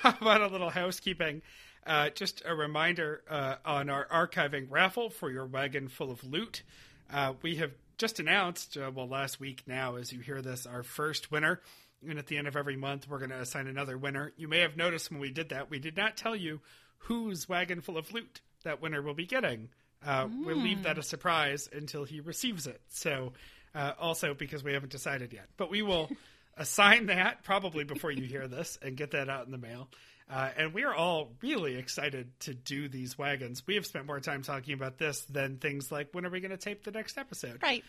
how 0.00 0.14
about 0.20 0.42
a 0.42 0.48
little 0.48 0.68
housekeeping? 0.68 1.40
Uh, 1.86 2.10
just 2.10 2.42
a 2.44 2.54
reminder 2.54 3.22
uh, 3.30 3.54
on 3.64 3.88
our 3.88 4.06
archiving 4.08 4.66
raffle 4.68 5.08
for 5.08 5.30
your 5.30 5.46
wagon 5.46 5.88
full 5.88 6.10
of 6.10 6.22
loot. 6.22 6.62
Uh, 7.10 7.32
we 7.40 7.56
have 7.56 7.72
just 7.96 8.20
announced, 8.20 8.76
uh, 8.76 8.90
well, 8.94 9.08
last 9.08 9.40
week 9.40 9.62
now, 9.66 9.96
as 9.96 10.12
you 10.12 10.20
hear 10.20 10.42
this, 10.42 10.66
our 10.66 10.82
first 10.82 11.30
winner. 11.30 11.60
And 12.06 12.18
at 12.18 12.26
the 12.26 12.36
end 12.36 12.46
of 12.46 12.56
every 12.56 12.76
month, 12.76 13.08
we're 13.08 13.18
going 13.18 13.30
to 13.30 13.40
assign 13.40 13.66
another 13.66 13.98
winner. 13.98 14.32
You 14.36 14.48
may 14.48 14.60
have 14.60 14.76
noticed 14.76 15.10
when 15.10 15.20
we 15.20 15.30
did 15.30 15.48
that, 15.48 15.70
we 15.70 15.78
did 15.78 15.96
not 15.96 16.16
tell 16.16 16.36
you 16.36 16.60
whose 16.98 17.48
wagon 17.48 17.80
full 17.80 17.98
of 17.98 18.12
loot 18.12 18.40
that 18.64 18.80
winner 18.82 19.02
will 19.02 19.14
be 19.14 19.26
getting. 19.26 19.68
Uh, 20.04 20.28
We'll 20.44 20.56
leave 20.56 20.84
that 20.84 20.98
a 20.98 21.02
surprise 21.02 21.68
until 21.72 22.04
he 22.04 22.20
receives 22.20 22.66
it. 22.66 22.80
So, 22.88 23.32
uh, 23.74 23.92
also 23.98 24.34
because 24.34 24.62
we 24.62 24.72
haven't 24.72 24.92
decided 24.92 25.32
yet. 25.32 25.48
But 25.56 25.70
we 25.70 25.82
will 25.82 26.08
assign 26.56 27.06
that 27.06 27.42
probably 27.44 27.84
before 27.84 28.10
you 28.10 28.24
hear 28.24 28.46
this 28.48 28.78
and 28.82 28.96
get 28.96 29.10
that 29.12 29.28
out 29.28 29.46
in 29.46 29.52
the 29.52 29.58
mail. 29.58 29.88
Uh, 30.30 30.50
and 30.56 30.74
we 30.74 30.84
are 30.84 30.94
all 30.94 31.30
really 31.42 31.76
excited 31.76 32.28
to 32.40 32.52
do 32.52 32.88
these 32.88 33.16
wagons. 33.16 33.62
We 33.66 33.76
have 33.76 33.86
spent 33.86 34.06
more 34.06 34.20
time 34.20 34.42
talking 34.42 34.74
about 34.74 34.98
this 34.98 35.22
than 35.22 35.56
things 35.56 35.90
like 35.90 36.08
when 36.12 36.26
are 36.26 36.30
we 36.30 36.40
going 36.40 36.50
to 36.50 36.58
tape 36.58 36.84
the 36.84 36.90
next 36.90 37.16
episode? 37.16 37.62
Right. 37.62 37.84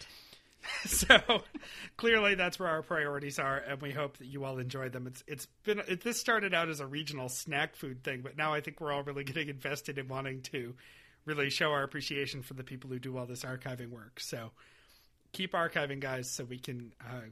So 0.85 1.41
clearly, 1.97 2.35
that's 2.35 2.59
where 2.59 2.69
our 2.69 2.81
priorities 2.81 3.39
are, 3.39 3.57
and 3.57 3.81
we 3.81 3.91
hope 3.91 4.17
that 4.17 4.27
you 4.27 4.45
all 4.45 4.59
enjoy 4.59 4.89
them. 4.89 5.07
It's 5.07 5.23
it's 5.27 5.47
been 5.63 5.79
it, 5.87 6.03
this 6.03 6.19
started 6.19 6.53
out 6.53 6.69
as 6.69 6.79
a 6.79 6.85
regional 6.85 7.29
snack 7.29 7.75
food 7.75 8.03
thing, 8.03 8.21
but 8.21 8.37
now 8.37 8.53
I 8.53 8.61
think 8.61 8.79
we're 8.79 8.91
all 8.91 9.03
really 9.03 9.23
getting 9.25 9.49
invested 9.49 9.97
in 9.97 10.07
wanting 10.07 10.41
to 10.43 10.75
really 11.25 11.49
show 11.49 11.71
our 11.71 11.83
appreciation 11.83 12.41
for 12.41 12.53
the 12.53 12.63
people 12.63 12.89
who 12.89 12.99
do 12.99 13.17
all 13.17 13.25
this 13.25 13.43
archiving 13.43 13.89
work. 13.89 14.19
So 14.19 14.51
keep 15.31 15.53
archiving, 15.53 15.99
guys, 15.99 16.29
so 16.29 16.43
we 16.43 16.59
can 16.59 16.93
uh, 17.01 17.27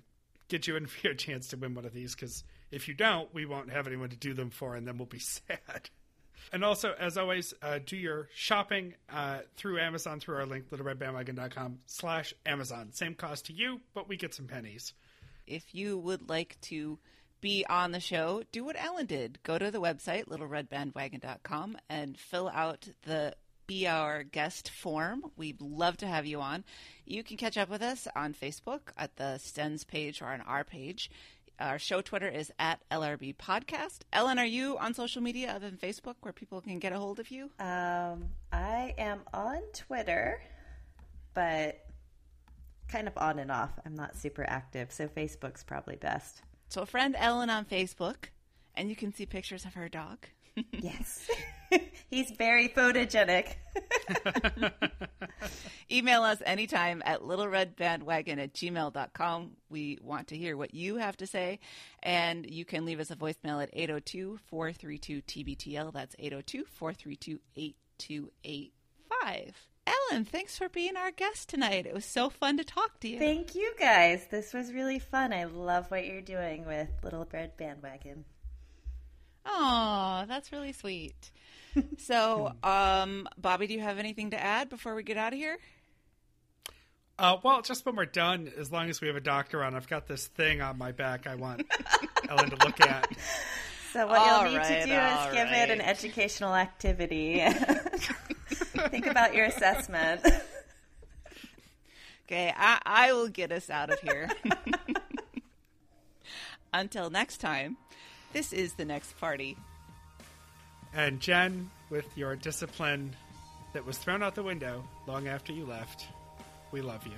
get 0.48 0.68
you 0.68 0.76
in 0.76 0.86
for 0.88 1.10
a 1.10 1.16
chance 1.16 1.48
to 1.50 1.58
win 1.58 1.74
one 1.74 1.86
of 1.86 1.94
these. 1.94 2.16
Because 2.16 2.44
if 2.72 2.88
you 2.88 2.94
don't, 2.94 3.34
we 3.34 3.46
won't 3.46 3.72
have 3.72 3.88
anyone 3.88 4.10
to 4.10 4.18
do 4.18 4.34
them 4.34 4.50
for, 4.50 4.76
and 4.76 4.88
then 4.88 4.98
we'll 4.98 5.06
be 5.06 5.20
sad. 5.20 5.90
And 6.54 6.64
also, 6.64 6.94
as 6.98 7.18
always, 7.18 7.54
uh, 7.62 7.80
do 7.86 7.98
your 7.98 8.30
shopping 8.34 8.94
uh, 9.12 9.40
through 9.58 9.80
Amazon 9.80 10.20
through 10.20 10.36
our 10.38 10.46
link, 10.46 10.70
littleredbandwagon.com 10.70 11.80
slash 11.88 12.34
Amazon. 12.46 12.92
Same 12.94 13.16
cost 13.16 13.48
to 13.48 13.54
you, 13.54 13.82
but 13.94 14.08
we 14.08 14.16
get 14.18 14.34
some 14.34 14.48
pennies. 14.48 14.94
if 15.46 15.74
you 15.76 15.98
would 15.98 16.30
like 16.30 16.58
to 16.62 17.00
be 17.40 17.66
on 17.70 17.92
the 17.92 18.00
show, 18.00 18.44
do 18.52 18.64
what 18.64 18.76
Ellen 18.82 19.06
did. 19.06 19.40
Go 19.44 19.58
to 19.58 19.70
the 19.72 19.80
website, 19.82 20.26
littleredbandwagon.com, 20.28 21.78
and 21.90 22.18
fill 22.18 22.50
out 22.50 22.88
the 23.04 23.36
Be 23.68 23.86
Our 23.88 24.24
Guest 24.24 24.70
form. 24.70 25.24
We'd 25.36 25.62
love 25.62 25.98
to 25.98 26.08
have 26.08 26.26
you 26.26 26.42
on. 26.42 26.64
You 27.06 27.24
can 27.24 27.38
catch 27.38 27.58
up 27.58 27.70
with 27.70 27.82
us 27.82 28.08
on 28.16 28.34
Facebook 28.34 28.80
at 28.98 29.16
the 29.18 29.40
Stens 29.40 29.86
page 29.86 30.22
or 30.22 30.28
on 30.30 30.42
our 30.42 30.64
page. 30.64 31.12
Our 31.60 31.80
show 31.80 32.02
Twitter 32.02 32.30
is 32.30 32.52
at 32.60 32.82
LRB 32.92 33.36
Podcast. 33.36 34.02
Ellen, 34.14 34.38
are 34.38 34.46
you 34.46 34.78
on 34.78 34.94
social 34.94 35.24
media 35.24 35.54
other 35.56 35.68
than 35.70 35.78
Facebook 35.78 36.14
where 36.22 36.32
people 36.32 36.62
can 36.62 36.78
get 36.78 36.94
a 36.94 37.00
hold 37.00 37.20
of 37.20 37.32
you? 37.32 37.46
Um, 37.60 38.30
I 38.52 38.94
am 39.00 39.22
on 39.34 39.62
Twitter, 39.74 40.40
but 41.34 41.84
kind 42.88 43.08
of 43.08 43.18
on 43.18 43.40
and 43.40 43.52
off. 43.52 43.72
I'm 43.86 43.96
not 43.96 44.16
super 44.16 44.46
active, 44.48 44.92
so 44.92 45.08
Facebook's 45.08 45.64
probably 45.64 45.96
best. 45.96 46.44
So, 46.70 46.86
friend 46.86 47.16
Ellen 47.18 47.50
on 47.50 47.66
Facebook, 47.66 48.26
and 48.76 48.88
you 48.88 48.96
can 48.96 49.12
see 49.12 49.26
pictures 49.26 49.66
of 49.66 49.74
her 49.74 49.90
dog. 49.90 50.28
Yes. 50.72 51.28
He's 52.10 52.32
very 52.32 52.70
photogenic. 52.70 53.56
Email 55.92 56.24
us 56.24 56.42
anytime 56.46 57.02
at 57.06 57.22
littleredbandwagon 57.22 58.42
at 58.42 58.54
gmail.com. 58.54 59.52
We 59.70 60.00
want 60.02 60.30
to 60.30 60.38
hear 60.38 60.56
what 60.56 60.74
you 60.74 60.98
have 60.98 61.18
to 61.18 61.28
say, 61.28 61.60
and 62.02 62.50
you 62.50 62.66
can 62.66 62.86
leave 62.86 63.00
us 63.00 63.12
a 63.12 63.16
voicemail 63.16 63.62
at 63.62 63.70
802 63.74 64.40
432 64.48 65.22
TBTL. 65.22 65.94
That's 65.94 66.16
802 66.20 66.66
432 66.66 67.40
8285. 67.56 69.68
Ellen, 69.88 70.26
thanks 70.26 70.58
for 70.58 70.68
being 70.68 70.98
our 70.98 71.12
guest 71.12 71.50
tonight. 71.50 71.86
It 71.86 71.94
was 71.94 72.06
so 72.06 72.30
fun 72.30 72.58
to 72.58 72.66
talk 72.66 73.00
to 73.00 73.08
you. 73.08 73.20
Thank 73.20 73.56
you 73.56 73.74
guys. 73.80 74.28
This 74.30 74.54
was 74.54 74.74
really 74.74 75.00
fun. 75.00 75.32
I 75.32 75.46
love 75.46 75.90
what 75.90 76.06
you're 76.06 76.22
doing 76.22 76.66
with 76.66 76.90
Little 77.04 77.26
Red 77.32 77.56
Bandwagon. 77.56 78.26
Oh, 79.48 80.26
that's 80.28 80.52
really 80.52 80.74
sweet. 80.74 81.32
So, 82.00 82.54
um, 82.64 83.28
Bobby, 83.38 83.68
do 83.68 83.76
you 83.76 83.82
have 83.82 84.00
anything 84.00 84.32
to 84.32 84.44
add 84.44 84.68
before 84.68 84.96
we 84.96 85.04
get 85.04 85.16
out 85.16 85.34
of 85.34 85.38
here? 85.38 85.60
Uh, 87.20 87.38
well, 87.44 87.62
just 87.62 87.86
when 87.86 87.96
we're 87.96 88.06
done, 88.06 88.52
as 88.58 88.72
long 88.72 88.90
as 88.90 89.00
we 89.00 89.08
have 89.08 89.16
a 89.16 89.22
doctor 89.22 89.64
on, 89.64 89.76
I've 89.76 89.88
got 89.88 90.08
this 90.08 90.26
thing 90.26 90.60
on 90.60 90.80
my 90.80 90.92
back 90.92 91.28
I 91.28 91.36
want 91.36 91.68
Ellen 92.30 92.50
to 92.50 92.66
look 92.66 92.82
at. 92.82 93.08
So 93.94 94.08
what 94.08 94.18
All 94.20 94.42
you'll 94.44 94.52
need 94.54 94.58
right, 94.58 94.82
to 94.82 94.86
do 94.88 94.94
all 94.96 95.28
is 95.28 95.34
give 95.34 95.48
it 95.50 95.70
an 95.70 95.82
educational 95.82 96.56
activity. 96.56 97.44
Think 98.90 99.06
about 99.06 99.36
your 99.36 99.46
assessment. 99.46 100.22
Okay, 102.26 102.54
I, 102.58 102.80
I 102.86 103.14
will 103.14 103.30
get 103.30 103.52
us 103.52 103.70
out 103.70 103.92
of 103.92 104.00
here. 104.00 104.30
Until 106.74 107.10
next 107.10 107.38
time, 107.38 107.78
this 108.38 108.54
is 108.54 108.74
the 108.74 108.86
next 108.86 109.18
party. 109.20 109.58
And 110.94 111.20
Jen, 111.20 111.72
with 111.90 112.06
your 112.16 112.36
discipline 112.36 113.16
that 113.74 113.84
was 113.84 113.98
thrown 113.98 114.22
out 114.22 114.36
the 114.36 114.44
window 114.44 114.84
long 115.08 115.28
after 115.28 115.52
you 115.52 115.66
left, 115.66 116.06
we 116.72 116.82
love 116.82 117.08
you. 117.08 117.18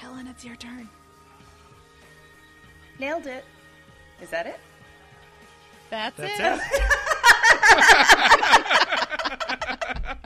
Ellen, 0.00 0.26
it's 0.28 0.46
your 0.46 0.56
turn. 0.56 0.88
Nailed 2.98 3.26
it. 3.26 3.44
Is 4.22 4.30
that 4.30 4.46
it? 4.46 4.58
That's, 5.90 6.16
That's 6.16 6.40
it. 6.40 6.60
it. 10.08 10.18